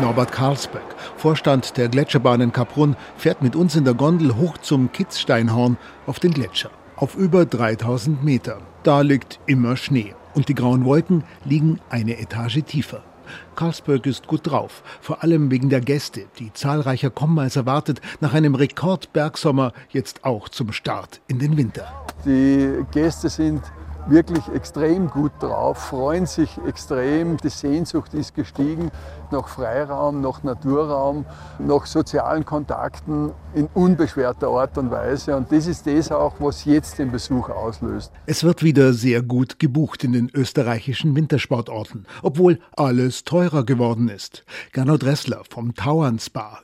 Norbert 0.00 0.30
Karlsberg, 0.30 0.94
Vorstand 1.16 1.76
der 1.78 1.88
Gletscherbahn 1.88 2.42
in 2.42 2.52
Kaprun, 2.52 2.96
fährt 3.16 3.40
mit 3.42 3.56
uns 3.56 3.76
in 3.76 3.84
der 3.84 3.94
Gondel 3.94 4.36
hoch 4.36 4.58
zum 4.58 4.92
Kitzsteinhorn 4.92 5.78
auf 6.06 6.20
den 6.20 6.34
Gletscher. 6.34 6.70
Auf 6.96 7.14
über 7.14 7.46
3000 7.46 8.22
Meter. 8.22 8.60
Da 8.82 9.00
liegt 9.00 9.40
immer 9.46 9.76
Schnee. 9.76 10.14
Und 10.34 10.48
die 10.48 10.54
grauen 10.54 10.84
Wolken 10.84 11.24
liegen 11.44 11.80
eine 11.88 12.18
Etage 12.18 12.62
tiefer. 12.66 13.02
Karlsberg 13.56 14.06
ist 14.06 14.26
gut 14.26 14.46
drauf, 14.46 14.82
vor 15.00 15.22
allem 15.22 15.50
wegen 15.50 15.70
der 15.70 15.80
Gäste, 15.80 16.26
die 16.38 16.52
zahlreicher 16.52 17.10
kommen 17.10 17.38
als 17.38 17.56
erwartet, 17.56 18.00
nach 18.20 18.34
einem 18.34 18.54
Rekordbergsommer 18.54 19.72
jetzt 19.90 20.24
auch 20.24 20.48
zum 20.48 20.72
Start 20.72 21.20
in 21.26 21.38
den 21.38 21.56
Winter. 21.56 21.92
Die 22.24 22.84
Gäste 22.92 23.28
sind 23.28 23.62
wirklich 24.08 24.48
extrem 24.54 25.08
gut 25.08 25.32
drauf, 25.40 25.78
freuen 25.78 26.26
sich 26.26 26.50
extrem. 26.66 27.36
Die 27.38 27.48
Sehnsucht 27.48 28.14
ist 28.14 28.34
gestiegen 28.34 28.90
nach 29.30 29.48
Freiraum, 29.48 30.20
nach 30.20 30.42
Naturraum, 30.42 31.24
nach 31.58 31.86
sozialen 31.86 32.44
Kontakten 32.44 33.32
in 33.54 33.68
unbeschwerter 33.74 34.48
Art 34.48 34.78
und 34.78 34.90
Weise. 34.90 35.36
Und 35.36 35.50
das 35.50 35.66
ist 35.66 35.86
das 35.86 36.12
auch, 36.12 36.34
was 36.38 36.64
jetzt 36.64 36.98
den 36.98 37.10
Besuch 37.10 37.48
auslöst. 37.50 38.12
Es 38.26 38.44
wird 38.44 38.62
wieder 38.62 38.92
sehr 38.92 39.22
gut 39.22 39.58
gebucht 39.58 40.04
in 40.04 40.12
den 40.12 40.30
österreichischen 40.32 41.16
Wintersportorten, 41.16 42.06
obwohl 42.22 42.60
alles 42.76 43.24
teurer 43.24 43.64
geworden 43.64 44.08
ist. 44.08 44.44
Gernot 44.72 45.02
Dressler 45.02 45.42
vom 45.48 45.74
Tauern 45.74 46.18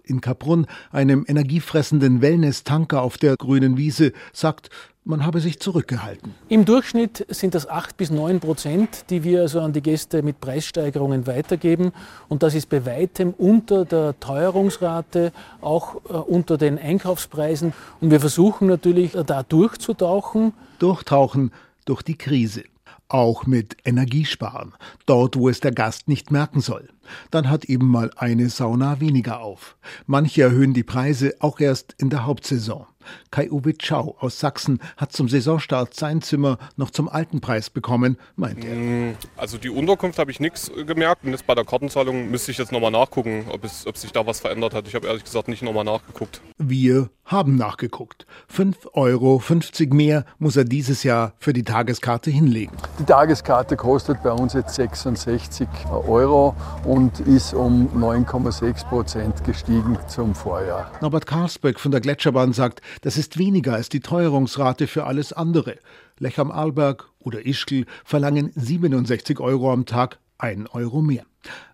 in 0.05 0.21
Kaprun, 0.21 0.67
einem 0.91 1.25
energiefressenden 1.27 2.21
Wellness-Tanker 2.21 3.03
auf 3.03 3.19
der 3.19 3.37
grünen 3.37 3.77
Wiese, 3.77 4.13
sagt, 4.33 4.71
man 5.05 5.27
habe 5.27 5.41
sich 5.41 5.59
zurückgehalten. 5.59 6.35
Im 6.49 6.65
Durchschnitt 6.65 7.27
sind 7.29 7.55
das 7.55 7.69
8 7.69 7.97
bis 7.97 8.11
9 8.11 8.41
Prozent, 8.41 9.11
die 9.11 9.25
wir 9.25 9.43
also 9.43 9.61
an 9.61 9.73
die 9.73 9.83
Gäste 9.83 10.23
mit 10.23 10.41
Preissteigerungen 10.41 11.27
weitergeben. 11.27 11.93
Und 12.29 12.43
das 12.43 12.55
ist 12.55 12.69
bei 12.69 12.87
weitem 12.87 13.35
unter 13.37 13.85
der 13.85 14.19
Teuerungsrate, 14.21 15.33
auch 15.61 15.97
äh, 16.09 16.13
unter 16.13 16.57
den 16.57 16.79
Einkaufspreisen. 16.79 17.73
Und 18.01 18.11
wir 18.11 18.21
versuchen 18.21 18.69
natürlich 18.69 19.15
äh, 19.15 19.25
da 19.25 19.43
durchzutauchen. 19.43 20.55
Durchtauchen 20.79 21.53
durch 21.85 22.03
die 22.03 22.17
Krise 22.17 22.63
auch 23.09 23.47
mit 23.47 23.77
Energiesparen, 23.85 24.73
dort 25.05 25.37
wo 25.37 25.49
es 25.49 25.61
der 25.61 25.73
Gast 25.73 26.09
nicht 26.09 26.31
merken 26.31 26.61
soll. 26.61 26.89
Dann 27.31 27.49
hat 27.49 27.65
eben 27.65 27.87
mal 27.87 28.11
eine 28.17 28.49
Sauna 28.49 29.01
weniger 29.01 29.41
auf. 29.41 29.77
Manche 30.07 30.43
erhöhen 30.43 30.75
die 30.75 30.83
Preise 30.83 31.35
auch 31.41 31.61
erst 31.61 31.95
in 31.99 32.11
der 32.11 32.27
Hauptsaison. 32.27 32.87
Kai-Uwe 33.31 33.77
Tschau 33.77 34.17
aus 34.21 34.39
Sachsen 34.39 34.81
hat 34.97 35.13
zum 35.13 35.29
Saisonstart 35.29 35.95
sein 35.95 36.23
Zimmer 36.23 36.59
noch 36.77 36.91
zum 36.91 37.09
alten 37.09 37.41
Preis 37.41 37.71
bekommen, 37.71 38.19
meint 38.37 38.65
er. 38.65 38.75
Mm, 38.75 39.17
also 39.37 39.59
die 39.59 39.71
Unterkunft 39.71 40.19
habe 40.19 40.31
ich 40.31 40.41
nichts 40.41 40.71
gemerkt 40.87 41.25
und 41.25 41.31
jetzt 41.31 41.47
bei 41.47 41.55
der 41.55 41.65
Kartenzahlung 41.65 42.31
müsste 42.31 42.51
ich 42.51 42.59
jetzt 42.59 42.73
nochmal 42.73 42.91
nachgucken, 42.91 43.47
ob, 43.51 43.65
es, 43.65 43.87
ob 43.87 43.97
sich 43.97 44.13
da 44.13 44.27
was 44.27 44.41
verändert 44.41 44.75
hat. 44.75 44.87
Ich 44.89 44.95
habe 44.95 45.07
ehrlich 45.07 45.25
gesagt 45.25 45.49
nicht 45.49 45.63
nochmal 45.63 45.85
nachgeguckt. 45.85 46.41
Wir 46.59 47.11
haben 47.25 47.57
nachgeguckt. 47.57 48.27
5,50 48.55 48.95
Euro 48.95 49.95
mehr 49.95 50.25
muss 50.39 50.57
er 50.57 50.65
dieses 50.65 51.03
Jahr 51.03 51.35
für 51.39 51.53
die 51.53 51.63
Tageskarte 51.63 52.31
hinlegen. 52.31 52.77
Die 52.99 53.05
Tageskarte 53.05 53.77
kostet 53.77 54.23
bei 54.23 54.31
uns 54.31 54.53
jetzt 54.53 54.75
66 54.75 55.69
Euro 55.91 56.55
und 56.85 57.02
ist 57.21 57.55
um 57.55 57.89
9,6 57.89 58.87
Prozent 58.87 59.45
gestiegen 59.45 59.99
zum 60.09 60.35
Vorjahr. 60.35 60.93
Norbert 61.01 61.27
Karlsberg 61.27 61.81
von 61.81 61.91
der 61.91 62.01
Gletscherbahn 62.01 62.53
sagt, 62.53 62.81
das 63.01 63.17
ist 63.17 63.39
weniger 63.39 63.75
als 63.75 63.89
die 63.89 64.01
Teuerungsrate 64.01 64.87
für 64.87 65.05
alles 65.05 65.33
andere. 65.33 65.79
Lech 66.19 66.39
am 66.39 66.51
Arlberg 66.51 67.09
oder 67.19 67.45
Ischgl 67.45 67.87
verlangen 68.05 68.53
67 68.55 69.41
Euro 69.41 69.73
am 69.73 69.87
Tag, 69.87 70.19
1 70.39 70.75
Euro 70.75 71.03
mehr. 71.03 71.25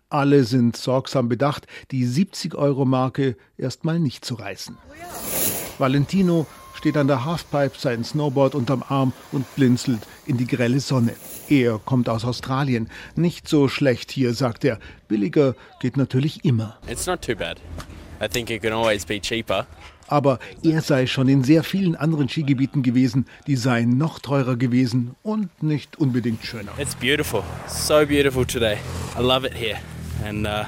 Alle 0.09 0.43
sind 0.43 0.75
sorgsam 0.75 1.29
bedacht, 1.29 1.67
die 1.91 2.07
70-Euro-Marke 2.07 3.35
erstmal 3.57 3.99
nicht 3.99 4.25
zu 4.25 4.35
reißen. 4.35 4.77
Valentino 5.77 6.47
steht 6.79 6.95
an 6.95 7.07
der 7.07 7.25
Halfpipe, 7.25 7.77
sein 7.77 8.05
Snowboard 8.05 8.55
unterm 8.55 8.85
Arm 8.87 9.11
und 9.33 9.45
blinzelt 9.55 9.99
in 10.25 10.37
die 10.37 10.47
grelle 10.47 10.79
Sonne. 10.79 11.13
Er 11.49 11.77
kommt 11.77 12.07
aus 12.07 12.23
Australien. 12.23 12.89
Nicht 13.17 13.49
so 13.49 13.67
schlecht 13.67 14.11
hier, 14.11 14.33
sagt 14.33 14.63
er. 14.63 14.79
Billiger 15.09 15.55
geht 15.81 15.97
natürlich 15.97 16.45
immer. 16.45 16.77
It's 16.89 17.05
not 17.05 17.21
too 17.21 17.35
bad. 17.35 17.59
I 18.21 18.29
think 18.29 18.49
it 18.49 18.61
can 18.61 18.71
always 18.71 19.05
be 19.05 19.19
cheaper. 19.19 19.67
Aber 20.07 20.39
er 20.63 20.81
sei 20.81 21.05
schon 21.05 21.27
in 21.27 21.43
sehr 21.43 21.63
vielen 21.65 21.97
anderen 21.97 22.29
Skigebieten 22.29 22.81
gewesen, 22.81 23.25
die 23.45 23.57
seien 23.57 23.97
noch 23.97 24.19
teurer 24.19 24.55
gewesen 24.55 25.15
und 25.21 25.61
nicht 25.61 25.99
unbedingt 25.99 26.45
schöner. 26.45 26.71
It's 26.79 26.95
beautiful. 26.95 27.43
So 27.67 28.05
beautiful 28.05 28.45
today. 28.45 28.77
I 29.17 29.21
love 29.21 29.45
it 29.45 29.53
here. 29.53 29.77
And 30.25 30.47
uh, 30.47 30.63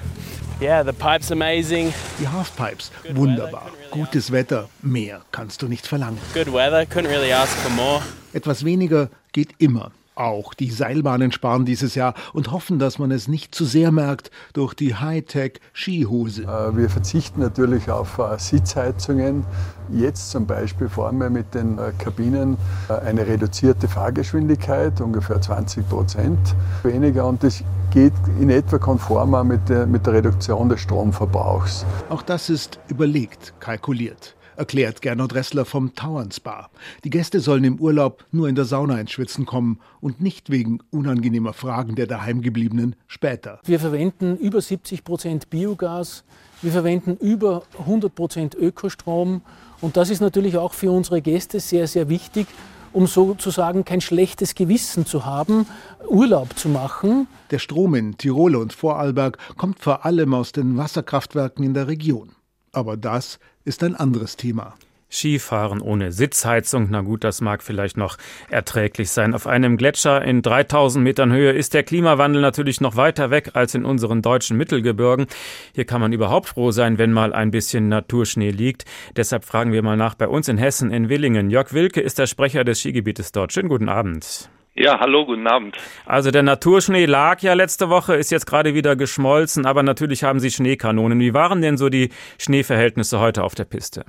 yeah, 0.62 0.84
the 0.84 0.94
pipe's 0.94 1.32
amazing. 1.32 1.94
Die 2.20 2.28
Halfpipes, 2.28 2.92
wunderbar. 3.14 3.72
Gutes 3.90 4.32
Wetter, 4.32 4.70
mehr 4.82 5.22
kannst 5.32 5.62
du 5.62 5.68
nicht 5.68 5.88
verlangen. 5.88 6.20
Good 6.34 6.54
weather, 6.54 6.86
couldn't 6.86 7.10
really 7.10 7.34
ask 7.34 7.56
for 7.58 7.72
more. 7.72 8.02
Etwas 8.34 8.64
weniger 8.64 9.10
geht 9.34 9.50
immer, 9.58 9.92
Auch 10.16 10.54
die 10.54 10.70
Seilbahnen 10.70 11.32
sparen 11.32 11.66
dieses 11.66 11.96
Jahr 11.96 12.14
und 12.34 12.52
hoffen, 12.52 12.80
dass 12.80 13.00
man 13.00 13.12
es 13.12 13.30
nicht 13.30 13.56
zu 13.56 13.64
sehr 13.64 13.92
merkt 13.94 14.30
durch 14.52 14.74
die 14.74 14.94
Hightech-Skihose. 14.94 16.44
Äh, 16.44 16.78
wir 16.78 16.90
verzichten 16.90 17.40
natürlich 17.40 17.90
auf 17.90 18.20
äh, 18.20 18.38
Sitzheizungen. 18.38 19.46
Jetzt 19.90 20.32
zum 20.32 20.46
Beispiel 20.46 20.90
fahren 20.90 21.18
wir 21.18 21.30
mit 21.30 21.56
den 21.56 21.80
äh, 21.80 21.94
Kabinen 21.98 22.58
eine 23.06 23.26
reduzierte 23.26 23.88
Fahrgeschwindigkeit, 23.88 25.00
ungefähr 25.00 25.42
20 25.42 25.88
Prozent 25.88 26.56
weniger. 26.84 27.26
Und 27.26 27.42
das 27.42 27.64
geht 27.92 28.14
in 28.40 28.50
etwa 28.50 28.78
konform 28.78 29.48
mit 29.48 29.68
der, 29.70 29.86
mit 29.86 30.06
der 30.06 30.14
Reduktion 30.14 30.70
des 30.70 30.80
Stromverbrauchs. 30.80 31.86
Auch 32.10 32.22
das 32.22 32.50
ist 32.50 32.80
überlegt, 32.88 33.54
kalkuliert 33.60 34.36
erklärt 34.62 35.02
Gernot 35.02 35.34
Ressler 35.34 35.66
vom 35.66 35.96
Tauern 35.96 36.32
Spa. 36.32 36.70
Die 37.04 37.10
Gäste 37.10 37.40
sollen 37.40 37.64
im 37.64 37.80
Urlaub 37.80 38.26
nur 38.32 38.48
in 38.48 38.54
der 38.54 38.66
Sauna 38.66 39.00
ins 39.00 39.12
Schwitzen 39.12 39.48
kommen 39.48 39.80
und 40.02 40.22
nicht 40.22 40.52
wegen 40.52 40.80
unangenehmer 40.92 41.54
Fragen 41.54 41.96
der 41.96 42.06
Daheimgebliebenen 42.06 42.96
später. 43.08 43.60
Wir 43.66 43.80
verwenden 43.80 44.38
über 44.38 44.62
70 44.62 45.04
Prozent 45.04 45.50
Biogas, 45.50 46.24
wir 46.62 46.72
verwenden 46.72 47.18
über 47.20 47.64
100 47.80 48.14
Prozent 48.14 48.54
Ökostrom 48.54 49.42
und 49.82 49.98
das 49.98 50.12
ist 50.12 50.22
natürlich 50.22 50.58
auch 50.58 50.74
für 50.74 50.92
unsere 50.92 51.24
Gäste 51.24 51.60
sehr, 51.60 51.88
sehr 51.88 52.08
wichtig, 52.08 52.46
um 52.94 53.08
sozusagen 53.08 53.86
kein 53.86 54.02
schlechtes 54.02 54.56
Gewissen 54.56 55.06
zu 55.06 55.26
haben, 55.26 55.66
Urlaub 56.08 56.58
zu 56.58 56.70
machen. 56.70 57.28
Der 57.52 57.60
Strom 57.60 57.96
in 57.96 58.18
Tirol 58.18 58.56
und 58.56 58.74
Vorarlberg 58.74 59.38
kommt 59.58 59.80
vor 59.80 60.06
allem 60.06 60.34
aus 60.34 60.52
den 60.52 60.78
Wasserkraftwerken 60.78 61.64
in 61.64 61.74
der 61.74 61.88
Region. 61.88 62.32
Aber 62.72 62.98
das 62.98 63.40
ist 63.66 63.84
ein 63.84 63.96
anderes 63.96 64.38
Thema. 64.38 64.76
Skifahren 65.12 65.82
ohne 65.82 66.12
Sitzheizung, 66.12 66.88
na 66.90 67.02
gut, 67.02 67.24
das 67.24 67.42
mag 67.42 67.62
vielleicht 67.62 67.98
noch 67.98 68.18
erträglich 68.50 69.12
sein. 69.12 69.34
Auf 69.34 69.46
einem 69.46 69.78
Gletscher 69.78 70.24
in 70.24 70.42
3000 70.42 71.04
Metern 71.04 71.32
Höhe 71.32 71.52
ist 71.52 71.74
der 71.74 71.84
Klimawandel 71.84 72.42
natürlich 72.42 72.82
noch 72.82 72.96
weiter 72.96 73.30
weg 73.30 73.52
als 73.54 73.76
in 73.76 73.86
unseren 73.86 74.22
deutschen 74.22 74.58
Mittelgebirgen. 74.58 75.28
Hier 75.76 75.86
kann 75.86 76.02
man 76.02 76.14
überhaupt 76.14 76.48
froh 76.50 76.72
sein, 76.72 76.98
wenn 76.98 77.12
mal 77.12 77.34
ein 77.34 77.52
bisschen 77.52 77.90
Naturschnee 77.90 78.52
liegt. 78.52 78.86
Deshalb 79.16 79.44
fragen 79.44 79.74
wir 79.74 79.84
mal 79.84 79.98
nach 79.98 80.16
bei 80.16 80.28
uns 80.28 80.48
in 80.48 80.58
Hessen 80.58 80.92
in 80.92 81.10
Willingen. 81.10 81.50
Jörg 81.50 81.74
Wilke 81.74 82.02
ist 82.02 82.18
der 82.18 82.28
Sprecher 82.28 82.64
des 82.64 82.80
Skigebietes 82.80 83.32
dort. 83.32 83.52
Schönen 83.54 83.70
guten 83.70 83.90
Abend. 83.90 84.50
Ja, 84.74 85.02
hallo, 85.02 85.26
guten 85.26 85.48
Abend. 85.48 85.76
Also 86.06 86.32
der 86.32 86.44
Naturschnee 86.44 87.06
lag 87.06 87.42
ja 87.42 87.54
letzte 87.54 87.90
Woche, 87.90 88.16
ist 88.16 88.32
jetzt 88.32 88.46
gerade 88.46 88.74
wieder 88.74 88.96
geschmolzen, 88.96 89.66
aber 89.66 89.84
natürlich 89.84 90.24
haben 90.24 90.40
Sie 90.40 90.50
Schneekanonen. 90.50 91.20
Wie 91.20 91.34
waren 91.34 91.62
denn 91.62 91.78
so 91.78 91.90
die 91.90 92.10
Schneeverhältnisse 92.38 93.20
heute 93.20 93.44
auf 93.44 93.54
der 93.54 93.66
Piste? 93.66 94.06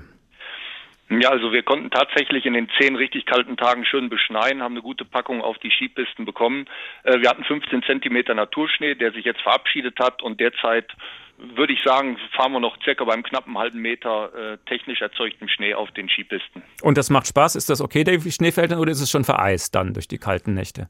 Ja, 1.10 1.30
also 1.30 1.52
wir 1.52 1.62
konnten 1.62 1.90
tatsächlich 1.90 2.46
in 2.46 2.54
den 2.54 2.68
zehn 2.80 2.96
richtig 2.96 3.26
kalten 3.26 3.56
Tagen 3.56 3.84
schön 3.84 4.08
beschneien, 4.08 4.62
haben 4.62 4.74
eine 4.74 4.82
gute 4.82 5.04
Packung 5.04 5.42
auf 5.42 5.58
die 5.58 5.70
Skipisten 5.70 6.24
bekommen. 6.24 6.66
Äh, 7.02 7.20
wir 7.20 7.28
hatten 7.28 7.44
15 7.44 7.82
Zentimeter 7.82 8.34
Naturschnee, 8.34 8.94
der 8.94 9.12
sich 9.12 9.24
jetzt 9.24 9.42
verabschiedet 9.42 9.98
hat 9.98 10.22
und 10.22 10.40
derzeit 10.40 10.86
würde 11.56 11.72
ich 11.72 11.82
sagen, 11.82 12.18
fahren 12.36 12.52
wir 12.52 12.60
noch 12.60 12.76
circa 12.82 13.04
beim 13.04 13.22
knappen 13.22 13.58
halben 13.58 13.80
Meter 13.80 14.32
äh, 14.34 14.58
technisch 14.66 15.00
erzeugtem 15.00 15.48
Schnee 15.48 15.74
auf 15.74 15.90
den 15.90 16.08
Skipisten. 16.08 16.62
Und 16.82 16.96
das 16.98 17.10
macht 17.10 17.26
Spaß? 17.26 17.56
Ist 17.56 17.68
das 17.68 17.80
okay, 17.80 18.04
der 18.04 18.20
Schneefeldern, 18.20 18.78
oder 18.78 18.92
ist 18.92 19.00
es 19.00 19.10
schon 19.10 19.24
vereist 19.24 19.74
dann 19.74 19.92
durch 19.92 20.08
die 20.08 20.18
kalten 20.18 20.54
Nächte? 20.54 20.88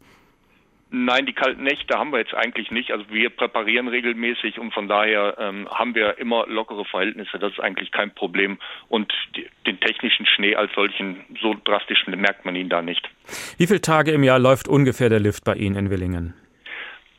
Nein, 0.95 1.25
die 1.25 1.33
kalten 1.33 1.63
Nächte 1.63 1.99
haben 1.99 2.13
wir 2.13 2.19
jetzt 2.19 2.35
eigentlich 2.35 2.71
nicht. 2.71 2.93
Also 2.93 3.07
wir 3.09 3.31
präparieren 3.31 3.89
regelmäßig 3.89 4.59
und 4.59 4.75
von 4.75 4.89
daher 4.89 5.37
ähm, 5.39 5.67
haben 5.71 5.95
wir 5.95 6.19
immer 6.19 6.47
lockere 6.47 6.85
Verhältnisse. 6.85 7.39
Das 7.39 7.51
ist 7.51 7.61
eigentlich 7.61 7.93
kein 7.93 8.15
Problem. 8.15 8.59
Und 8.91 9.11
die, 9.35 9.49
den 9.67 9.81
technischen 9.81 10.27
Schnee 10.27 10.55
als 10.55 10.71
solchen, 10.75 11.25
so 11.41 11.57
drastisch 11.65 12.07
merkt 12.07 12.45
man 12.45 12.57
ihn 12.57 12.69
da 12.69 12.83
nicht. 12.83 13.09
Wie 13.57 13.67
viele 13.67 13.81
Tage 13.81 14.11
im 14.11 14.23
Jahr 14.23 14.39
läuft 14.39 14.69
ungefähr 14.69 15.09
der 15.09 15.21
Lift 15.21 15.45
bei 15.45 15.55
Ihnen 15.55 15.77
in 15.77 15.91
Willingen? 15.91 16.35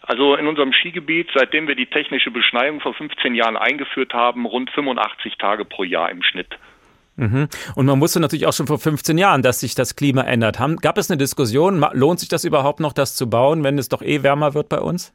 Also 0.04 0.36
in 0.36 0.46
unserem 0.46 0.72
Skigebiet, 0.72 1.32
seitdem 1.34 1.68
wir 1.68 1.76
die 1.76 1.88
technische 1.88 2.30
Beschneiung 2.30 2.80
vor 2.80 2.94
15 2.94 3.34
Jahren 3.34 3.58
eingeführt 3.58 4.14
haben, 4.14 4.46
rund 4.46 4.70
85 4.70 5.38
Tage 5.40 5.66
pro 5.66 5.84
Jahr 5.84 6.12
im 6.12 6.22
Schnitt. 6.22 6.60
Mhm. 7.16 7.48
Und 7.76 7.86
man 7.86 8.02
wusste 8.02 8.20
natürlich 8.20 8.48
auch 8.48 8.54
schon 8.54 8.68
vor 8.68 8.80
15 8.80 9.18
Jahren, 9.18 9.42
dass 9.42 9.60
sich 9.60 9.76
das 9.76 9.96
Klima 9.96 10.24
ändert. 10.24 10.58
Gab 10.82 10.98
es 10.98 11.12
eine 11.12 11.18
Diskussion, 11.18 11.86
lohnt 11.94 12.20
sich 12.20 12.30
das 12.30 12.44
überhaupt 12.44 12.80
noch, 12.80 12.94
das 12.94 13.16
zu 13.16 13.30
bauen, 13.30 13.64
wenn 13.64 13.78
es 13.78 13.90
doch 13.90 14.02
eh 14.02 14.24
wärmer 14.24 14.54
wird 14.54 14.70
bei 14.70 14.80
uns? 14.80 15.14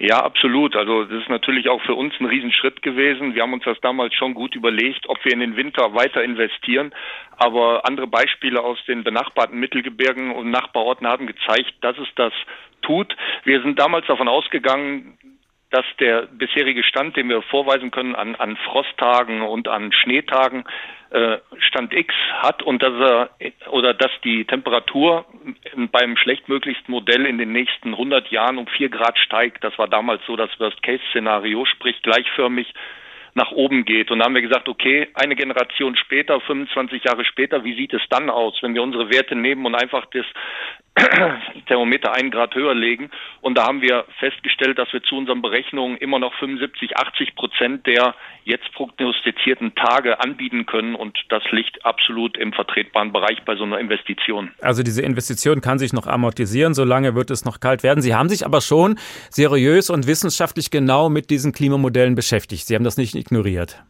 Ja, 0.00 0.22
absolut. 0.22 0.76
Also 0.76 1.04
das 1.04 1.22
ist 1.22 1.28
natürlich 1.28 1.68
auch 1.68 1.82
für 1.82 1.94
uns 1.94 2.14
ein 2.20 2.26
Riesenschritt 2.26 2.82
gewesen. 2.82 3.34
Wir 3.34 3.42
haben 3.42 3.52
uns 3.52 3.64
das 3.64 3.80
damals 3.80 4.14
schon 4.14 4.34
gut 4.34 4.54
überlegt, 4.54 5.08
ob 5.08 5.24
wir 5.24 5.32
in 5.32 5.40
den 5.40 5.56
Winter 5.56 5.92
weiter 5.94 6.22
investieren. 6.22 6.92
Aber 7.36 7.84
andere 7.84 8.06
Beispiele 8.06 8.62
aus 8.62 8.78
den 8.86 9.02
benachbarten 9.02 9.58
Mittelgebirgen 9.58 10.30
und 10.30 10.50
Nachbarorten 10.50 11.06
haben 11.06 11.26
gezeigt, 11.26 11.74
dass 11.80 11.98
es 11.98 12.08
das 12.14 12.32
tut. 12.82 13.14
Wir 13.42 13.60
sind 13.62 13.78
damals 13.80 14.06
davon 14.06 14.28
ausgegangen, 14.28 15.18
dass 15.70 15.84
der 16.00 16.22
bisherige 16.26 16.82
Stand, 16.82 17.16
den 17.16 17.28
wir 17.28 17.42
vorweisen 17.42 17.90
können 17.90 18.14
an, 18.14 18.34
an 18.36 18.56
Frosttagen 18.56 19.42
und 19.42 19.68
an 19.68 19.92
Schneetagen, 19.92 20.64
äh, 21.10 21.38
Stand 21.58 21.92
X 21.94 22.14
hat 22.38 22.62
und 22.62 22.82
dass 22.82 22.92
er 22.92 23.30
oder 23.70 23.94
dass 23.94 24.10
die 24.24 24.44
Temperatur 24.44 25.26
beim 25.90 26.16
schlechtmöglichsten 26.16 26.92
Modell 26.92 27.26
in 27.26 27.38
den 27.38 27.52
nächsten 27.52 27.90
100 27.90 28.28
Jahren 28.30 28.58
um 28.58 28.66
vier 28.66 28.88
Grad 28.88 29.18
steigt. 29.18 29.64
Das 29.64 29.78
war 29.78 29.88
damals 29.88 30.22
so 30.26 30.36
das 30.36 30.50
Worst-Case-Szenario, 30.58 31.64
sprich 31.64 32.00
gleichförmig 32.02 32.72
nach 33.34 33.52
oben 33.52 33.84
geht. 33.84 34.10
Und 34.10 34.18
da 34.18 34.26
haben 34.26 34.34
wir 34.34 34.42
gesagt, 34.42 34.68
okay, 34.68 35.08
eine 35.14 35.36
Generation 35.36 35.96
später, 35.96 36.40
25 36.40 37.04
Jahre 37.04 37.24
später, 37.24 37.64
wie 37.64 37.74
sieht 37.74 37.94
es 37.94 38.02
dann 38.10 38.28
aus, 38.30 38.58
wenn 38.62 38.74
wir 38.74 38.82
unsere 38.82 39.10
Werte 39.10 39.36
nehmen 39.36 39.64
und 39.64 39.74
einfach 39.74 40.06
das 40.06 40.26
Thermometer 41.66 42.12
einen 42.12 42.30
Grad 42.30 42.54
höher 42.54 42.74
legen. 42.74 43.10
Und 43.40 43.56
da 43.56 43.66
haben 43.66 43.82
wir 43.82 44.04
festgestellt, 44.18 44.78
dass 44.78 44.92
wir 44.92 45.02
zu 45.02 45.16
unseren 45.16 45.42
Berechnungen 45.42 45.96
immer 45.98 46.18
noch 46.18 46.34
75, 46.34 46.96
80 46.96 47.34
Prozent 47.34 47.86
der 47.86 48.14
jetzt 48.44 48.72
prognostizierten 48.72 49.74
Tage 49.74 50.20
anbieten 50.20 50.66
können. 50.66 50.94
Und 50.94 51.18
das 51.28 51.42
liegt 51.50 51.84
absolut 51.84 52.36
im 52.36 52.52
vertretbaren 52.52 53.12
Bereich 53.12 53.42
bei 53.44 53.56
so 53.56 53.64
einer 53.64 53.78
Investition. 53.78 54.50
Also 54.60 54.82
diese 54.82 55.02
Investition 55.02 55.60
kann 55.60 55.78
sich 55.78 55.92
noch 55.92 56.06
amortisieren, 56.06 56.74
solange 56.74 57.14
wird 57.14 57.30
es 57.30 57.44
noch 57.44 57.60
kalt 57.60 57.82
werden. 57.82 58.00
Sie 58.00 58.14
haben 58.14 58.28
sich 58.28 58.46
aber 58.46 58.60
schon 58.60 58.98
seriös 59.30 59.90
und 59.90 60.06
wissenschaftlich 60.06 60.70
genau 60.70 61.08
mit 61.08 61.30
diesen 61.30 61.52
Klimamodellen 61.52 62.14
beschäftigt. 62.14 62.66
Sie 62.66 62.74
haben 62.74 62.84
das 62.84 62.96
nicht 62.96 63.14
ignoriert. 63.14 63.82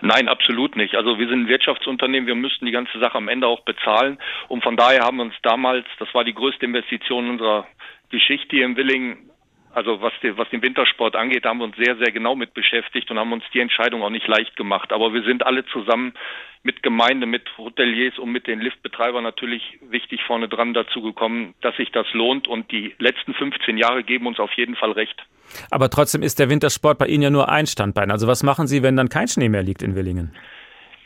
Nein, 0.00 0.28
absolut 0.28 0.76
nicht. 0.76 0.94
Also 0.94 1.18
wir 1.18 1.28
sind 1.28 1.44
ein 1.44 1.48
Wirtschaftsunternehmen, 1.48 2.26
wir 2.26 2.34
müssten 2.34 2.66
die 2.66 2.72
ganze 2.72 2.98
Sache 2.98 3.16
am 3.16 3.28
Ende 3.28 3.46
auch 3.46 3.60
bezahlen. 3.60 4.18
Und 4.48 4.62
von 4.62 4.76
daher 4.76 5.00
haben 5.00 5.18
wir 5.18 5.24
uns 5.24 5.34
damals, 5.42 5.86
das 5.98 6.12
war 6.14 6.24
die 6.24 6.34
größte 6.34 6.66
Investition 6.66 7.30
unserer 7.30 7.66
Geschichte 8.10 8.56
hier 8.56 8.66
in 8.66 8.76
Willingen, 8.76 9.30
also 9.76 10.00
was, 10.00 10.14
die, 10.22 10.34
was 10.38 10.48
den 10.48 10.62
Wintersport 10.62 11.16
angeht, 11.16 11.44
haben 11.44 11.58
wir 11.58 11.64
uns 11.64 11.76
sehr, 11.76 11.96
sehr 11.96 12.10
genau 12.10 12.34
mit 12.34 12.54
beschäftigt 12.54 13.10
und 13.10 13.18
haben 13.18 13.34
uns 13.34 13.44
die 13.52 13.60
Entscheidung 13.60 14.02
auch 14.02 14.10
nicht 14.10 14.26
leicht 14.26 14.56
gemacht. 14.56 14.90
Aber 14.90 15.12
wir 15.12 15.22
sind 15.22 15.44
alle 15.44 15.66
zusammen 15.66 16.14
mit 16.62 16.82
Gemeinde, 16.82 17.26
mit 17.26 17.42
Hoteliers 17.58 18.18
und 18.18 18.32
mit 18.32 18.46
den 18.46 18.60
Liftbetreibern 18.60 19.22
natürlich 19.22 19.78
wichtig 19.82 20.22
vorne 20.26 20.48
dran 20.48 20.72
dazu 20.72 21.02
gekommen, 21.02 21.54
dass 21.60 21.76
sich 21.76 21.92
das 21.92 22.06
lohnt. 22.14 22.48
Und 22.48 22.72
die 22.72 22.94
letzten 22.98 23.34
15 23.34 23.76
Jahre 23.76 24.02
geben 24.02 24.26
uns 24.26 24.40
auf 24.40 24.52
jeden 24.54 24.76
Fall 24.76 24.92
recht. 24.92 25.26
Aber 25.70 25.90
trotzdem 25.90 26.22
ist 26.22 26.38
der 26.38 26.48
Wintersport 26.48 26.96
bei 26.96 27.06
Ihnen 27.06 27.24
ja 27.24 27.30
nur 27.30 27.50
ein 27.50 27.66
Standbein. 27.66 28.10
Also 28.10 28.26
was 28.26 28.42
machen 28.42 28.66
Sie, 28.66 28.82
wenn 28.82 28.96
dann 28.96 29.10
kein 29.10 29.28
Schnee 29.28 29.50
mehr 29.50 29.62
liegt 29.62 29.82
in 29.82 29.94
Willingen? 29.94 30.34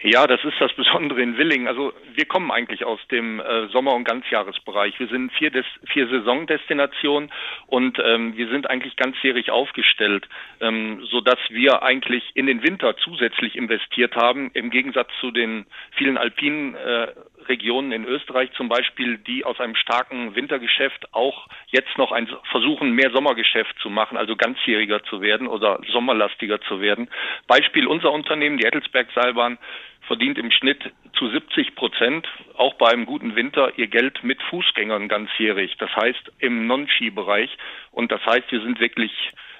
Ja, 0.03 0.27
das 0.27 0.43
ist 0.45 0.59
das 0.59 0.73
Besondere 0.73 1.21
in 1.21 1.37
Willingen. 1.37 1.69
Also 1.69 1.93
wir 2.15 2.25
kommen 2.25 2.51
eigentlich 2.51 2.87
aus 2.87 3.01
dem 3.11 3.39
äh, 3.39 3.67
Sommer- 3.69 3.95
und 3.95 4.05
Ganzjahresbereich. 4.05 4.99
Wir 4.99 5.09
sind 5.09 5.31
vier, 5.33 5.51
Des 5.51 5.67
vier 5.93 6.09
Saisondestinationen 6.09 7.31
und 7.67 7.99
ähm, 8.03 8.35
wir 8.35 8.49
sind 8.49 8.71
eigentlich 8.71 8.97
ganzjährig 8.97 9.51
aufgestellt, 9.51 10.27
ähm, 10.61 11.05
so 11.11 11.21
dass 11.21 11.39
wir 11.51 11.83
eigentlich 11.83 12.25
in 12.33 12.47
den 12.47 12.63
Winter 12.63 12.97
zusätzlich 12.97 13.57
investiert 13.57 14.17
haben, 14.17 14.51
im 14.55 14.71
Gegensatz 14.71 15.11
zu 15.21 15.31
den 15.33 15.67
vielen 15.97 16.17
alpinen 16.17 16.77
äh, 16.77 17.09
Regionen 17.49 17.93
in 17.93 18.05
Österreich 18.05 18.51
zum 18.53 18.69
Beispiel, 18.69 19.19
die 19.19 19.45
aus 19.45 19.61
einem 19.61 19.75
starken 19.77 20.35
Wintergeschäft 20.35 21.13
auch 21.13 21.47
jetzt 21.69 21.97
noch 21.99 22.13
ein 22.13 22.29
versuchen, 22.51 22.93
mehr 22.93 23.11
Sommergeschäft 23.11 23.79
zu 23.81 23.91
machen, 23.91 24.17
also 24.17 24.37
ganzjähriger 24.37 25.03
zu 25.05 25.21
werden 25.21 25.47
oder 25.47 25.81
sommerlastiger 25.93 26.61
zu 26.63 26.81
werden. 26.81 27.09
Beispiel 27.47 27.87
unser 27.87 28.13
Unternehmen, 28.13 28.59
die 28.59 28.65
Ettelsberg 28.65 29.09
Seilbahn, 29.15 29.59
verdient 30.07 30.39
im 30.39 30.51
Schnitt 30.51 30.93
zu 31.13 31.29
70 31.29 31.75
Prozent, 31.77 32.27
auch 32.57 32.75
bei 32.75 32.89
einem 32.89 33.07
guten 33.07 33.37
Winter, 33.37 33.73
ihr 33.77 33.87
Geld 33.87 34.25
mit 34.25 34.43
Fußgängern 34.43 35.09
ganzjährig. 35.09 35.77
Das 35.79 35.95
heißt 35.95 36.33
im 36.39 36.67
Non-Ski-Bereich. 36.67 37.51
Und 37.93 38.11
das 38.11 38.25
heißt, 38.25 38.51
wir 38.51 38.61
sind 38.63 38.81
wirklich 38.81 39.13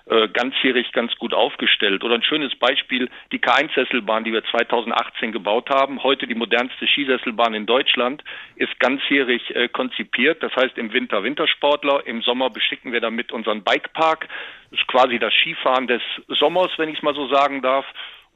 äh, 0.07 0.29
ganzjährig 0.29 0.93
ganz 0.93 1.15
gut 1.17 1.35
aufgestellt. 1.35 2.05
Oder 2.05 2.15
ein 2.15 2.23
schönes 2.23 2.55
Beispiel, 2.57 3.09
die 3.33 3.39
K1-Sesselbahn, 3.39 4.25
die 4.25 4.33
wir 4.33 4.45
2018 4.45 5.33
gebaut 5.33 5.71
haben, 5.71 6.03
heute 6.03 6.27
die 6.27 6.35
modernste 6.35 6.87
Skisesselbahn 6.87 7.55
in 7.55 7.67
Deutschland, 7.67 8.23
ist 8.57 8.79
ganzjährig 8.81 9.55
äh, 9.55 9.69
konzipiert. 9.69 10.43
Das 10.43 10.55
heißt 10.57 10.79
im 10.79 10.93
Winter 10.93 11.23
Wintersportler, 11.23 12.07
im 12.07 12.23
Sommer 12.23 12.51
beschicken 12.51 12.93
wir 12.93 13.01
damit 13.01 13.33
unseren 13.33 13.63
Bikepark. 13.63 14.29
Das 14.71 14.81
ist 14.81 14.87
quasi 14.87 15.19
das 15.19 15.33
Skifahren 15.35 15.87
des 15.87 16.03
Sommers, 16.29 16.71
wenn 16.77 16.89
ich 16.89 16.97
es 16.97 17.03
mal 17.03 17.15
so 17.15 17.29
sagen 17.29 17.63
darf. 17.63 17.87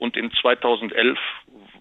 Und 0.05 0.19
in 0.19 0.31
2011 0.43 1.19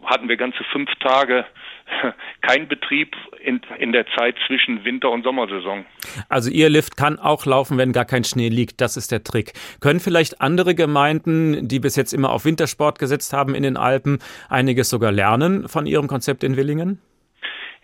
hatten 0.05 0.29
wir 0.29 0.37
ganze 0.37 0.63
fünf 0.71 0.89
Tage 1.01 1.45
kein 2.41 2.69
Betrieb 2.69 3.17
in, 3.43 3.59
in 3.79 3.91
der 3.91 4.05
Zeit 4.17 4.35
zwischen 4.47 4.85
Winter- 4.85 5.11
und 5.11 5.23
Sommersaison. 5.23 5.83
Also 6.29 6.49
Ihr 6.49 6.69
Lift 6.69 6.95
kann 6.95 7.19
auch 7.19 7.45
laufen, 7.45 7.77
wenn 7.77 7.91
gar 7.91 8.05
kein 8.05 8.23
Schnee 8.23 8.47
liegt. 8.47 8.79
Das 8.79 8.95
ist 8.95 9.11
der 9.11 9.25
Trick. 9.25 9.51
Können 9.81 9.99
vielleicht 9.99 10.39
andere 10.39 10.73
Gemeinden, 10.73 11.67
die 11.67 11.81
bis 11.81 11.97
jetzt 11.97 12.13
immer 12.13 12.31
auf 12.31 12.45
Wintersport 12.45 12.97
gesetzt 12.97 13.33
haben 13.33 13.55
in 13.55 13.63
den 13.63 13.75
Alpen, 13.75 14.19
einiges 14.47 14.89
sogar 14.89 15.11
lernen 15.11 15.67
von 15.67 15.85
Ihrem 15.85 16.07
Konzept 16.07 16.45
in 16.45 16.55
Willingen? 16.55 17.01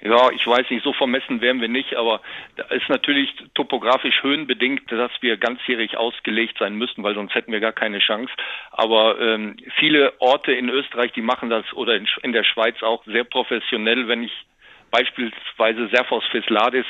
Ja, 0.01 0.31
ich 0.31 0.47
weiß 0.47 0.69
nicht, 0.69 0.83
so 0.83 0.93
vermessen 0.93 1.41
wären 1.41 1.59
wir 1.59 1.67
nicht, 1.67 1.95
aber 1.95 2.21
da 2.55 2.63
ist 2.65 2.87
natürlich 2.87 3.33
topografisch 3.53 4.23
höhenbedingt, 4.23 4.89
dass 4.89 5.11
wir 5.19 5.35
ganzjährig 5.35 5.97
ausgelegt 5.97 6.57
sein 6.57 6.75
müssen, 6.75 7.03
weil 7.03 7.15
sonst 7.15 7.35
hätten 7.35 7.51
wir 7.51 7.59
gar 7.59 7.73
keine 7.73 7.99
Chance. 7.99 8.31
Aber 8.71 9.19
ähm, 9.19 9.57
viele 9.77 10.13
Orte 10.19 10.53
in 10.53 10.69
Österreich, 10.69 11.11
die 11.11 11.21
machen 11.21 11.49
das 11.49 11.65
oder 11.73 11.95
in, 11.95 12.07
in 12.23 12.31
der 12.31 12.45
Schweiz 12.45 12.81
auch 12.81 13.03
sehr 13.05 13.25
professionell. 13.25 14.07
Wenn 14.07 14.23
ich 14.23 14.31
beispielsweise 14.91 15.87
Serfos 15.89 16.23
Fisladis 16.31 16.85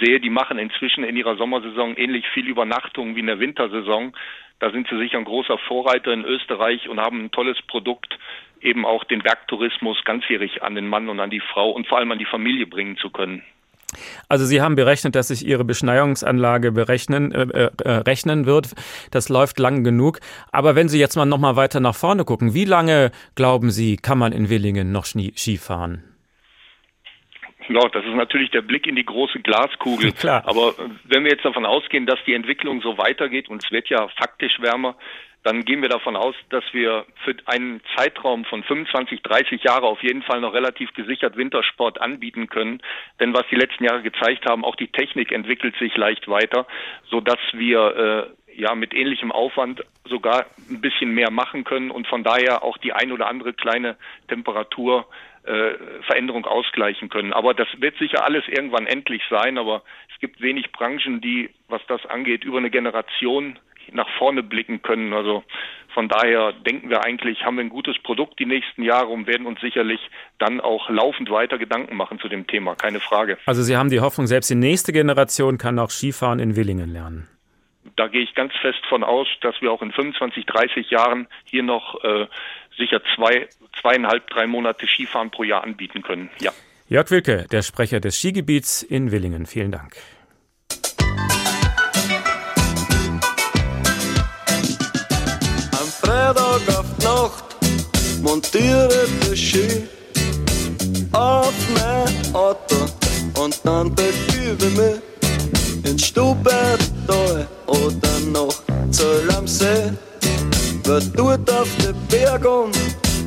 sehe, 0.00 0.20
die 0.20 0.30
machen 0.30 0.58
inzwischen 0.58 1.04
in 1.04 1.16
ihrer 1.16 1.36
Sommersaison 1.36 1.96
ähnlich 1.96 2.26
viel 2.34 2.48
Übernachtungen 2.48 3.16
wie 3.16 3.20
in 3.20 3.26
der 3.26 3.40
Wintersaison. 3.40 4.14
Da 4.58 4.70
sind 4.70 4.88
sie 4.88 4.98
sicher 4.98 5.18
ein 5.18 5.24
großer 5.24 5.58
Vorreiter 5.58 6.12
in 6.12 6.24
Österreich 6.24 6.88
und 6.88 7.00
haben 7.00 7.24
ein 7.24 7.30
tolles 7.30 7.60
Produkt, 7.62 8.18
eben 8.60 8.86
auch 8.86 9.04
den 9.04 9.22
Bergtourismus 9.22 10.04
ganzjährig 10.04 10.62
an 10.62 10.74
den 10.74 10.86
Mann 10.86 11.08
und 11.08 11.20
an 11.20 11.30
die 11.30 11.40
Frau 11.40 11.70
und 11.70 11.86
vor 11.86 11.98
allem 11.98 12.12
an 12.12 12.18
die 12.18 12.26
Familie 12.26 12.66
bringen 12.66 12.96
zu 12.96 13.10
können. 13.10 13.42
Also 14.28 14.46
Sie 14.46 14.62
haben 14.62 14.74
berechnet, 14.74 15.14
dass 15.14 15.28
sich 15.28 15.46
Ihre 15.46 15.64
Beschneiungsanlage 15.64 16.72
berechnen, 16.72 17.32
äh, 17.32 17.70
äh, 17.84 17.90
rechnen 17.90 18.46
wird. 18.46 18.72
Das 19.10 19.28
läuft 19.28 19.58
lang 19.58 19.84
genug. 19.84 20.20
Aber 20.50 20.74
wenn 20.74 20.88
Sie 20.88 20.98
jetzt 20.98 21.16
mal 21.16 21.26
noch 21.26 21.38
mal 21.38 21.56
weiter 21.56 21.80
nach 21.80 21.94
vorne 21.94 22.24
gucken, 22.24 22.54
wie 22.54 22.64
lange 22.64 23.10
glauben 23.34 23.70
Sie, 23.70 23.96
kann 23.96 24.18
man 24.18 24.32
in 24.32 24.48
Willingen 24.48 24.92
noch 24.92 25.04
Ski 25.04 25.58
fahren? 25.58 26.11
Ja, 27.68 27.88
das 27.88 28.04
ist 28.04 28.14
natürlich 28.14 28.50
der 28.50 28.62
Blick 28.62 28.86
in 28.86 28.96
die 28.96 29.04
große 29.04 29.40
Glaskugel. 29.40 30.12
Klar. 30.18 30.42
Aber 30.46 30.74
wenn 31.04 31.24
wir 31.24 31.30
jetzt 31.30 31.44
davon 31.44 31.66
ausgehen, 31.66 32.06
dass 32.06 32.18
die 32.26 32.34
Entwicklung 32.34 32.80
so 32.82 32.98
weitergeht 32.98 33.48
und 33.48 33.64
es 33.64 33.70
wird 33.70 33.88
ja 33.88 34.08
faktisch 34.08 34.60
wärmer, 34.60 34.96
dann 35.44 35.64
gehen 35.64 35.82
wir 35.82 35.88
davon 35.88 36.14
aus, 36.14 36.36
dass 36.50 36.62
wir 36.72 37.04
für 37.24 37.34
einen 37.46 37.80
Zeitraum 37.96 38.44
von 38.44 38.62
25, 38.62 39.22
30 39.22 39.62
Jahre 39.64 39.86
auf 39.86 40.02
jeden 40.02 40.22
Fall 40.22 40.40
noch 40.40 40.54
relativ 40.54 40.92
gesichert 40.94 41.36
Wintersport 41.36 42.00
anbieten 42.00 42.48
können. 42.48 42.80
Denn 43.18 43.34
was 43.34 43.44
die 43.50 43.56
letzten 43.56 43.84
Jahre 43.84 44.02
gezeigt 44.02 44.46
haben, 44.46 44.64
auch 44.64 44.76
die 44.76 44.88
Technik 44.88 45.32
entwickelt 45.32 45.74
sich 45.78 45.96
leicht 45.96 46.28
weiter, 46.28 46.66
so 47.10 47.20
dass 47.20 47.40
wir 47.52 48.30
äh, 48.36 48.60
ja 48.60 48.74
mit 48.74 48.94
ähnlichem 48.94 49.32
Aufwand 49.32 49.82
sogar 50.04 50.46
ein 50.70 50.80
bisschen 50.80 51.10
mehr 51.12 51.30
machen 51.30 51.64
können 51.64 51.90
und 51.90 52.06
von 52.06 52.22
daher 52.22 52.62
auch 52.62 52.78
die 52.78 52.92
ein 52.92 53.10
oder 53.10 53.28
andere 53.28 53.52
kleine 53.52 53.96
Temperatur 54.28 55.06
äh, 55.44 56.02
Veränderung 56.06 56.44
ausgleichen 56.44 57.08
können. 57.08 57.32
Aber 57.32 57.54
das 57.54 57.68
wird 57.78 57.96
sicher 57.98 58.24
alles 58.24 58.44
irgendwann 58.48 58.86
endlich 58.86 59.22
sein. 59.28 59.58
Aber 59.58 59.82
es 60.12 60.20
gibt 60.20 60.40
wenig 60.40 60.72
Branchen, 60.72 61.20
die, 61.20 61.50
was 61.68 61.82
das 61.88 62.04
angeht, 62.06 62.44
über 62.44 62.58
eine 62.58 62.70
Generation 62.70 63.58
nach 63.90 64.08
vorne 64.18 64.42
blicken 64.42 64.82
können. 64.82 65.12
Also 65.12 65.42
von 65.94 66.08
daher 66.08 66.52
denken 66.52 66.88
wir 66.90 67.04
eigentlich, 67.04 67.44
haben 67.44 67.56
wir 67.56 67.64
ein 67.64 67.70
gutes 67.70 67.98
Produkt 68.02 68.38
die 68.38 68.46
nächsten 68.46 68.82
Jahre 68.82 69.08
und 69.08 69.26
werden 69.26 69.46
uns 69.46 69.60
sicherlich 69.60 70.00
dann 70.38 70.60
auch 70.60 70.88
laufend 70.88 71.30
weiter 71.30 71.58
Gedanken 71.58 71.96
machen 71.96 72.18
zu 72.18 72.28
dem 72.28 72.46
Thema, 72.46 72.74
keine 72.74 73.00
Frage. 73.00 73.38
Also 73.46 73.62
Sie 73.62 73.76
haben 73.76 73.90
die 73.90 74.00
Hoffnung, 74.00 74.26
selbst 74.26 74.50
die 74.50 74.54
nächste 74.54 74.92
Generation 74.92 75.58
kann 75.58 75.78
auch 75.78 75.90
Skifahren 75.90 76.38
in 76.38 76.56
Willingen 76.56 76.92
lernen. 76.92 77.28
Da 77.96 78.08
gehe 78.08 78.22
ich 78.22 78.34
ganz 78.34 78.52
fest 78.60 78.80
von 78.88 79.02
aus, 79.02 79.28
dass 79.40 79.60
wir 79.60 79.72
auch 79.72 79.82
in 79.82 79.92
25, 79.92 80.46
30 80.46 80.90
Jahren 80.90 81.26
hier 81.44 81.62
noch 81.62 82.02
äh, 82.04 82.26
sicher 82.76 83.00
zwei, 83.14 83.48
zweieinhalb, 83.80 84.28
drei 84.30 84.46
Monate 84.46 84.86
Skifahren 84.86 85.30
pro 85.30 85.42
Jahr 85.42 85.64
anbieten 85.64 86.02
können. 86.02 86.30
Ja. 86.40 86.52
Jörg 86.88 87.10
Wilke, 87.10 87.46
der 87.50 87.62
Sprecher 87.62 88.00
des 88.00 88.18
Skigebiets 88.18 88.82
in 88.82 89.12
Willingen. 89.12 89.46
Vielen 89.46 89.72
Dank. 89.72 89.96
Freitag 96.00 96.68
auf 96.68 96.86
die 96.98 97.04
Nacht 97.04 97.44
montiere 98.22 99.06
den 99.26 99.36
Ski 99.36 99.88
auf 101.12 101.52
mein 101.74 102.34
Auto 102.34 102.76
und 103.40 103.60
dann 103.64 103.94
begübe 103.94 104.66
mich 104.70 105.90
ins 105.90 106.06
Stubertal 106.06 107.46
oder 107.72 108.20
noch 108.32 108.54
Zöll 108.90 109.30
am 109.36 109.46
See. 109.46 109.92
Wer 110.84 111.00
dort 111.16 111.48
auf 111.50 111.68
den 111.82 111.94
Bergen 112.08 112.72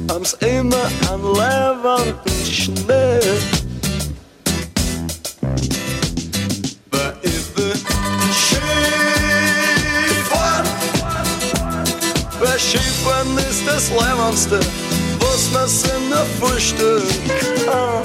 haben's 0.10 0.34
immer 0.34 0.90
an 1.12 1.22
leibenden 1.34 2.46
Schnee. 2.46 3.20
Ich 7.22 7.56
will 7.56 7.74
Skifahren 8.32 8.66
Wer 12.40 12.60
Skifahren 12.60 13.38
ist 13.50 13.64
das 13.66 13.90
Leibendste, 13.90 14.60
was 15.20 15.52
man 15.54 15.68
sich 15.68 15.92
nur 16.10 16.26
vorstellen 16.40 17.04
kann. 17.66 18.04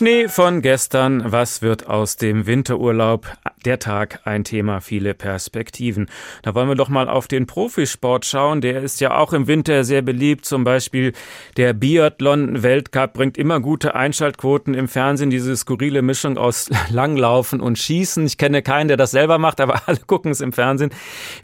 Schnee 0.00 0.28
von 0.28 0.62
gestern, 0.62 1.30
was 1.30 1.60
wird 1.60 1.86
aus 1.86 2.16
dem 2.16 2.46
Winterurlaub? 2.46 3.26
Der 3.66 3.78
Tag, 3.78 4.20
ein 4.24 4.44
Thema, 4.44 4.80
viele 4.80 5.12
Perspektiven. 5.12 6.08
Da 6.40 6.54
wollen 6.54 6.68
wir 6.68 6.74
doch 6.74 6.88
mal 6.88 7.10
auf 7.10 7.28
den 7.28 7.46
Profisport 7.46 8.24
schauen. 8.24 8.62
Der 8.62 8.80
ist 8.80 9.02
ja 9.02 9.18
auch 9.18 9.34
im 9.34 9.46
Winter 9.46 9.84
sehr 9.84 10.00
beliebt. 10.00 10.46
Zum 10.46 10.64
Beispiel 10.64 11.12
der 11.58 11.74
Biathlon-Weltcup 11.74 13.12
bringt 13.12 13.36
immer 13.36 13.60
gute 13.60 13.94
Einschaltquoten 13.94 14.72
im 14.72 14.88
Fernsehen. 14.88 15.28
Diese 15.28 15.54
skurrile 15.54 16.00
Mischung 16.00 16.38
aus 16.38 16.70
Langlaufen 16.88 17.60
und 17.60 17.78
Schießen. 17.78 18.24
Ich 18.24 18.38
kenne 18.38 18.62
keinen, 18.62 18.88
der 18.88 18.96
das 18.96 19.10
selber 19.10 19.36
macht, 19.36 19.60
aber 19.60 19.82
alle 19.86 19.98
gucken 19.98 20.30
es 20.30 20.40
im 20.40 20.54
Fernsehen. 20.54 20.92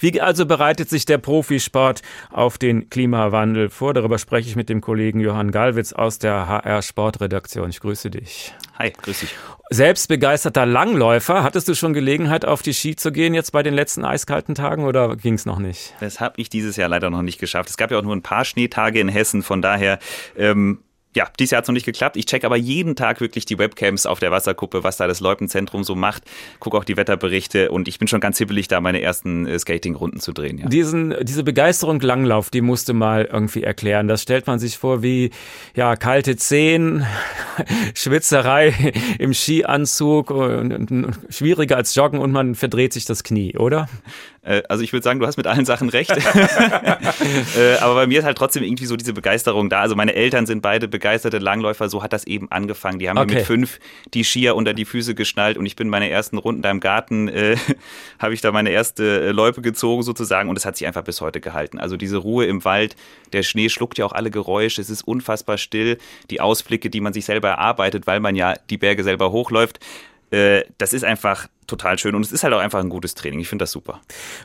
Wie 0.00 0.18
also 0.18 0.46
bereitet 0.46 0.88
sich 0.88 1.04
der 1.04 1.18
Profisport 1.18 2.00
auf 2.30 2.56
den 2.56 2.88
Klimawandel 2.88 3.68
vor? 3.68 3.92
Darüber 3.92 4.16
spreche 4.16 4.48
ich 4.48 4.56
mit 4.56 4.70
dem 4.70 4.80
Kollegen 4.80 5.20
Johann 5.20 5.50
Galwitz 5.50 5.92
aus 5.92 6.18
der 6.18 6.48
HR 6.48 6.80
Sportredaktion. 6.80 7.68
Ich 7.68 7.80
grüße 7.80 8.08
dich. 8.08 8.45
Hi, 8.78 8.90
grüß 8.90 9.20
dich. 9.20 9.34
Selbst 9.68 10.06
begeisterter 10.06 10.64
Langläufer, 10.64 11.42
hattest 11.42 11.66
du 11.68 11.74
schon 11.74 11.92
Gelegenheit, 11.92 12.44
auf 12.44 12.62
die 12.62 12.72
Ski 12.72 12.94
zu 12.94 13.10
gehen 13.10 13.34
jetzt 13.34 13.50
bei 13.50 13.64
den 13.64 13.74
letzten 13.74 14.04
eiskalten 14.04 14.54
Tagen 14.54 14.84
oder 14.84 15.16
ging 15.16 15.34
es 15.34 15.44
noch 15.44 15.58
nicht? 15.58 15.94
Das 15.98 16.20
habe 16.20 16.40
ich 16.40 16.48
dieses 16.48 16.76
Jahr 16.76 16.88
leider 16.88 17.10
noch 17.10 17.22
nicht 17.22 17.40
geschafft. 17.40 17.70
Es 17.70 17.76
gab 17.76 17.90
ja 17.90 17.98
auch 17.98 18.02
nur 18.02 18.14
ein 18.14 18.22
paar 18.22 18.44
Schneetage 18.44 19.00
in 19.00 19.08
Hessen, 19.08 19.42
von 19.42 19.62
daher 19.62 19.98
ähm, 20.36 20.78
ja, 21.16 21.26
dieses 21.38 21.52
Jahr 21.52 21.58
hat 21.58 21.64
es 21.64 21.68
noch 21.68 21.72
nicht 21.74 21.86
geklappt. 21.86 22.18
Ich 22.18 22.26
check 22.26 22.44
aber 22.44 22.56
jeden 22.56 22.94
Tag 22.94 23.22
wirklich 23.22 23.46
die 23.46 23.58
Webcams 23.58 24.04
auf 24.04 24.20
der 24.20 24.30
Wasserkuppe, 24.30 24.84
was 24.84 24.98
da 24.98 25.06
das 25.06 25.20
Loipenzentrum 25.20 25.82
so 25.82 25.94
macht. 25.94 26.24
Gucke 26.60 26.76
auch 26.76 26.84
die 26.84 26.98
Wetterberichte 26.98 27.70
und 27.70 27.88
ich 27.88 27.98
bin 27.98 28.06
schon 28.06 28.20
ganz 28.20 28.36
hibbelig, 28.36 28.68
da 28.68 28.82
meine 28.82 29.00
ersten 29.00 29.46
äh, 29.46 29.58
Skating-Runden 29.58 30.20
zu 30.20 30.32
drehen. 30.32 30.58
Ja. 30.58 30.68
Diesen, 30.68 31.14
diese 31.22 31.42
Begeisterung 31.42 32.00
Langlauf, 32.00 32.50
die 32.50 32.60
musste 32.60 32.92
mal 32.92 33.24
irgendwie 33.24 33.62
erklären. 33.62 34.08
Das 34.08 34.20
stellt 34.20 34.46
man 34.46 34.58
sich 34.58 34.76
vor 34.76 35.02
wie 35.02 35.30
ja 35.74 35.96
kalte 35.96 36.36
Zehen, 36.36 37.06
Schwitzerei 37.94 38.74
im 39.18 39.32
Skianzug 39.32 40.30
und, 40.30 40.90
und, 40.90 41.18
schwieriger 41.30 41.76
als 41.76 41.94
Joggen 41.94 42.20
und 42.20 42.30
man 42.30 42.54
verdreht 42.54 42.92
sich 42.92 43.06
das 43.06 43.24
Knie, 43.24 43.56
oder? 43.56 43.88
Äh, 44.46 44.62
also 44.68 44.82
ich 44.82 44.92
würde 44.92 45.02
sagen, 45.02 45.20
du 45.20 45.26
hast 45.26 45.36
mit 45.36 45.46
allen 45.46 45.64
Sachen 45.64 45.88
recht. 45.88 46.12
Äh, 47.56 47.76
aber 47.78 47.94
bei 47.94 48.06
mir 48.06 48.20
ist 48.20 48.24
halt 48.24 48.36
trotzdem 48.38 48.62
irgendwie 48.62 48.86
so 48.86 48.96
diese 48.96 49.12
Begeisterung 49.12 49.68
da. 49.68 49.80
Also 49.80 49.96
meine 49.96 50.14
Eltern 50.14 50.46
sind 50.46 50.62
beide 50.62 50.88
begeisterte 50.88 51.38
Langläufer, 51.38 51.88
so 51.88 52.02
hat 52.02 52.12
das 52.12 52.26
eben 52.26 52.50
angefangen. 52.50 52.98
Die 52.98 53.08
haben 53.08 53.18
okay. 53.18 53.26
mir 53.26 53.34
mit 53.36 53.46
fünf 53.46 53.78
die 54.14 54.24
Skier 54.24 54.54
unter 54.54 54.74
die 54.74 54.84
Füße 54.84 55.14
geschnallt 55.14 55.56
und 55.56 55.66
ich 55.66 55.76
bin 55.76 55.88
meine 55.88 56.10
ersten 56.10 56.38
Runden 56.38 56.62
da 56.62 56.70
im 56.70 56.80
Garten, 56.80 57.28
äh, 57.28 57.56
habe 58.18 58.34
ich 58.34 58.40
da 58.40 58.52
meine 58.52 58.70
erste 58.70 59.32
Loipe 59.32 59.62
gezogen 59.62 60.02
sozusagen 60.02 60.48
und 60.48 60.56
es 60.56 60.64
hat 60.64 60.76
sich 60.76 60.86
einfach 60.86 61.02
bis 61.02 61.20
heute 61.20 61.40
gehalten. 61.40 61.78
Also 61.78 61.96
diese 61.96 62.18
Ruhe 62.18 62.46
im 62.46 62.64
Wald, 62.64 62.96
der 63.32 63.42
Schnee 63.42 63.68
schluckt 63.68 63.98
ja 63.98 64.06
auch 64.06 64.12
alle 64.12 64.30
Geräusche, 64.30 64.80
es 64.80 64.90
ist 64.90 65.02
unfassbar 65.02 65.58
still. 65.58 65.98
Die 66.30 66.40
Ausblicke, 66.40 66.90
die 66.90 67.00
man 67.00 67.12
sich 67.12 67.24
selber 67.24 67.48
erarbeitet, 67.48 68.06
weil 68.06 68.20
man 68.20 68.36
ja 68.36 68.54
die 68.70 68.78
Berge 68.78 69.02
selber 69.04 69.32
hochläuft, 69.32 69.80
das 70.30 70.92
ist 70.92 71.04
einfach 71.04 71.48
total 71.66 71.98
schön 71.98 72.14
und 72.14 72.24
es 72.24 72.32
ist 72.32 72.44
halt 72.44 72.54
auch 72.54 72.58
einfach 72.58 72.80
ein 72.80 72.88
gutes 72.88 73.14
Training. 73.14 73.40
Ich 73.40 73.48
finde 73.48 73.62
das 73.62 73.72
super. 73.72 74.00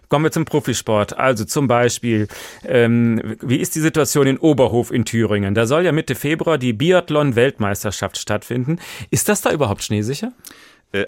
Kommen 0.10 0.26
wir 0.26 0.32
zum 0.32 0.46
Profisport. 0.46 1.17
Also 1.17 1.46
zum 1.46 1.67
Beispiel, 1.67 2.28
ähm, 2.65 3.38
wie 3.41 3.58
ist 3.58 3.76
die 3.76 3.80
Situation 3.80 4.28
in 4.28 4.38
Oberhof 4.38 4.91
in 4.91 5.06
Thüringen? 5.06 5.54
Da 5.54 5.65
soll 5.65 5.84
ja 5.84 5.91
Mitte 5.91 6.15
Februar 6.15 6.58
die 6.58 6.74
Biathlon-Weltmeisterschaft 6.74 8.17
stattfinden. 8.17 8.80
Ist 9.10 9.30
das 9.30 9.41
da 9.41 9.52
überhaupt 9.52 9.84
schneesicher? 9.84 10.34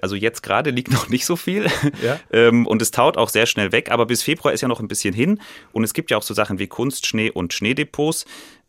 Also 0.01 0.15
jetzt 0.15 0.43
gerade 0.43 0.69
liegt 0.69 0.91
noch 0.91 1.09
nicht 1.09 1.25
so 1.25 1.36
viel 1.36 1.65
ja. 2.01 2.19
Ähm, 2.31 2.65
und 2.67 2.81
es 2.81 2.91
taut 2.91 3.17
auch 3.17 3.29
sehr 3.29 3.45
schnell 3.45 3.73
weg, 3.73 3.91
aber 3.91 4.05
bis 4.05 4.23
Februar 4.23 4.53
ist 4.53 4.62
ja 4.62 4.69
noch 4.69 4.79
ein 4.79 4.88
bisschen 4.88 5.13
hin 5.13 5.41
und 5.73 5.83
es 5.83 5.93
gibt 5.93 6.09
ja 6.09 6.17
auch 6.17 6.23
so 6.23 6.33
Sachen 6.33 6.57
wie 6.57 6.67
Kunstschnee 6.67 7.31
und 7.31 7.53
Schneedepots. 7.53 8.25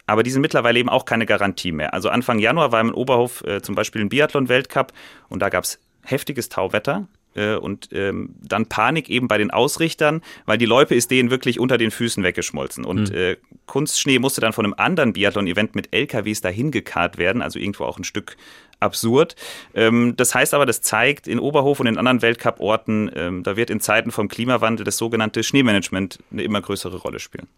Aber 0.07 0.23
die 0.23 0.31
sind 0.31 0.43
mittlerweile 0.43 0.79
eben 0.79 0.91
auch 0.91 1.07
keine 1.07 1.25
Garantie 1.25 1.73
mehr. 1.73 1.95
Also 1.95 2.11
Anfang 2.11 2.39
Januar 2.39 2.73
war 2.73 2.81
im 2.81 2.93
Oberhof 2.93 3.43
äh, 3.45 3.63
zum 3.63 3.75
Beispiel 3.75 4.03
ein 4.03 4.11
Biathlon-Weltcup 4.11 4.93
und 5.29 5.41
da 5.41 5.49
gab 5.49 5.65
es 5.65 5.79
heftiges 6.05 6.49
Tauwetter. 6.49 7.09
äh, 7.35 7.57
und 7.57 7.89
ähm, 7.93 8.35
dann 8.41 8.67
Panik 8.67 9.11
eben 9.11 9.29
bei 9.29 9.39
den 9.39 9.51
Ausrichtern, 9.51 10.23
weil 10.47 10.59
die 10.59 10.67
Loipe 10.67 10.95
ist 10.95 11.11
denen 11.11 11.31
wirklich 11.31 11.61
unter 11.61 11.79
den 11.79 11.91
Füßen 11.91 12.23
weggeschmolzen. 12.23 12.85
Und 12.85 13.11
mhm. 13.11 13.17
äh, 13.17 13.37
Kunstschnee 13.67 14.19
musste 14.19 14.41
dann 14.41 14.53
von 14.53 14.65
einem 14.65 14.75
anderen 14.77 15.13
Biathlon-Event 15.13 15.75
mit 15.75 15.95
LKWs 15.95 16.41
dahin 16.41 16.71
gekarrt 16.71 17.19
werden, 17.19 17.43
also 17.43 17.59
irgendwo 17.59 17.85
auch 17.85 17.99
ein 17.99 18.05
Stück 18.05 18.37
absurd. 18.85 19.35
Ähm, 19.75 20.15
das 20.17 20.35
heißt 20.35 20.55
aber, 20.55 20.67
das 20.67 20.83
zeigt 20.83 21.27
in 21.27 21.39
Oberhof 21.39 21.81
und 21.81 21.87
in 21.87 21.99
anderen 21.99 22.23
Weltcup-Orten, 22.23 23.11
ähm, 23.17 23.43
da 23.43 23.57
wird 23.57 23.71
in 23.71 23.81
Zeiten 23.81 24.11
vom 24.13 24.29
Klimawandel 24.29 24.85
das 24.85 24.97
sogenannte 24.97 25.43
Schneemanagement 25.43 26.19
eine 26.31 26.43
immer 26.43 26.61
größere 26.61 26.99
Rolle 26.99 27.19
spielen. 27.19 27.49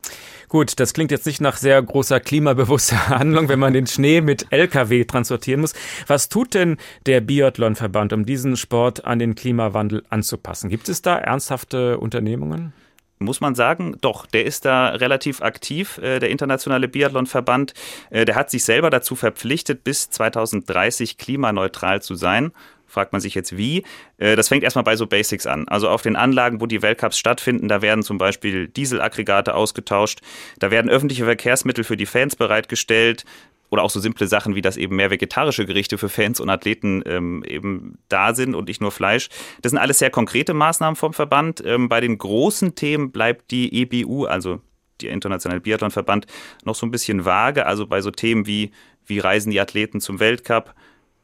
Gut, 0.49 0.81
das 0.81 0.95
klingt 0.95 1.11
jetzt 1.11 1.27
nicht 1.27 1.41
nach 1.41 1.57
sehr 1.57 1.83
großer 1.83 2.21
klimabewusster 2.21 3.09
Handlung, 3.19 3.49
wenn 3.49 3.59
man 3.59 3.73
den 3.73 3.87
Schnee 3.87 4.21
mit 4.21 4.47
Lkw 4.51 5.05
transportieren 5.05 5.61
muss. 5.61 5.75
Was 6.07 6.29
tut 6.29 6.55
denn 6.55 6.79
der 7.05 7.21
Biathlonverband, 7.21 8.13
um 8.13 8.25
diesen 8.25 8.57
Sport 8.57 9.05
an 9.05 9.19
den 9.19 9.35
Klimawandel 9.35 10.05
anzupassen? 10.09 10.71
Gibt 10.71 10.89
es 10.89 11.03
da 11.03 11.17
ernsthafte 11.17 11.99
Unternehmungen? 11.99 12.73
Muss 13.19 13.41
man 13.41 13.55
sagen, 13.55 13.97
doch, 14.01 14.27
der 14.27 14.45
ist 14.45 14.65
da 14.65 14.89
relativ 14.89 15.43
aktiv, 15.43 15.99
äh, 15.99 16.19
der 16.19 16.31
internationale 16.31 16.89
Biathlonverband. 16.89 17.75
Äh, 18.11 18.25
der 18.25 18.35
hat 18.35 18.51
sich 18.51 18.65
selber 18.65 18.91
dazu 18.91 19.17
verpflichtet, 19.17 19.85
bis 19.85 20.11
2030 20.11 21.19
klimaneutral 21.19 22.03
zu 22.03 22.15
sein. 22.15 22.53
Fragt 22.87 23.13
man 23.13 23.21
sich 23.21 23.35
jetzt 23.35 23.57
wie? 23.57 23.85
Äh, 24.19 24.37
das 24.37 24.49
fängt 24.49 24.63
erstmal 24.63 24.85
bei 24.85 24.97
so 24.97 25.07
Basics 25.07 25.47
an. 25.47 25.67
Also 25.69 25.89
auf 25.89 26.03
den 26.03 26.17
Anlagen, 26.17 26.61
wo 26.61 26.67
die 26.67 26.83
Weltcups 26.83 27.19
stattfinden, 27.19 27.69
da 27.69 27.83
werden 27.83 28.03
zum 28.03 28.19
Beispiel 28.19 28.69
Dieselaggregate 28.69 29.55
ausgetauscht, 29.55 30.21
da 30.59 30.71
werden 30.71 30.91
öffentliche 30.91 31.25
Verkehrsmittel 31.25 31.85
für 31.85 31.97
die 31.97 32.07
Fans 32.07 32.37
bereitgestellt, 32.37 33.25
oder 33.71 33.83
auch 33.83 33.91
so 33.91 34.01
simple 34.01 34.27
Sachen 34.27 34.55
wie, 34.55 34.63
dass 34.63 34.77
eben 34.77 34.97
mehr 34.97 35.11
vegetarische 35.11 35.67
Gerichte 35.67 35.99
für 35.99 36.09
Fans 36.09 36.41
und 36.41 36.51
Athleten 36.51 37.03
ähm, 37.07 37.45
eben 37.45 37.99
da 38.09 38.35
sind 38.35 38.55
und 38.55 38.69
nicht 38.69 38.81
nur 38.81 38.93
Fleisch. 38.93 39.29
Das 39.63 39.71
sind 39.71 39.79
alles 39.79 39.99
sehr 39.99 40.11
konkrete 40.11 40.55
Maßnahmen 40.55 40.97
vom 40.97 41.13
Verband. 41.13 41.63
Ähm, 41.65 41.89
bei 41.89 42.01
den 42.01 42.19
großen 42.19 42.75
Themen 42.75 43.11
bleibt 43.11 43.51
die 43.51 43.83
EBU, 43.83 44.27
also 44.27 44.61
der 45.03 45.11
Internationale 45.11 45.61
Biathlonverband, 45.61 46.27
noch 46.65 46.75
so 46.75 46.87
ein 46.87 46.91
bisschen 46.91 47.25
vage. 47.25 47.67
Also 47.67 47.87
bei 47.87 48.01
so 48.01 48.11
Themen 48.11 48.47
wie, 48.47 48.71
wie 49.05 49.19
reisen 49.19 49.51
die 49.51 49.61
Athleten 49.61 50.01
zum 50.01 50.21
Weltcup, 50.21 50.75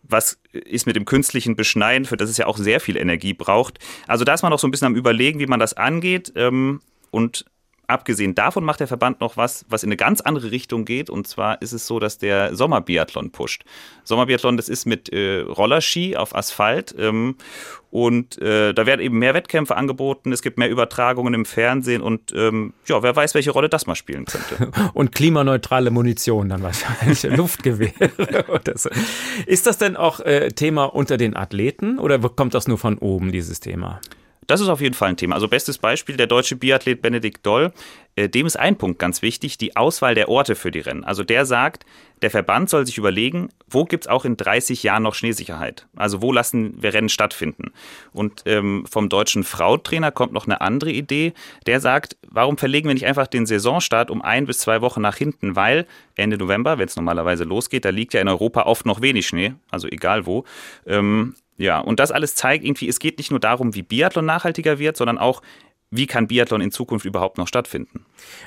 was 0.02 0.40
ist 0.52 0.86
mit 0.86 0.96
dem 0.96 1.04
künstlichen 1.04 1.56
Beschneien, 1.56 2.04
für 2.04 2.16
das 2.16 2.28
es 2.28 2.36
ja 2.36 2.46
auch 2.46 2.58
sehr 2.58 2.80
viel 2.80 2.96
Energie 2.96 3.34
braucht. 3.34 3.78
Also 4.08 4.24
da 4.24 4.34
ist 4.34 4.42
man 4.42 4.50
noch 4.50 4.58
so 4.58 4.66
ein 4.66 4.70
bisschen 4.70 4.86
am 4.86 4.96
Überlegen, 4.96 5.38
wie 5.38 5.46
man 5.46 5.60
das 5.60 5.74
angeht. 5.74 6.32
Ähm, 6.34 6.80
und 7.10 7.44
Abgesehen 7.92 8.34
davon 8.34 8.64
macht 8.64 8.80
der 8.80 8.86
Verband 8.86 9.20
noch 9.20 9.36
was, 9.36 9.66
was 9.68 9.82
in 9.82 9.88
eine 9.88 9.98
ganz 9.98 10.22
andere 10.22 10.50
Richtung 10.50 10.86
geht. 10.86 11.10
Und 11.10 11.26
zwar 11.26 11.60
ist 11.60 11.72
es 11.72 11.86
so, 11.86 11.98
dass 11.98 12.16
der 12.16 12.56
Sommerbiathlon 12.56 13.32
pusht. 13.32 13.64
Sommerbiathlon, 14.04 14.56
das 14.56 14.70
ist 14.70 14.86
mit 14.86 15.12
äh, 15.12 15.40
Rollerski 15.40 16.16
auf 16.16 16.34
Asphalt. 16.34 16.94
Ähm, 16.98 17.36
und 17.90 18.40
äh, 18.40 18.72
da 18.72 18.86
werden 18.86 19.02
eben 19.02 19.18
mehr 19.18 19.34
Wettkämpfe 19.34 19.76
angeboten, 19.76 20.32
es 20.32 20.40
gibt 20.40 20.56
mehr 20.56 20.70
Übertragungen 20.70 21.34
im 21.34 21.44
Fernsehen 21.44 22.00
und 22.00 22.32
ähm, 22.34 22.72
ja, 22.86 23.02
wer 23.02 23.14
weiß, 23.14 23.34
welche 23.34 23.50
Rolle 23.50 23.68
das 23.68 23.86
mal 23.86 23.94
spielen 23.94 24.24
könnte. 24.24 24.70
und 24.94 25.12
klimaneutrale 25.12 25.90
Munition 25.90 26.48
dann 26.48 26.62
wahrscheinlich, 26.62 27.22
Luftgewehre 27.36 28.46
oder 28.48 28.78
so. 28.78 28.88
Ist 29.44 29.66
das 29.66 29.76
denn 29.76 29.96
auch 29.98 30.20
äh, 30.20 30.48
Thema 30.48 30.86
unter 30.86 31.18
den 31.18 31.36
Athleten 31.36 31.98
oder 31.98 32.18
kommt 32.18 32.54
das 32.54 32.66
nur 32.66 32.78
von 32.78 32.96
oben, 32.96 33.30
dieses 33.30 33.60
Thema? 33.60 34.00
Das 34.46 34.60
ist 34.60 34.68
auf 34.68 34.80
jeden 34.80 34.94
Fall 34.94 35.10
ein 35.10 35.16
Thema. 35.16 35.34
Also 35.34 35.48
bestes 35.48 35.78
Beispiel, 35.78 36.16
der 36.16 36.26
deutsche 36.26 36.56
Biathlet 36.56 37.00
Benedikt 37.00 37.46
Doll, 37.46 37.72
äh, 38.16 38.28
dem 38.28 38.46
ist 38.46 38.58
ein 38.58 38.76
Punkt 38.76 38.98
ganz 38.98 39.22
wichtig, 39.22 39.56
die 39.56 39.76
Auswahl 39.76 40.14
der 40.14 40.28
Orte 40.28 40.54
für 40.54 40.70
die 40.70 40.80
Rennen. 40.80 41.04
Also 41.04 41.24
der 41.24 41.46
sagt, 41.46 41.86
der 42.20 42.30
Verband 42.30 42.68
soll 42.68 42.86
sich 42.86 42.98
überlegen, 42.98 43.48
wo 43.68 43.84
gibt 43.84 44.04
es 44.04 44.08
auch 44.08 44.24
in 44.24 44.36
30 44.36 44.82
Jahren 44.82 45.02
noch 45.02 45.14
Schneesicherheit? 45.14 45.86
Also 45.96 46.22
wo 46.22 46.32
lassen 46.32 46.80
wir 46.82 46.92
Rennen 46.92 47.08
stattfinden? 47.08 47.72
Und 48.12 48.42
ähm, 48.46 48.84
vom 48.90 49.08
deutschen 49.08 49.44
Frautrainer 49.44 50.10
kommt 50.10 50.32
noch 50.32 50.46
eine 50.46 50.60
andere 50.60 50.92
Idee. 50.92 51.32
Der 51.66 51.80
sagt, 51.80 52.16
warum 52.28 52.58
verlegen 52.58 52.88
wir 52.88 52.94
nicht 52.94 53.06
einfach 53.06 53.26
den 53.26 53.46
Saisonstart 53.46 54.10
um 54.10 54.22
ein 54.22 54.46
bis 54.46 54.58
zwei 54.58 54.80
Wochen 54.82 55.00
nach 55.00 55.16
hinten? 55.16 55.56
Weil 55.56 55.86
Ende 56.14 56.36
November, 56.36 56.78
wenn 56.78 56.86
es 56.86 56.96
normalerweise 56.96 57.44
losgeht, 57.44 57.84
da 57.84 57.90
liegt 57.90 58.14
ja 58.14 58.20
in 58.20 58.28
Europa 58.28 58.62
oft 58.62 58.86
noch 58.86 59.00
wenig 59.00 59.26
Schnee, 59.26 59.54
also 59.70 59.88
egal 59.88 60.26
wo. 60.26 60.44
Ähm, 60.86 61.34
ja, 61.56 61.78
und 61.78 62.00
das 62.00 62.12
alles 62.12 62.34
zeigt 62.34 62.64
irgendwie, 62.64 62.88
es 62.88 62.98
geht 62.98 63.18
nicht 63.18 63.30
nur 63.30 63.40
darum, 63.40 63.74
wie 63.74 63.82
Biathlon 63.82 64.24
nachhaltiger 64.24 64.78
wird, 64.78 64.96
sondern 64.96 65.18
auch, 65.18 65.42
wie 65.94 66.06
kann 66.06 66.26
Biathlon 66.26 66.62
in 66.62 66.72
Zukunft 66.72 67.04
überhaupt 67.04 67.36
noch 67.36 67.46
stattfinden? 67.46 68.06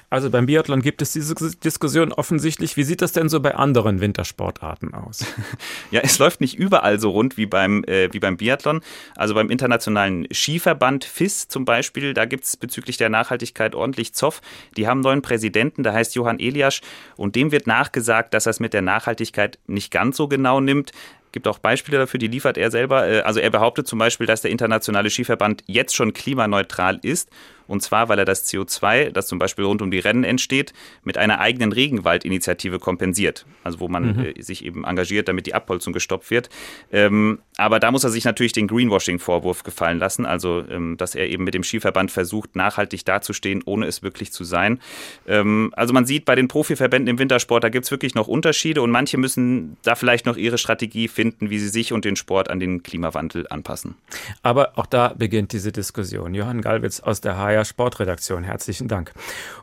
Also 0.09 0.31
beim 0.31 0.47
Biathlon 0.47 0.81
gibt 0.81 1.03
es 1.03 1.13
diese 1.13 1.35
Diskussion 1.35 2.11
offensichtlich. 2.11 2.75
Wie 2.75 2.83
sieht 2.83 3.03
das 3.03 3.11
denn 3.11 3.29
so 3.29 3.39
bei 3.39 3.53
anderen 3.53 4.01
Wintersportarten 4.01 4.95
aus? 4.95 5.23
ja, 5.91 6.01
es 6.01 6.17
läuft 6.17 6.41
nicht 6.41 6.57
überall 6.57 6.99
so 6.99 7.11
rund 7.11 7.37
wie 7.37 7.45
beim, 7.45 7.83
äh, 7.83 8.11
wie 8.11 8.19
beim 8.19 8.37
Biathlon. 8.37 8.81
Also 9.15 9.35
beim 9.35 9.51
internationalen 9.51 10.27
Skiverband 10.33 11.05
FIS 11.05 11.47
zum 11.47 11.65
Beispiel, 11.65 12.15
da 12.15 12.25
gibt 12.25 12.45
es 12.45 12.57
bezüglich 12.57 12.97
der 12.97 13.09
Nachhaltigkeit 13.09 13.75
ordentlich 13.75 14.15
Zoff. 14.15 14.41
Die 14.75 14.87
haben 14.87 14.97
einen 14.97 15.03
neuen 15.03 15.21
Präsidenten, 15.21 15.83
der 15.83 15.93
heißt 15.93 16.15
Johann 16.15 16.39
Eliasch 16.39 16.81
und 17.15 17.35
dem 17.35 17.51
wird 17.51 17.67
nachgesagt, 17.67 18.33
dass 18.33 18.47
er 18.47 18.51
es 18.51 18.59
mit 18.59 18.73
der 18.73 18.81
Nachhaltigkeit 18.81 19.59
nicht 19.67 19.91
ganz 19.91 20.17
so 20.17 20.27
genau 20.27 20.61
nimmt 20.61 20.93
gibt 21.35 21.47
auch 21.49 21.59
Beispiele 21.59 21.99
dafür, 21.99 22.17
die 22.17 22.27
liefert 22.27 22.57
er 22.57 22.71
selber. 22.71 23.07
Äh, 23.07 23.19
also 23.19 23.41
er 23.41 23.51
behauptet 23.51 23.87
zum 23.87 23.99
Beispiel, 23.99 24.25
dass 24.25 24.41
der 24.41 24.49
internationale 24.49 25.09
Skiverband 25.11 25.63
jetzt 25.67 25.93
schon 25.93 26.13
klimaneutral 26.13 26.97
ist 27.03 27.29
und 27.67 27.81
zwar, 27.81 28.09
weil 28.09 28.19
er 28.19 28.25
das 28.25 28.45
CO2, 28.47 29.11
das 29.11 29.27
zum 29.27 29.39
Beispiel 29.39 29.65
rund 29.65 29.81
um 29.81 29.91
die 29.91 29.99
Rennen 29.99 30.23
entsteht, 30.23 30.73
mit 31.03 31.17
einer 31.17 31.39
eigenen 31.39 31.71
Regenwaldinitiative 31.71 32.79
kompensiert. 32.79 33.45
Also 33.63 33.79
wo 33.79 33.87
man 33.87 34.17
mhm. 34.17 34.25
äh, 34.25 34.41
sich 34.41 34.65
eben 34.65 34.83
engagiert, 34.83 35.27
damit 35.27 35.47
die 35.47 35.53
Abholzung 35.53 35.93
gestoppt 35.93 36.29
wird. 36.31 36.49
Ähm, 36.91 37.39
aber 37.57 37.79
da 37.79 37.91
muss 37.91 38.03
er 38.03 38.09
sich 38.09 38.25
natürlich 38.25 38.51
den 38.51 38.67
Greenwashing-Vorwurf 38.67 39.63
gefallen 39.63 39.99
lassen. 39.99 40.25
Also, 40.25 40.63
ähm, 40.69 40.97
dass 40.97 41.15
er 41.15 41.27
eben 41.29 41.43
mit 41.43 41.53
dem 41.53 41.63
Skiverband 41.63 42.11
versucht, 42.11 42.55
nachhaltig 42.55 43.05
dazustehen, 43.05 43.61
ohne 43.65 43.85
es 43.85 44.03
wirklich 44.03 44.31
zu 44.31 44.43
sein. 44.43 44.79
Ähm, 45.27 45.71
also 45.75 45.93
man 45.93 46.05
sieht 46.05 46.25
bei 46.25 46.35
den 46.35 46.47
Profiverbänden 46.47 47.07
im 47.07 47.19
Wintersport, 47.19 47.63
da 47.63 47.69
gibt 47.69 47.85
es 47.85 47.91
wirklich 47.91 48.15
noch 48.15 48.27
Unterschiede 48.27 48.81
und 48.81 48.91
manche 48.91 49.17
müssen 49.17 49.77
da 49.83 49.95
vielleicht 49.95 50.25
noch 50.25 50.37
ihre 50.37 50.57
Strategie 50.57 51.07
finden, 51.07 51.49
wie 51.49 51.59
sie 51.59 51.69
sich 51.69 51.93
und 51.93 52.05
den 52.05 52.15
Sport 52.15 52.49
an 52.49 52.59
den 52.59 52.83
Klimawandel 52.83 53.47
anpassen. 53.49 53.95
Aber 54.43 54.77
auch 54.77 54.85
da 54.85 55.13
beginnt 55.17 55.53
diese 55.53 55.71
Diskussion. 55.71 56.33
Johann 56.33 56.61
Galwitz 56.61 56.99
aus 56.99 57.21
der 57.21 57.37
HR 57.37 57.65
Sportredaktion. 57.65 58.43
Herzlichen 58.43 58.87
Dank. 58.87 59.13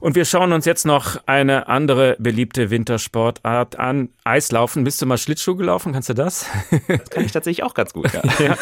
Und 0.00 0.14
wir 0.14 0.24
schauen 0.24 0.52
uns 0.52 0.64
jetzt 0.64 0.86
noch 0.86 1.20
eine 1.26 1.68
andere 1.68 2.16
beliebte 2.18 2.70
Wintersportart 2.70 3.78
an. 3.78 4.08
Eislaufen. 4.24 4.84
Bist 4.84 5.02
du 5.02 5.06
mal 5.06 5.18
Schlittschuh 5.18 5.56
gelaufen? 5.56 5.92
Kannst 5.92 6.08
du 6.08 6.14
das? 6.14 6.46
Das 6.88 7.10
kann 7.10 7.24
ich 7.24 7.32
tatsächlich 7.32 7.64
auch 7.64 7.74
ganz 7.82 7.92
gut, 7.92 8.12
ja. 8.12 8.22
ja. 8.44 8.56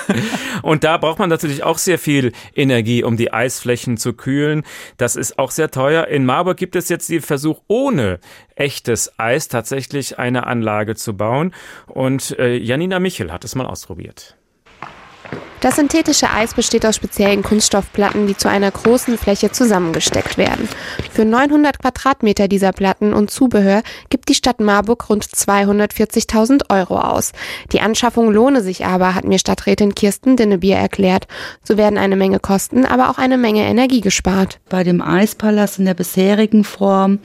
Und 0.62 0.84
da 0.84 0.96
braucht 0.96 1.18
man 1.18 1.28
natürlich 1.28 1.62
auch 1.62 1.78
sehr 1.78 1.98
viel 1.98 2.32
Energie, 2.54 3.02
um 3.04 3.16
die 3.16 3.32
Eisflächen 3.32 3.96
zu 3.96 4.12
kühlen. 4.14 4.64
Das 4.96 5.16
ist 5.16 5.38
auch 5.38 5.50
sehr 5.50 5.70
teuer. 5.70 6.06
In 6.06 6.24
Marburg 6.24 6.56
gibt 6.56 6.76
es 6.76 6.88
jetzt 6.88 7.08
den 7.08 7.22
Versuch, 7.22 7.60
ohne 7.68 8.18
echtes 8.54 9.18
Eis 9.18 9.48
tatsächlich 9.48 10.18
eine 10.18 10.46
Anlage 10.46 10.94
zu 10.94 11.16
bauen. 11.16 11.54
Und 11.86 12.38
äh, 12.38 12.56
Janina 12.56 12.98
Michel 12.98 13.32
hat 13.32 13.44
es 13.44 13.54
mal 13.54 13.66
ausprobiert. 13.66 14.36
Das 15.60 15.76
synthetische 15.76 16.30
Eis 16.30 16.54
besteht 16.54 16.86
aus 16.86 16.96
speziellen 16.96 17.42
Kunststoffplatten, 17.42 18.26
die 18.26 18.34
zu 18.34 18.48
einer 18.48 18.70
großen 18.70 19.18
Fläche 19.18 19.52
zusammengesteckt 19.52 20.38
werden. 20.38 20.66
Für 21.12 21.26
900 21.26 21.78
Quadratmeter 21.78 22.48
dieser 22.48 22.72
Platten 22.72 23.12
und 23.12 23.30
Zubehör 23.30 23.82
gibt 24.08 24.30
die 24.30 24.34
Stadt 24.34 24.60
Marburg 24.60 25.10
rund 25.10 25.22
240.000 25.22 26.70
Euro 26.70 26.98
aus. 26.98 27.32
Die 27.72 27.82
Anschaffung 27.82 28.32
lohne 28.32 28.62
sich 28.62 28.86
aber, 28.86 29.14
hat 29.14 29.26
mir 29.26 29.38
Stadträtin 29.38 29.94
Kirsten 29.94 30.36
Dinnebier 30.36 30.76
erklärt. 30.76 31.26
So 31.62 31.76
werden 31.76 31.98
eine 31.98 32.16
Menge 32.16 32.40
Kosten, 32.40 32.86
aber 32.86 33.10
auch 33.10 33.18
eine 33.18 33.36
Menge 33.36 33.64
Energie 33.64 34.00
gespart. 34.00 34.60
Bei 34.70 34.82
dem 34.82 35.02
Eispalast 35.02 35.78
in 35.78 35.84
der 35.84 35.94
bisherigen 35.94 36.64
Form 36.64 37.18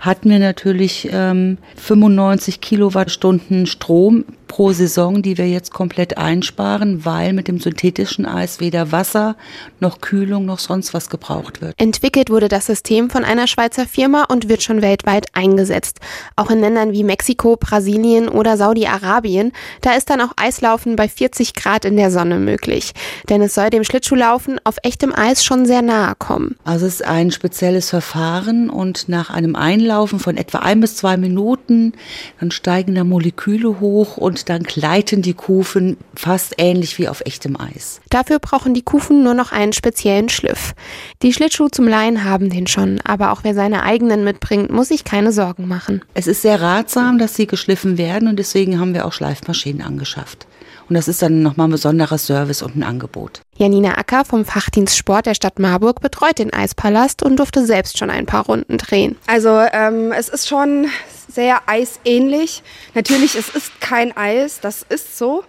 hatten 0.00 0.30
wir 0.30 0.38
natürlich 0.38 1.10
ähm, 1.12 1.58
95 1.76 2.62
Kilowattstunden 2.62 3.66
Strom 3.66 4.24
pro 4.52 4.72
Saison, 4.72 5.22
die 5.22 5.38
wir 5.38 5.48
jetzt 5.48 5.72
komplett 5.72 6.18
einsparen, 6.18 7.06
weil 7.06 7.32
mit 7.32 7.48
dem 7.48 7.58
synthetischen 7.82 8.26
Eis 8.26 8.60
weder 8.60 8.92
Wasser 8.92 9.36
noch 9.80 10.00
Kühlung 10.00 10.44
noch 10.44 10.60
sonst 10.60 10.94
was 10.94 11.10
gebraucht 11.10 11.60
wird. 11.60 11.74
Entwickelt 11.78 12.30
wurde 12.30 12.48
das 12.48 12.66
System 12.66 13.10
von 13.10 13.24
einer 13.24 13.48
Schweizer 13.48 13.86
Firma 13.86 14.24
und 14.28 14.48
wird 14.48 14.62
schon 14.62 14.82
weltweit 14.82 15.26
eingesetzt. 15.32 15.98
Auch 16.36 16.50
in 16.50 16.60
Ländern 16.60 16.92
wie 16.92 17.02
Mexiko, 17.02 17.56
Brasilien 17.56 18.28
oder 18.28 18.56
Saudi-Arabien, 18.56 19.52
da 19.80 19.94
ist 19.94 20.10
dann 20.10 20.20
auch 20.20 20.32
Eislaufen 20.36 20.94
bei 20.94 21.08
40 21.08 21.54
Grad 21.54 21.84
in 21.84 21.96
der 21.96 22.12
Sonne 22.12 22.38
möglich. 22.38 22.92
Denn 23.28 23.42
es 23.42 23.54
soll 23.54 23.70
dem 23.70 23.82
Schlittschuhlaufen 23.84 24.60
auf 24.62 24.76
echtem 24.84 25.12
Eis 25.12 25.44
schon 25.44 25.66
sehr 25.66 25.82
nahe 25.82 26.14
kommen. 26.16 26.56
Also 26.64 26.86
es 26.86 26.94
ist 26.94 27.06
ein 27.06 27.32
spezielles 27.32 27.90
Verfahren 27.90 28.70
und 28.70 29.08
nach 29.08 29.30
einem 29.30 29.56
Einlaufen 29.56 30.20
von 30.20 30.36
etwa 30.36 30.58
ein 30.58 30.80
bis 30.80 30.96
zwei 30.96 31.16
Minuten, 31.16 31.94
dann 32.38 32.52
steigen 32.52 32.94
da 32.94 33.02
Moleküle 33.02 33.80
hoch 33.80 34.16
und 34.16 34.48
dann 34.48 34.62
gleiten 34.62 35.22
die 35.22 35.34
Kufen 35.34 35.96
fast 36.14 36.54
ähnlich 36.58 36.98
wie 36.98 37.08
auf 37.08 37.22
echtem 37.22 37.58
Eis. 37.58 37.71
Eis. 37.74 38.00
Dafür 38.10 38.38
brauchen 38.38 38.74
die 38.74 38.82
Kufen 38.82 39.22
nur 39.22 39.34
noch 39.34 39.52
einen 39.52 39.72
speziellen 39.72 40.28
Schliff. 40.28 40.74
Die 41.22 41.32
Schlittschuhe 41.32 41.70
zum 41.70 41.88
Leihen 41.88 42.24
haben 42.24 42.50
den 42.50 42.66
schon, 42.66 43.00
aber 43.04 43.32
auch 43.32 43.40
wer 43.44 43.54
seine 43.54 43.82
eigenen 43.82 44.24
mitbringt, 44.24 44.70
muss 44.70 44.88
sich 44.88 45.04
keine 45.04 45.32
Sorgen 45.32 45.68
machen. 45.68 46.02
Es 46.14 46.26
ist 46.26 46.42
sehr 46.42 46.60
ratsam, 46.60 47.18
dass 47.18 47.34
sie 47.34 47.46
geschliffen 47.46 47.98
werden 47.98 48.28
und 48.28 48.38
deswegen 48.38 48.78
haben 48.80 48.94
wir 48.94 49.06
auch 49.06 49.12
Schleifmaschinen 49.12 49.82
angeschafft. 49.82 50.46
Und 50.88 50.96
das 50.96 51.08
ist 51.08 51.22
dann 51.22 51.42
nochmal 51.42 51.68
ein 51.68 51.70
besonderer 51.70 52.18
Service 52.18 52.60
und 52.62 52.76
ein 52.76 52.82
Angebot. 52.82 53.40
Janina 53.56 53.96
Acker 53.96 54.24
vom 54.24 54.44
Fachdienst 54.44 54.96
Sport 54.96 55.26
der 55.26 55.34
Stadt 55.34 55.58
Marburg 55.58 56.00
betreut 56.00 56.38
den 56.38 56.52
Eispalast 56.52 57.22
und 57.22 57.36
durfte 57.36 57.64
selbst 57.64 57.98
schon 57.98 58.10
ein 58.10 58.26
paar 58.26 58.44
Runden 58.44 58.78
drehen. 58.78 59.16
Also 59.26 59.48
ähm, 59.72 60.12
es 60.12 60.28
ist 60.28 60.48
schon 60.48 60.88
sehr 61.32 61.60
eisähnlich. 61.66 62.62
Natürlich, 62.94 63.36
es 63.36 63.48
ist 63.48 63.80
kein 63.80 64.14
Eis, 64.16 64.60
das 64.60 64.84
ist 64.88 65.16
so. 65.16 65.44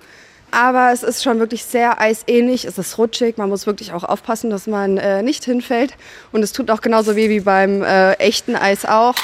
Aber 0.53 0.91
es 0.93 1.01
ist 1.01 1.23
schon 1.23 1.39
wirklich 1.39 1.63
sehr 1.63 1.99
eisähnlich. 1.99 2.65
Es 2.65 2.77
ist 2.77 2.99
rutschig. 2.99 3.37
Man 3.37 3.49
muss 3.49 3.65
wirklich 3.65 3.91
auch 3.91 4.03
aufpassen, 4.03 4.51
dass 4.51 4.67
man 4.67 4.97
äh, 4.97 5.23
nicht 5.23 5.43
hinfällt. 5.43 5.95
Und 6.31 6.43
es 6.43 6.51
tut 6.51 6.69
auch 6.69 6.81
genauso 6.81 7.15
weh 7.15 7.27
wie 7.29 7.39
beim 7.39 7.81
äh, 7.81 8.13
echten 8.13 8.55
Eis 8.55 8.85
auch. 8.85 9.15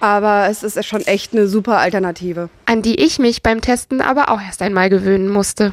Aber 0.00 0.46
es 0.48 0.62
ist 0.62 0.84
schon 0.84 1.00
echt 1.06 1.32
eine 1.32 1.48
super 1.48 1.78
Alternative. 1.78 2.50
An 2.66 2.82
die 2.82 3.02
ich 3.02 3.18
mich 3.18 3.42
beim 3.42 3.62
Testen 3.62 4.02
aber 4.02 4.28
auch 4.28 4.42
erst 4.42 4.60
einmal 4.60 4.90
gewöhnen 4.90 5.30
musste. 5.30 5.72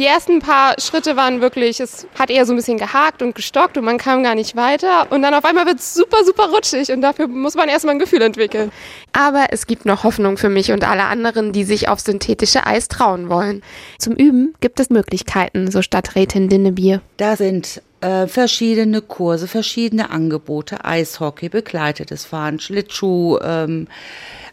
Die 0.00 0.06
ersten 0.06 0.38
paar 0.38 0.76
Schritte 0.80 1.14
waren 1.14 1.42
wirklich, 1.42 1.78
es 1.78 2.06
hat 2.18 2.30
eher 2.30 2.46
so 2.46 2.54
ein 2.54 2.56
bisschen 2.56 2.78
gehakt 2.78 3.20
und 3.20 3.34
gestockt 3.34 3.76
und 3.76 3.84
man 3.84 3.98
kam 3.98 4.22
gar 4.22 4.34
nicht 4.34 4.56
weiter. 4.56 5.12
Und 5.12 5.20
dann 5.20 5.34
auf 5.34 5.44
einmal 5.44 5.66
wird 5.66 5.78
es 5.78 5.92
super, 5.92 6.24
super 6.24 6.48
rutschig 6.48 6.90
und 6.90 7.02
dafür 7.02 7.28
muss 7.28 7.54
man 7.54 7.68
erstmal 7.68 7.96
ein 7.96 7.98
Gefühl 7.98 8.22
entwickeln. 8.22 8.72
Aber 9.12 9.48
es 9.50 9.66
gibt 9.66 9.84
noch 9.84 10.02
Hoffnung 10.02 10.38
für 10.38 10.48
mich 10.48 10.72
und 10.72 10.88
alle 10.88 11.02
anderen, 11.02 11.52
die 11.52 11.64
sich 11.64 11.90
auf 11.90 12.00
synthetische 12.00 12.66
Eis 12.66 12.88
trauen 12.88 13.28
wollen. 13.28 13.60
Zum 13.98 14.14
Üben 14.14 14.54
gibt 14.60 14.80
es 14.80 14.88
Möglichkeiten, 14.88 15.70
so 15.70 15.82
Stadträtin 15.82 16.48
Dinnebier. 16.48 17.02
Da 17.18 17.36
sind 17.36 17.82
äh, 18.00 18.26
verschiedene 18.26 19.02
Kurse, 19.02 19.48
verschiedene 19.48 20.08
Angebote, 20.08 20.82
Eishockey, 20.82 21.50
begleitetes 21.50 22.24
Fahren, 22.24 22.58
Schlittschuh, 22.58 23.38
ähm, 23.42 23.86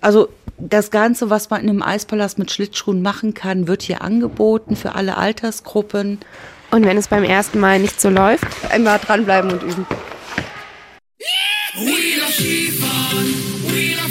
also 0.01 0.27
das 0.59 0.91
Ganze, 0.91 1.29
was 1.29 1.49
man 1.49 1.61
in 1.61 1.69
einem 1.69 1.83
Eispalast 1.83 2.39
mit 2.39 2.51
Schlittschuhen 2.51 3.01
machen 3.01 3.33
kann, 3.33 3.67
wird 3.67 3.81
hier 3.81 4.01
angeboten 4.01 4.75
für 4.75 4.95
alle 4.95 5.17
Altersgruppen. 5.17 6.19
Und 6.71 6.85
wenn 6.85 6.97
es 6.97 7.07
beim 7.07 7.23
ersten 7.23 7.59
Mal 7.59 7.79
nicht 7.79 8.01
so 8.01 8.09
läuft, 8.09 8.45
immer 8.75 8.97
dranbleiben 8.97 9.51
und 9.51 9.63
üben. 9.63 9.85
We 11.75 12.19
love 12.19 12.31
Skifahren, 12.31 13.33
we 13.67 13.95
love 13.95 14.06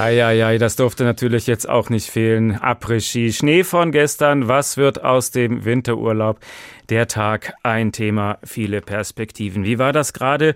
Eieiei, 0.00 0.56
das 0.56 0.76
durfte 0.76 1.04
natürlich 1.04 1.46
jetzt 1.46 1.68
auch 1.68 1.90
nicht 1.90 2.08
fehlen. 2.08 2.56
Après-Ski, 2.56 3.34
Schnee 3.34 3.64
von 3.64 3.92
gestern, 3.92 4.48
was 4.48 4.78
wird 4.78 5.04
aus 5.04 5.30
dem 5.30 5.66
Winterurlaub? 5.66 6.40
Der 6.88 7.06
Tag, 7.06 7.52
ein 7.62 7.92
Thema, 7.92 8.38
viele 8.42 8.80
Perspektiven. 8.80 9.64
Wie 9.64 9.78
war 9.78 9.92
das 9.92 10.14
gerade? 10.14 10.54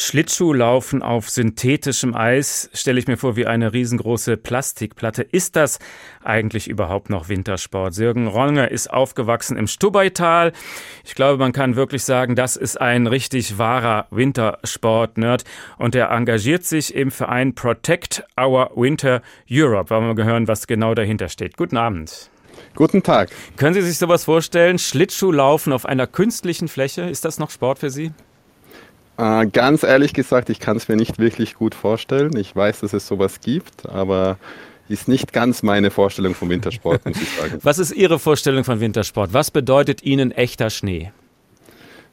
Schlittschuhlaufen 0.00 1.02
auf 1.02 1.28
synthetischem 1.28 2.14
Eis 2.14 2.70
stelle 2.72 3.00
ich 3.00 3.08
mir 3.08 3.16
vor 3.16 3.34
wie 3.34 3.46
eine 3.46 3.72
riesengroße 3.72 4.36
Plastikplatte. 4.36 5.22
Ist 5.22 5.56
das 5.56 5.80
eigentlich 6.22 6.68
überhaupt 6.68 7.10
noch 7.10 7.28
Wintersport? 7.28 7.94
Sürgen 7.94 8.28
Ronger 8.28 8.70
ist 8.70 8.92
aufgewachsen 8.92 9.56
im 9.56 9.66
Stubaital. 9.66 10.52
Ich 11.04 11.16
glaube, 11.16 11.38
man 11.38 11.50
kann 11.50 11.74
wirklich 11.74 12.04
sagen, 12.04 12.36
das 12.36 12.54
ist 12.54 12.80
ein 12.80 13.08
richtig 13.08 13.58
wahrer 13.58 14.06
Wintersport-Nerd 14.12 15.42
und 15.78 15.96
er 15.96 16.12
engagiert 16.12 16.64
sich 16.64 16.94
im 16.94 17.10
Verein 17.10 17.56
Protect 17.56 18.22
Our 18.40 18.70
Winter 18.76 19.20
Europe. 19.50 19.90
Wollen 19.90 20.06
wir 20.06 20.14
mal 20.14 20.30
hören, 20.30 20.46
was 20.46 20.68
genau 20.68 20.94
dahinter 20.94 21.28
steht. 21.28 21.56
Guten 21.56 21.76
Abend. 21.76 22.30
Guten 22.76 23.02
Tag. 23.02 23.30
Können 23.56 23.74
Sie 23.74 23.82
sich 23.82 23.98
sowas 23.98 24.26
vorstellen? 24.26 24.78
Schlittschuhlaufen 24.78 25.72
auf 25.72 25.86
einer 25.86 26.06
künstlichen 26.06 26.68
Fläche, 26.68 27.02
ist 27.02 27.24
das 27.24 27.40
noch 27.40 27.50
Sport 27.50 27.80
für 27.80 27.90
Sie? 27.90 28.12
Äh, 29.18 29.46
ganz 29.46 29.82
ehrlich 29.82 30.14
gesagt, 30.14 30.48
ich 30.48 30.60
kann 30.60 30.76
es 30.76 30.88
mir 30.88 30.96
nicht 30.96 31.18
wirklich 31.18 31.54
gut 31.54 31.74
vorstellen. 31.74 32.36
Ich 32.36 32.54
weiß, 32.54 32.80
dass 32.80 32.92
es 32.92 33.06
sowas 33.06 33.40
gibt, 33.40 33.88
aber 33.88 34.38
ist 34.88 35.08
nicht 35.08 35.32
ganz 35.32 35.62
meine 35.62 35.90
Vorstellung 35.90 36.34
vom 36.34 36.48
Wintersport, 36.48 37.04
muss 37.04 37.20
ich 37.20 37.28
sagen. 37.36 37.58
Was 37.62 37.78
ist 37.78 37.92
Ihre 37.92 38.18
Vorstellung 38.18 38.64
von 38.64 38.80
Wintersport? 38.80 39.34
Was 39.34 39.50
bedeutet 39.50 40.02
Ihnen 40.02 40.30
echter 40.30 40.70
Schnee? 40.70 41.12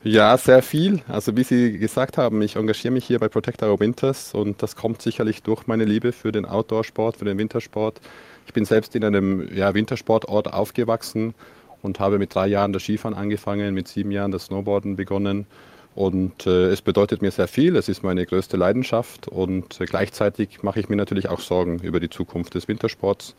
Ja, 0.04 0.38
sehr 0.38 0.62
viel. 0.62 1.02
Also 1.08 1.38
wie 1.38 1.44
Sie 1.44 1.78
gesagt 1.78 2.18
haben, 2.18 2.42
ich 2.42 2.58
engagiere 2.58 2.94
mich 2.94 3.06
hier 3.06 3.20
bei 3.20 3.28
Protect 3.28 3.64
Our 3.64 3.80
Winters 3.80 4.34
und 4.34 4.62
das 4.62 4.76
kommt 4.76 5.02
sicherlich 5.02 5.42
durch 5.42 5.68
meine 5.68 5.86
Liebe 5.86 6.12
für 6.12 6.32
den 6.32 6.46
Outdoor-Sport, 6.46 7.18
für 7.18 7.26
den 7.26 7.38
Wintersport. 7.38 8.02
Ich 8.46 8.54
bin 8.54 8.66
selbst 8.66 8.96
in 8.96 9.04
einem 9.04 9.48
ja, 9.56 9.74
Wintersportort 9.74 10.52
aufgewachsen 10.54 11.34
und 11.82 12.00
habe 12.00 12.20
mit 12.20 12.36
drei 12.36 12.48
Jahren 12.48 12.74
das 12.74 12.84
Skifahren 12.84 13.16
angefangen, 13.16 13.74
mit 13.74 13.88
sieben 13.88 14.12
Jahren 14.12 14.32
das 14.32 14.46
Snowboarden 14.46 14.96
begonnen. 14.96 15.48
Und 15.96 16.46
äh, 16.46 16.68
es 16.68 16.82
bedeutet 16.82 17.22
mir 17.22 17.32
sehr 17.32 17.48
viel, 17.48 17.78
es 17.78 17.88
ist 17.88 18.04
meine 18.04 18.26
größte 18.26 18.58
Leidenschaft 18.58 19.30
und 19.30 19.80
äh, 19.80 19.86
gleichzeitig 19.86 20.62
mache 20.62 20.82
ich 20.82 20.90
mir 20.90 20.98
natürlich 20.98 21.30
auch 21.30 21.40
Sorgen 21.40 21.80
über 21.80 22.02
die 22.02 22.10
Zukunft 22.10 22.54
des 22.54 22.68
Wintersports, 22.68 23.34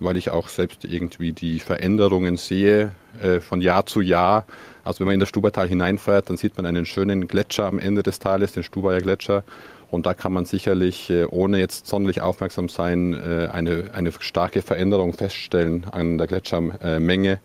weil 0.00 0.16
ich 0.16 0.30
auch 0.30 0.48
selbst 0.48 0.84
irgendwie 0.84 1.30
die 1.30 1.60
Veränderungen 1.60 2.36
sehe 2.36 2.90
äh, 3.22 3.38
von 3.38 3.60
Jahr 3.60 3.86
zu 3.86 4.00
Jahr. 4.00 4.44
Also 4.82 5.00
wenn 5.00 5.06
man 5.06 5.14
in 5.14 5.20
das 5.20 5.28
Stubaital 5.28 5.68
hineinfährt, 5.68 6.28
dann 6.30 6.36
sieht 6.36 6.56
man 6.56 6.66
einen 6.66 6.84
schönen 6.84 7.28
Gletscher 7.28 7.66
am 7.66 7.78
Ende 7.78 8.02
des 8.02 8.18
Tales, 8.18 8.52
den 8.52 8.64
Stubaier 8.64 9.00
Gletscher. 9.00 9.44
Und 9.92 10.04
da 10.06 10.12
kann 10.12 10.32
man 10.32 10.46
sicherlich, 10.46 11.10
äh, 11.10 11.26
ohne 11.26 11.60
jetzt 11.60 11.86
sonderlich 11.86 12.22
aufmerksam 12.22 12.68
sein, 12.68 13.14
äh, 13.14 13.50
eine, 13.52 13.90
eine 13.92 14.10
starke 14.18 14.62
Veränderung 14.62 15.12
feststellen 15.12 15.86
an 15.92 16.18
der 16.18 16.26
Gletschermenge 16.26 17.38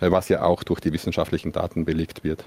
was 0.00 0.28
ja 0.28 0.42
auch 0.42 0.62
durch 0.62 0.80
die 0.80 0.92
wissenschaftlichen 0.92 1.52
Daten 1.52 1.84
belegt 1.84 2.24
wird. 2.24 2.44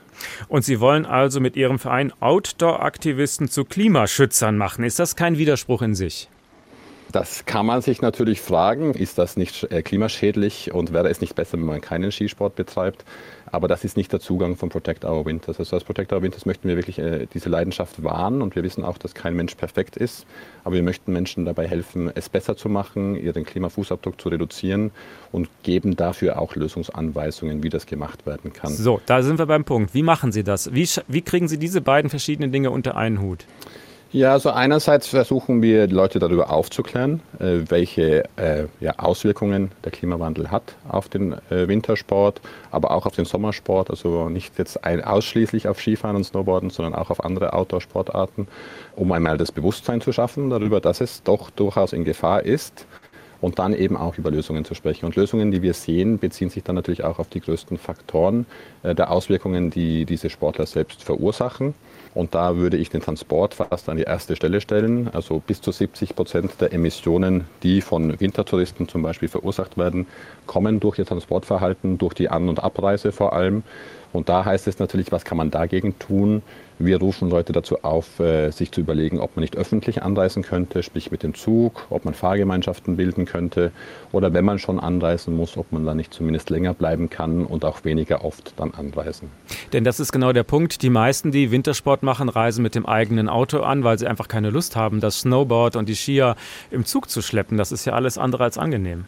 Und 0.47 0.63
Sie 0.63 0.79
wollen 0.79 1.05
also 1.05 1.39
mit 1.39 1.55
Ihrem 1.55 1.79
Verein 1.79 2.13
Outdoor-Aktivisten 2.19 3.49
zu 3.49 3.65
Klimaschützern 3.65 4.57
machen. 4.57 4.83
Ist 4.83 4.99
das 4.99 5.15
kein 5.15 5.37
Widerspruch 5.37 5.81
in 5.81 5.95
sich? 5.95 6.29
Das 7.11 7.45
kann 7.45 7.65
man 7.65 7.81
sich 7.81 8.01
natürlich 8.01 8.41
fragen, 8.41 8.93
ist 8.93 9.17
das 9.17 9.37
nicht 9.37 9.71
äh, 9.71 9.81
klimaschädlich 9.81 10.73
und 10.73 10.91
wäre 10.91 11.09
es 11.09 11.21
nicht 11.21 11.35
besser, 11.35 11.53
wenn 11.53 11.65
man 11.65 11.81
keinen 11.81 12.11
Skisport 12.11 12.55
betreibt? 12.55 13.05
Aber 13.49 13.69
das 13.69 13.85
ist 13.85 13.95
nicht 13.95 14.11
der 14.11 14.19
Zugang 14.19 14.57
von 14.57 14.67
Protect 14.67 15.05
Our 15.05 15.25
Winters. 15.25 15.57
Also 15.57 15.77
als 15.77 15.85
Protect 15.85 16.11
Our 16.11 16.21
Winters 16.21 16.45
möchten 16.45 16.67
wir 16.67 16.75
wirklich 16.75 16.99
äh, 16.99 17.27
diese 17.33 17.47
Leidenschaft 17.47 18.03
wahren 18.03 18.41
und 18.41 18.55
wir 18.55 18.63
wissen 18.63 18.83
auch, 18.83 18.97
dass 18.97 19.13
kein 19.13 19.35
Mensch 19.35 19.55
perfekt 19.55 19.95
ist. 19.95 20.25
Aber 20.65 20.75
wir 20.75 20.83
möchten 20.83 21.13
Menschen 21.13 21.45
dabei 21.45 21.65
helfen, 21.65 22.11
es 22.13 22.27
besser 22.27 22.57
zu 22.57 22.67
machen, 22.67 23.15
ihren 23.15 23.45
Klimafußabdruck 23.45 24.19
zu 24.19 24.27
reduzieren 24.27 24.91
und 25.31 25.47
geben 25.63 25.95
dafür 25.95 26.39
auch 26.39 26.55
Lösungsanweisungen, 26.55 27.63
wie 27.63 27.69
das 27.69 27.85
gemacht 27.85 28.25
werden 28.25 28.51
kann. 28.51 28.73
So, 28.73 28.99
da 29.05 29.21
sind 29.21 29.39
wir 29.39 29.45
beim 29.45 29.63
Punkt. 29.63 29.93
Wie 29.93 30.03
machen 30.03 30.33
Sie 30.33 30.43
das? 30.43 30.73
Wie, 30.73 30.87
wie 31.07 31.21
kriegen 31.21 31.47
Sie 31.47 31.57
diese 31.57 31.79
beiden 31.79 32.09
verschiedenen 32.09 32.51
Dinge 32.51 32.71
unter 32.71 32.97
einen 32.97 33.21
Hut? 33.21 33.45
Ja, 34.17 34.31
also 34.31 34.49
einerseits 34.49 35.05
versuchen 35.05 35.61
wir, 35.61 35.87
Leute 35.87 36.17
darüber 36.17 36.49
aufzuklären, 36.49 37.21
äh, 37.37 37.59
welche 37.69 38.23
äh, 38.35 38.65
Auswirkungen 38.97 39.69
der 39.83 39.91
Klimawandel 39.91 40.49
hat 40.49 40.75
auf 40.89 41.07
den 41.07 41.33
äh, 41.51 41.67
Wintersport, 41.67 42.41
aber 42.71 42.89
auch 42.89 43.05
auf 43.05 43.13
den 43.13 43.25
Sommersport. 43.25 43.91
Also 43.91 44.27
nicht 44.29 44.57
jetzt 44.57 44.83
ausschließlich 44.83 45.67
auf 45.67 45.79
Skifahren 45.79 46.15
und 46.15 46.23
Snowboarden, 46.23 46.71
sondern 46.71 46.95
auch 46.95 47.11
auf 47.11 47.23
andere 47.23 47.53
Outdoor-Sportarten, 47.53 48.47
um 48.95 49.11
einmal 49.11 49.37
das 49.37 49.51
Bewusstsein 49.51 50.01
zu 50.01 50.11
schaffen 50.11 50.49
darüber, 50.49 50.81
dass 50.81 50.99
es 50.99 51.21
doch 51.21 51.51
durchaus 51.51 51.93
in 51.93 52.03
Gefahr 52.03 52.41
ist 52.41 52.87
und 53.39 53.59
dann 53.59 53.75
eben 53.75 53.95
auch 53.95 54.17
über 54.17 54.31
Lösungen 54.31 54.65
zu 54.65 54.73
sprechen. 54.73 55.05
Und 55.05 55.15
Lösungen, 55.15 55.51
die 55.51 55.61
wir 55.61 55.75
sehen, 55.75 56.17
beziehen 56.17 56.49
sich 56.49 56.63
dann 56.63 56.73
natürlich 56.73 57.03
auch 57.03 57.19
auf 57.19 57.27
die 57.27 57.39
größten 57.39 57.77
Faktoren 57.77 58.47
der 58.81 59.11
Auswirkungen, 59.11 59.69
die 59.69 60.05
diese 60.05 60.31
Sportler 60.31 60.65
selbst 60.65 61.03
verursachen. 61.03 61.75
Und 62.17 62.33
da 62.33 62.55
würde 62.55 62.77
ich 62.77 62.89
den 62.89 63.01
Transport 63.01 63.53
fast 63.53 63.87
an 63.89 63.97
die 63.97 64.03
erste 64.03 64.35
Stelle 64.35 64.59
stellen. 64.59 65.07
Also 65.13 65.39
bis 65.45 65.61
zu 65.61 65.71
70 65.71 66.15
Prozent 66.15 66.59
der 66.59 66.73
Emissionen, 66.73 67.45
die 67.61 67.79
von 67.81 68.19
Wintertouristen 68.19 68.87
zum 68.87 69.03
Beispiel 69.03 69.29
verursacht 69.29 69.77
werden, 69.77 70.07
kommen 70.47 70.79
durch 70.79 70.97
ihr 70.97 71.05
Transportverhalten, 71.05 71.99
durch 71.99 72.15
die 72.15 72.29
An- 72.29 72.49
und 72.49 72.63
Abreise 72.63 73.11
vor 73.11 73.33
allem. 73.33 73.61
Und 74.17 74.29
da 74.29 74.43
heißt 74.43 74.67
es 74.67 74.79
natürlich, 74.79 75.11
was 75.11 75.25
kann 75.25 75.37
man 75.37 75.51
dagegen 75.51 75.99
tun? 75.99 76.41
Wir 76.79 76.97
rufen 76.97 77.29
Leute 77.29 77.53
dazu 77.53 77.83
auf, 77.83 78.19
äh, 78.19 78.49
sich 78.49 78.71
zu 78.71 78.81
überlegen, 78.81 79.19
ob 79.19 79.35
man 79.35 79.41
nicht 79.41 79.55
öffentlich 79.55 80.01
anreisen 80.01 80.41
könnte, 80.41 80.81
sprich 80.81 81.11
mit 81.11 81.21
dem 81.21 81.35
Zug, 81.35 81.85
ob 81.91 82.03
man 82.03 82.15
Fahrgemeinschaften 82.15 82.97
bilden 82.97 83.25
könnte 83.25 83.71
oder 84.11 84.33
wenn 84.33 84.43
man 84.43 84.57
schon 84.57 84.79
anreisen 84.79 85.35
muss, 85.35 85.55
ob 85.55 85.71
man 85.71 85.85
da 85.85 85.93
nicht 85.93 86.15
zumindest 86.15 86.49
länger 86.49 86.73
bleiben 86.73 87.11
kann 87.11 87.45
und 87.45 87.63
auch 87.63 87.83
weniger 87.83 88.25
oft 88.25 88.53
dann 88.57 88.71
anreisen. 88.71 89.29
Denn 89.71 89.83
das 89.83 89.99
ist 89.99 90.11
genau 90.11 90.33
der 90.33 90.43
Punkt. 90.43 90.81
Die 90.81 90.89
meisten, 90.89 91.31
die 91.31 91.51
Wintersport 91.51 92.01
machen, 92.01 92.27
reisen 92.27 92.63
mit 92.63 92.73
dem 92.73 92.87
eigenen 92.87 93.29
Auto 93.29 93.59
an, 93.59 93.83
weil 93.83 93.99
sie 93.99 94.07
einfach 94.07 94.27
keine 94.27 94.49
Lust 94.49 94.75
haben, 94.75 94.99
das 94.99 95.19
Snowboard 95.19 95.75
und 95.75 95.87
die 95.89 95.95
Skier 95.95 96.35
im 96.71 96.85
Zug 96.85 97.07
zu 97.11 97.21
schleppen. 97.21 97.55
Das 97.59 97.71
ist 97.71 97.85
ja 97.85 97.93
alles 97.93 98.17
andere 98.17 98.45
als 98.45 98.57
angenehm. 98.57 99.05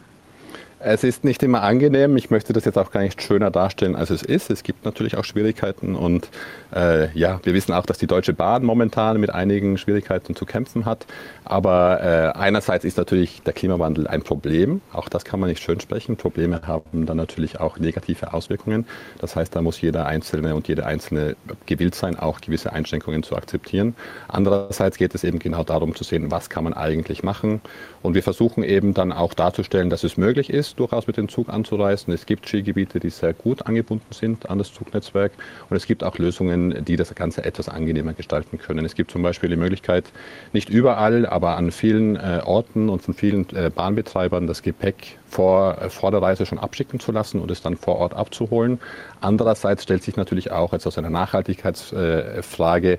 Es 0.82 1.04
ist 1.04 1.24
nicht 1.24 1.42
immer 1.42 1.62
angenehm. 1.62 2.16
Ich 2.16 2.30
möchte 2.30 2.54
das 2.54 2.64
jetzt 2.64 2.78
auch 2.78 2.90
gar 2.90 3.02
nicht 3.02 3.20
schöner 3.20 3.50
darstellen, 3.50 3.94
als 3.94 4.08
es 4.08 4.22
ist. 4.22 4.48
Es 4.48 4.62
gibt 4.62 4.86
natürlich 4.86 5.14
auch 5.18 5.24
Schwierigkeiten 5.24 5.94
und 5.94 6.30
äh, 6.74 7.12
ja, 7.12 7.38
wir 7.42 7.52
wissen 7.52 7.74
auch, 7.74 7.84
dass 7.84 7.98
die 7.98 8.06
Deutsche 8.06 8.32
Bahn 8.32 8.64
momentan 8.64 9.20
mit 9.20 9.28
einigen 9.28 9.76
Schwierigkeiten 9.76 10.34
zu 10.34 10.46
kämpfen 10.46 10.86
hat. 10.86 11.04
Aber 11.44 12.00
äh, 12.00 12.38
einerseits 12.38 12.86
ist 12.86 12.96
natürlich 12.96 13.42
der 13.42 13.52
Klimawandel 13.52 14.06
ein 14.06 14.22
Problem. 14.22 14.80
Auch 14.94 15.10
das 15.10 15.26
kann 15.26 15.38
man 15.38 15.50
nicht 15.50 15.62
schön 15.62 15.80
sprechen. 15.80 16.16
Probleme 16.16 16.62
haben 16.66 17.04
dann 17.04 17.18
natürlich 17.18 17.60
auch 17.60 17.78
negative 17.78 18.32
Auswirkungen. 18.32 18.86
Das 19.18 19.36
heißt, 19.36 19.54
da 19.54 19.60
muss 19.60 19.82
jeder 19.82 20.06
Einzelne 20.06 20.54
und 20.54 20.66
jede 20.66 20.86
Einzelne 20.86 21.36
gewillt 21.66 21.94
sein, 21.94 22.18
auch 22.18 22.40
gewisse 22.40 22.72
Einschränkungen 22.72 23.22
zu 23.22 23.36
akzeptieren. 23.36 23.94
Andererseits 24.28 24.96
geht 24.96 25.14
es 25.14 25.24
eben 25.24 25.40
genau 25.40 25.62
darum 25.62 25.94
zu 25.94 26.04
sehen, 26.04 26.30
was 26.30 26.48
kann 26.48 26.64
man 26.64 26.72
eigentlich 26.72 27.22
machen. 27.22 27.60
Und 28.00 28.14
wir 28.14 28.22
versuchen 28.22 28.64
eben 28.64 28.94
dann 28.94 29.12
auch 29.12 29.34
darzustellen, 29.34 29.90
dass 29.90 30.04
es 30.04 30.16
möglich 30.16 30.48
ist 30.48 30.69
ist, 30.70 30.78
durchaus 30.78 31.06
mit 31.06 31.16
dem 31.16 31.28
Zug 31.28 31.48
anzureisen. 31.48 32.12
Es 32.12 32.26
gibt 32.26 32.48
Skigebiete, 32.48 33.00
die 33.00 33.10
sehr 33.10 33.32
gut 33.32 33.66
angebunden 33.66 34.12
sind 34.12 34.48
an 34.48 34.58
das 34.58 34.72
Zugnetzwerk. 34.72 35.32
Und 35.68 35.76
es 35.76 35.86
gibt 35.86 36.04
auch 36.04 36.18
Lösungen, 36.18 36.84
die 36.84 36.96
das 36.96 37.14
Ganze 37.14 37.44
etwas 37.44 37.68
angenehmer 37.68 38.12
gestalten 38.12 38.58
können. 38.58 38.84
Es 38.84 38.94
gibt 38.94 39.10
zum 39.10 39.22
Beispiel 39.22 39.50
die 39.50 39.56
Möglichkeit, 39.56 40.04
nicht 40.52 40.68
überall, 40.68 41.26
aber 41.26 41.56
an 41.56 41.70
vielen 41.70 42.16
äh, 42.16 42.40
Orten 42.44 42.88
und 42.88 43.02
von 43.02 43.14
vielen 43.14 43.46
äh, 43.54 43.70
Bahnbetreibern 43.74 44.46
das 44.46 44.62
Gepäck 44.62 45.18
vor, 45.30 45.78
äh, 45.80 45.88
vor 45.90 46.10
der 46.10 46.20
Reise 46.20 46.44
schon 46.44 46.58
abschicken 46.58 47.00
zu 47.00 47.12
lassen 47.12 47.40
und 47.40 47.50
es 47.50 47.62
dann 47.62 47.76
vor 47.76 47.96
Ort 47.96 48.14
abzuholen. 48.14 48.80
Andererseits 49.20 49.84
stellt 49.84 50.02
sich 50.02 50.16
natürlich 50.16 50.50
auch 50.50 50.72
jetzt 50.72 50.86
aus 50.86 50.98
einer 50.98 51.10
Nachhaltigkeitsfrage 51.10 52.98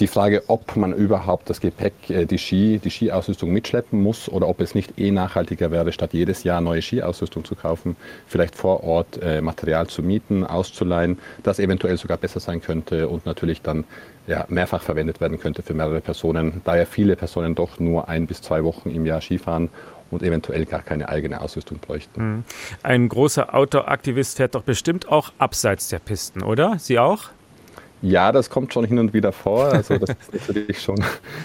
die 0.00 0.06
Frage, 0.06 0.44
ob 0.46 0.76
man 0.76 0.94
überhaupt 0.94 1.50
das 1.50 1.60
Gepäck, 1.60 1.92
äh, 2.08 2.24
die 2.24 2.38
Ski, 2.38 2.80
die 2.82 2.90
Skiausrüstung 2.90 3.50
mitschleppen 3.50 4.02
muss 4.02 4.28
oder 4.28 4.48
ob 4.48 4.60
es 4.60 4.74
nicht 4.74 4.98
eh 4.98 5.10
nachhaltiger 5.10 5.70
wäre, 5.70 5.92
statt 5.92 6.14
jedes 6.14 6.42
Jahr 6.42 6.60
neue 6.60 6.80
Skiausrüstung 6.80 7.44
zu 7.44 7.54
kaufen, 7.54 7.96
vielleicht 8.26 8.56
vor 8.56 8.82
Ort 8.82 9.20
äh, 9.22 9.40
Material 9.42 9.86
zu 9.88 10.02
mieten, 10.02 10.44
auszuleihen, 10.44 11.18
das 11.42 11.58
eventuell 11.58 11.98
sogar 11.98 12.16
besser 12.16 12.40
sein 12.40 12.62
könnte 12.62 13.08
und 13.08 13.26
natürlich 13.26 13.60
dann 13.62 13.84
ja, 14.26 14.46
mehrfach 14.48 14.82
verwendet 14.82 15.20
werden 15.20 15.38
könnte 15.38 15.62
für 15.62 15.74
mehrere 15.74 16.00
Personen, 16.00 16.62
da 16.64 16.76
ja 16.76 16.84
viele 16.84 17.16
Personen 17.16 17.54
doch 17.54 17.78
nur 17.78 18.08
ein 18.08 18.26
bis 18.26 18.40
zwei 18.40 18.64
Wochen 18.64 18.90
im 18.90 19.04
Jahr 19.04 19.20
Skifahren 19.20 19.68
und 20.10 20.22
eventuell 20.22 20.66
gar 20.66 20.82
keine 20.82 21.08
eigene 21.08 21.40
Ausrüstung 21.40 21.78
bräuchten. 21.78 22.22
Mhm. 22.22 22.44
Ein 22.82 23.08
großer 23.08 23.54
Outdoor-Aktivist 23.54 24.36
fährt 24.36 24.54
doch 24.54 24.62
bestimmt 24.62 25.08
auch 25.08 25.32
abseits 25.38 25.88
der 25.88 25.98
Pisten, 25.98 26.42
oder? 26.42 26.78
Sie 26.78 26.98
auch? 26.98 27.30
Ja, 28.02 28.32
das 28.32 28.48
kommt 28.48 28.72
schon 28.72 28.84
hin 28.84 28.98
und 28.98 29.12
wieder 29.12 29.32
vor. 29.32 29.66
Also 29.66 29.98
das 29.98 30.16
ist 30.32 30.32
natürlich 30.48 30.80
schon 30.80 30.98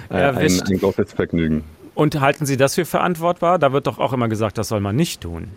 äh, 0.09 0.16
ein, 0.16 0.61
ein 0.61 0.80
großes 0.80 1.13
Vergnügen. 1.13 1.63
Und 1.96 2.20
halten 2.20 2.46
Sie 2.46 2.58
das 2.58 2.76
für 2.76 2.84
verantwortbar? 2.84 3.58
Da 3.58 3.72
wird 3.72 3.88
doch 3.88 4.00
auch 4.00 4.12
immer 4.12 4.28
gesagt, 4.28 4.58
das 4.58 4.68
soll 4.68 4.82
man 4.82 4.98
nicht 4.98 5.22
tun. 5.22 5.48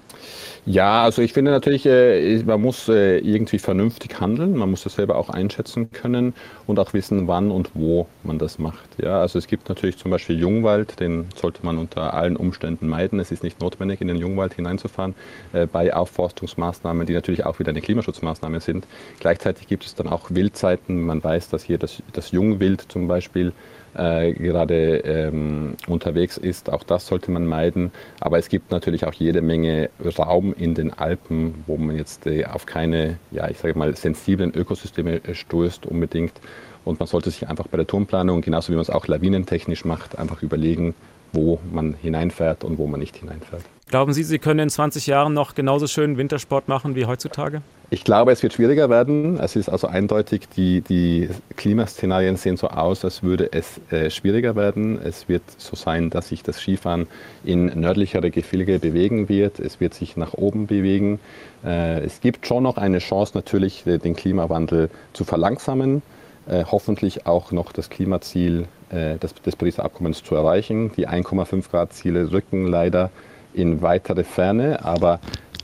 Ja, 0.67 1.03
also 1.03 1.21
ich 1.23 1.33
finde 1.33 1.51
natürlich, 1.51 1.87
äh, 1.87 2.43
man 2.45 2.61
muss 2.61 2.89
äh, 2.89 3.19
irgendwie 3.19 3.59
vernünftig 3.59 4.21
handeln. 4.21 4.55
Man 4.57 4.71
muss 4.71 4.85
das 4.85 4.95
selber 4.95 5.17
auch 5.17 5.31
einschätzen 5.31 5.91
können 5.91 6.35
und 6.67 6.79
auch 6.79 6.93
wissen, 6.93 7.27
wann 7.27 7.51
und 7.51 7.71
wo 7.75 8.07
man 8.23 8.39
das 8.39 8.59
macht. 8.59 8.87
Ja, 9.03 9.21
also 9.21 9.39
es 9.39 9.47
gibt 9.47 9.69
natürlich 9.69 9.97
zum 9.97 10.11
Beispiel 10.11 10.39
Jungwald, 10.39 11.01
den 11.01 11.27
sollte 11.35 11.65
man 11.65 11.79
unter 11.79 12.15
allen 12.15 12.37
Umständen 12.37 12.87
meiden. 12.87 13.19
Es 13.19 13.33
ist 13.33 13.43
nicht 13.43 13.61
notwendig, 13.61 14.01
in 14.01 14.09
den 14.09 14.19
Jungwald 14.19 14.55
hineinzufahren 14.55 15.15
äh, 15.53 15.67
bei 15.67 15.93
Aufforstungsmaßnahmen, 15.93 17.07
die 17.07 17.15
natürlich 17.15 17.47
auch 17.47 17.59
wieder 17.59 17.71
eine 17.71 17.81
Klimaschutzmaßnahme 17.81 18.61
sind. 18.61 18.87
Gleichzeitig 19.19 19.67
gibt 19.67 19.87
es 19.87 19.95
dann 19.95 20.07
auch 20.07 20.31
Wildzeiten. 20.31 21.03
Man 21.03 21.25
weiß, 21.25 21.49
dass 21.49 21.65
hier 21.65 21.79
das, 21.79 22.03
das 22.13 22.31
Jungwild 22.31 22.85
zum 22.89 23.09
Beispiel 23.09 23.53
äh, 23.95 24.33
gerade 24.33 24.99
ähm, 24.99 25.75
unterwegs 25.87 26.37
ist. 26.37 26.71
Auch 26.71 26.83
das 26.83 27.07
sollte 27.07 27.31
man 27.31 27.47
meiden. 27.47 27.93
Aber 28.21 28.39
es 28.39 28.49
gibt 28.49 28.71
natürlich 28.71 29.07
auch 29.07 29.13
jede 29.13 29.43
Menge 29.43 29.91
Raum 30.19 30.55
in 30.55 30.75
den 30.75 30.93
Alpen, 30.93 31.65
wo 31.67 31.77
man 31.77 31.97
jetzt 31.97 32.27
äh, 32.27 32.45
auf 32.45 32.67
keine, 32.67 33.19
ja, 33.31 33.49
ich 33.49 33.59
sage 33.59 33.79
mal, 33.79 33.95
sensiblen 33.97 34.55
Ökosysteme 34.55 35.25
äh, 35.25 35.35
stößt 35.35 35.87
unbedingt. 35.87 36.35
Und 36.85 37.01
man 37.01 37.07
sollte 37.07 37.31
sich 37.31 37.49
einfach 37.49 37.69
bei 37.69 37.77
der 37.77 37.87
Turmplanung, 37.87 38.41
genauso 38.41 38.73
wie 38.73 38.77
man 38.77 38.83
es 38.83 38.91
auch 38.91 39.07
lawinentechnisch 39.07 39.85
macht, 39.85 40.19
einfach 40.19 40.43
überlegen, 40.43 40.95
wo 41.33 41.59
man 41.71 41.95
hineinfährt 42.01 42.65
und 42.65 42.79
wo 42.79 42.87
man 42.87 43.01
nicht 43.01 43.17
hineinfährt. 43.17 43.63
Glauben 43.89 44.13
Sie, 44.13 44.23
Sie 44.23 44.39
können 44.39 44.61
in 44.61 44.69
20 44.69 45.07
Jahren 45.07 45.33
noch 45.33 45.55
genauso 45.55 45.87
schön 45.87 46.19
Wintersport 46.19 46.69
machen 46.69 46.95
wie 46.95 47.07
heutzutage? 47.07 47.63
Ich 47.91 48.05
glaube, 48.05 48.33
es 48.33 48.43
wird 48.43 48.53
schwieriger 48.53 48.91
werden. 48.91 49.41
Es 49.41 49.57
ist 49.57 49.71
also 49.71 49.87
eindeutig, 49.87 50.43
die, 50.55 50.83
die 50.83 51.31
Klimaszenarien 51.57 52.37
sehen 52.37 52.59
so 52.59 52.69
aus, 52.69 53.03
als 53.03 53.23
würde 53.23 53.51
es 53.51 53.81
äh, 53.91 54.11
schwieriger 54.11 54.57
werden. 54.57 55.01
Es 55.03 55.27
wird 55.31 55.43
so 55.57 55.75
sein, 55.75 56.11
dass 56.11 56.29
sich 56.29 56.43
das 56.43 56.61
Skifahren 56.61 57.07
in 57.45 57.81
nördlichere 57.81 58.31
Gefilde 58.31 58.79
bewegen 58.79 59.31
wird. 59.31 59.59
Es 59.59 59.81
wird 59.81 59.95
sich 59.95 60.19
nach 60.19 60.35
oben 60.35 60.67
bewegen. 60.67 61.19
Äh, 61.65 62.01
es 62.05 62.21
gibt 62.21 62.47
schon 62.47 62.65
noch 62.65 62.77
eine 62.77 62.99
Chance, 62.99 63.33
natürlich 63.35 63.85
den 63.85 64.15
Klimawandel 64.15 64.91
zu 65.15 65.25
verlangsamen. 65.25 66.03
Äh, 66.49 66.65
hoffentlich 66.65 67.27
auch 67.27 67.53
noch 67.53 67.73
das 67.73 67.91
Klimaziel 67.91 68.67
äh, 68.91 69.19
des, 69.19 69.35
des 69.35 69.55
Pariser 69.55 69.85
Abkommens 69.85 70.23
zu 70.23 70.35
erreichen. 70.35 70.91
Die 70.97 71.07
1,5 71.07 71.71
Grad 71.71 71.93
Ziele 71.93 72.33
rücken 72.33 72.67
leider 72.67 73.11
in 73.53 73.83
weitere 73.83 74.25
Ferne, 74.25 74.83
aber 74.85 75.21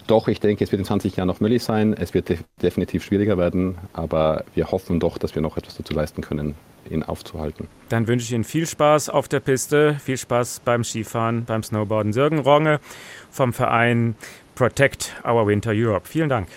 doch, 0.06 0.28
ich 0.28 0.40
denke, 0.40 0.62
es 0.62 0.72
wird 0.72 0.80
in 0.80 0.84
20 0.84 1.16
Jahren 1.16 1.28
noch 1.28 1.40
möglich 1.40 1.64
sein. 1.64 1.94
Es 1.94 2.12
wird 2.12 2.30
definitiv 2.60 3.02
schwieriger 3.02 3.38
werden, 3.38 3.78
aber 3.94 4.44
wir 4.54 4.70
hoffen 4.70 5.00
doch, 5.00 5.16
dass 5.16 5.34
wir 5.34 5.40
noch 5.40 5.56
etwas 5.56 5.78
dazu 5.78 5.94
leisten 5.94 6.20
können, 6.20 6.54
ihn 6.90 7.02
aufzuhalten. 7.02 7.68
Dann 7.88 8.06
wünsche 8.06 8.24
ich 8.26 8.32
Ihnen 8.32 8.44
viel 8.44 8.66
Spaß 8.66 9.08
auf 9.08 9.28
der 9.28 9.40
Piste, 9.40 9.96
viel 10.04 10.18
Spaß 10.18 10.60
beim 10.62 10.84
Skifahren, 10.84 11.46
beim 11.46 11.62
Snowboarden. 11.62 12.12
Sürgen 12.12 12.40
Ronge 12.40 12.80
vom 13.30 13.54
Verein 13.54 14.16
Protect 14.54 15.14
Our 15.24 15.46
Winter 15.46 15.72
Europe. 15.74 16.06
Vielen 16.06 16.28
Dank. 16.28 16.48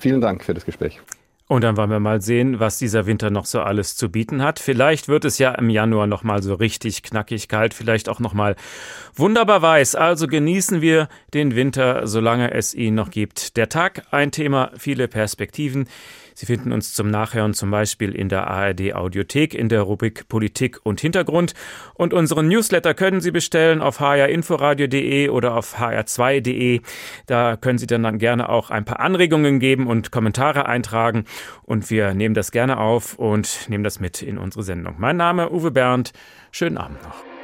Vielen 0.00 0.20
Dank 0.20 0.42
für 0.42 0.54
das 0.54 0.64
Gespräch. 0.64 1.00
Und 1.48 1.64
dann 1.64 1.78
wollen 1.78 1.88
wir 1.88 1.98
mal 1.98 2.20
sehen, 2.20 2.60
was 2.60 2.76
dieser 2.76 3.06
Winter 3.06 3.30
noch 3.30 3.46
so 3.46 3.60
alles 3.60 3.96
zu 3.96 4.10
bieten 4.10 4.42
hat. 4.42 4.58
Vielleicht 4.58 5.08
wird 5.08 5.24
es 5.24 5.38
ja 5.38 5.52
im 5.52 5.70
Januar 5.70 6.06
noch 6.06 6.22
mal 6.22 6.42
so 6.42 6.52
richtig 6.52 7.02
knackig 7.02 7.48
kalt, 7.48 7.72
vielleicht 7.72 8.10
auch 8.10 8.20
noch 8.20 8.34
mal 8.34 8.54
wunderbar 9.14 9.62
weiß. 9.62 9.94
Also 9.94 10.26
genießen 10.26 10.82
wir 10.82 11.08
den 11.32 11.56
Winter, 11.56 12.06
solange 12.06 12.52
es 12.52 12.74
ihn 12.74 12.94
noch 12.94 13.10
gibt. 13.10 13.56
Der 13.56 13.70
Tag 13.70 14.02
ein 14.10 14.30
Thema, 14.30 14.70
viele 14.76 15.08
Perspektiven. 15.08 15.88
Sie 16.38 16.46
finden 16.46 16.70
uns 16.70 16.92
zum 16.92 17.10
Nachhören 17.10 17.52
zum 17.52 17.72
Beispiel 17.72 18.14
in 18.14 18.28
der 18.28 18.46
ARD 18.46 18.94
Audiothek 18.94 19.54
in 19.54 19.68
der 19.68 19.82
Rubrik 19.82 20.28
Politik 20.28 20.78
und 20.84 21.00
Hintergrund. 21.00 21.52
Und 21.94 22.14
unseren 22.14 22.46
Newsletter 22.46 22.94
können 22.94 23.20
Sie 23.20 23.32
bestellen 23.32 23.82
auf 23.82 23.98
hrinforadio.de 23.98 25.30
oder 25.30 25.56
auf 25.56 25.80
hr2.de. 25.80 26.80
Da 27.26 27.56
können 27.56 27.78
Sie 27.78 27.88
dann, 27.88 28.04
dann 28.04 28.18
gerne 28.18 28.50
auch 28.50 28.70
ein 28.70 28.84
paar 28.84 29.00
Anregungen 29.00 29.58
geben 29.58 29.88
und 29.88 30.12
Kommentare 30.12 30.66
eintragen. 30.66 31.24
Und 31.64 31.90
wir 31.90 32.14
nehmen 32.14 32.36
das 32.36 32.52
gerne 32.52 32.78
auf 32.78 33.18
und 33.18 33.68
nehmen 33.68 33.82
das 33.82 33.98
mit 33.98 34.22
in 34.22 34.38
unsere 34.38 34.62
Sendung. 34.62 34.94
Mein 34.98 35.16
Name 35.16 35.50
Uwe 35.50 35.72
Bernd. 35.72 36.12
Schönen 36.52 36.78
Abend 36.78 37.02
noch. 37.02 37.37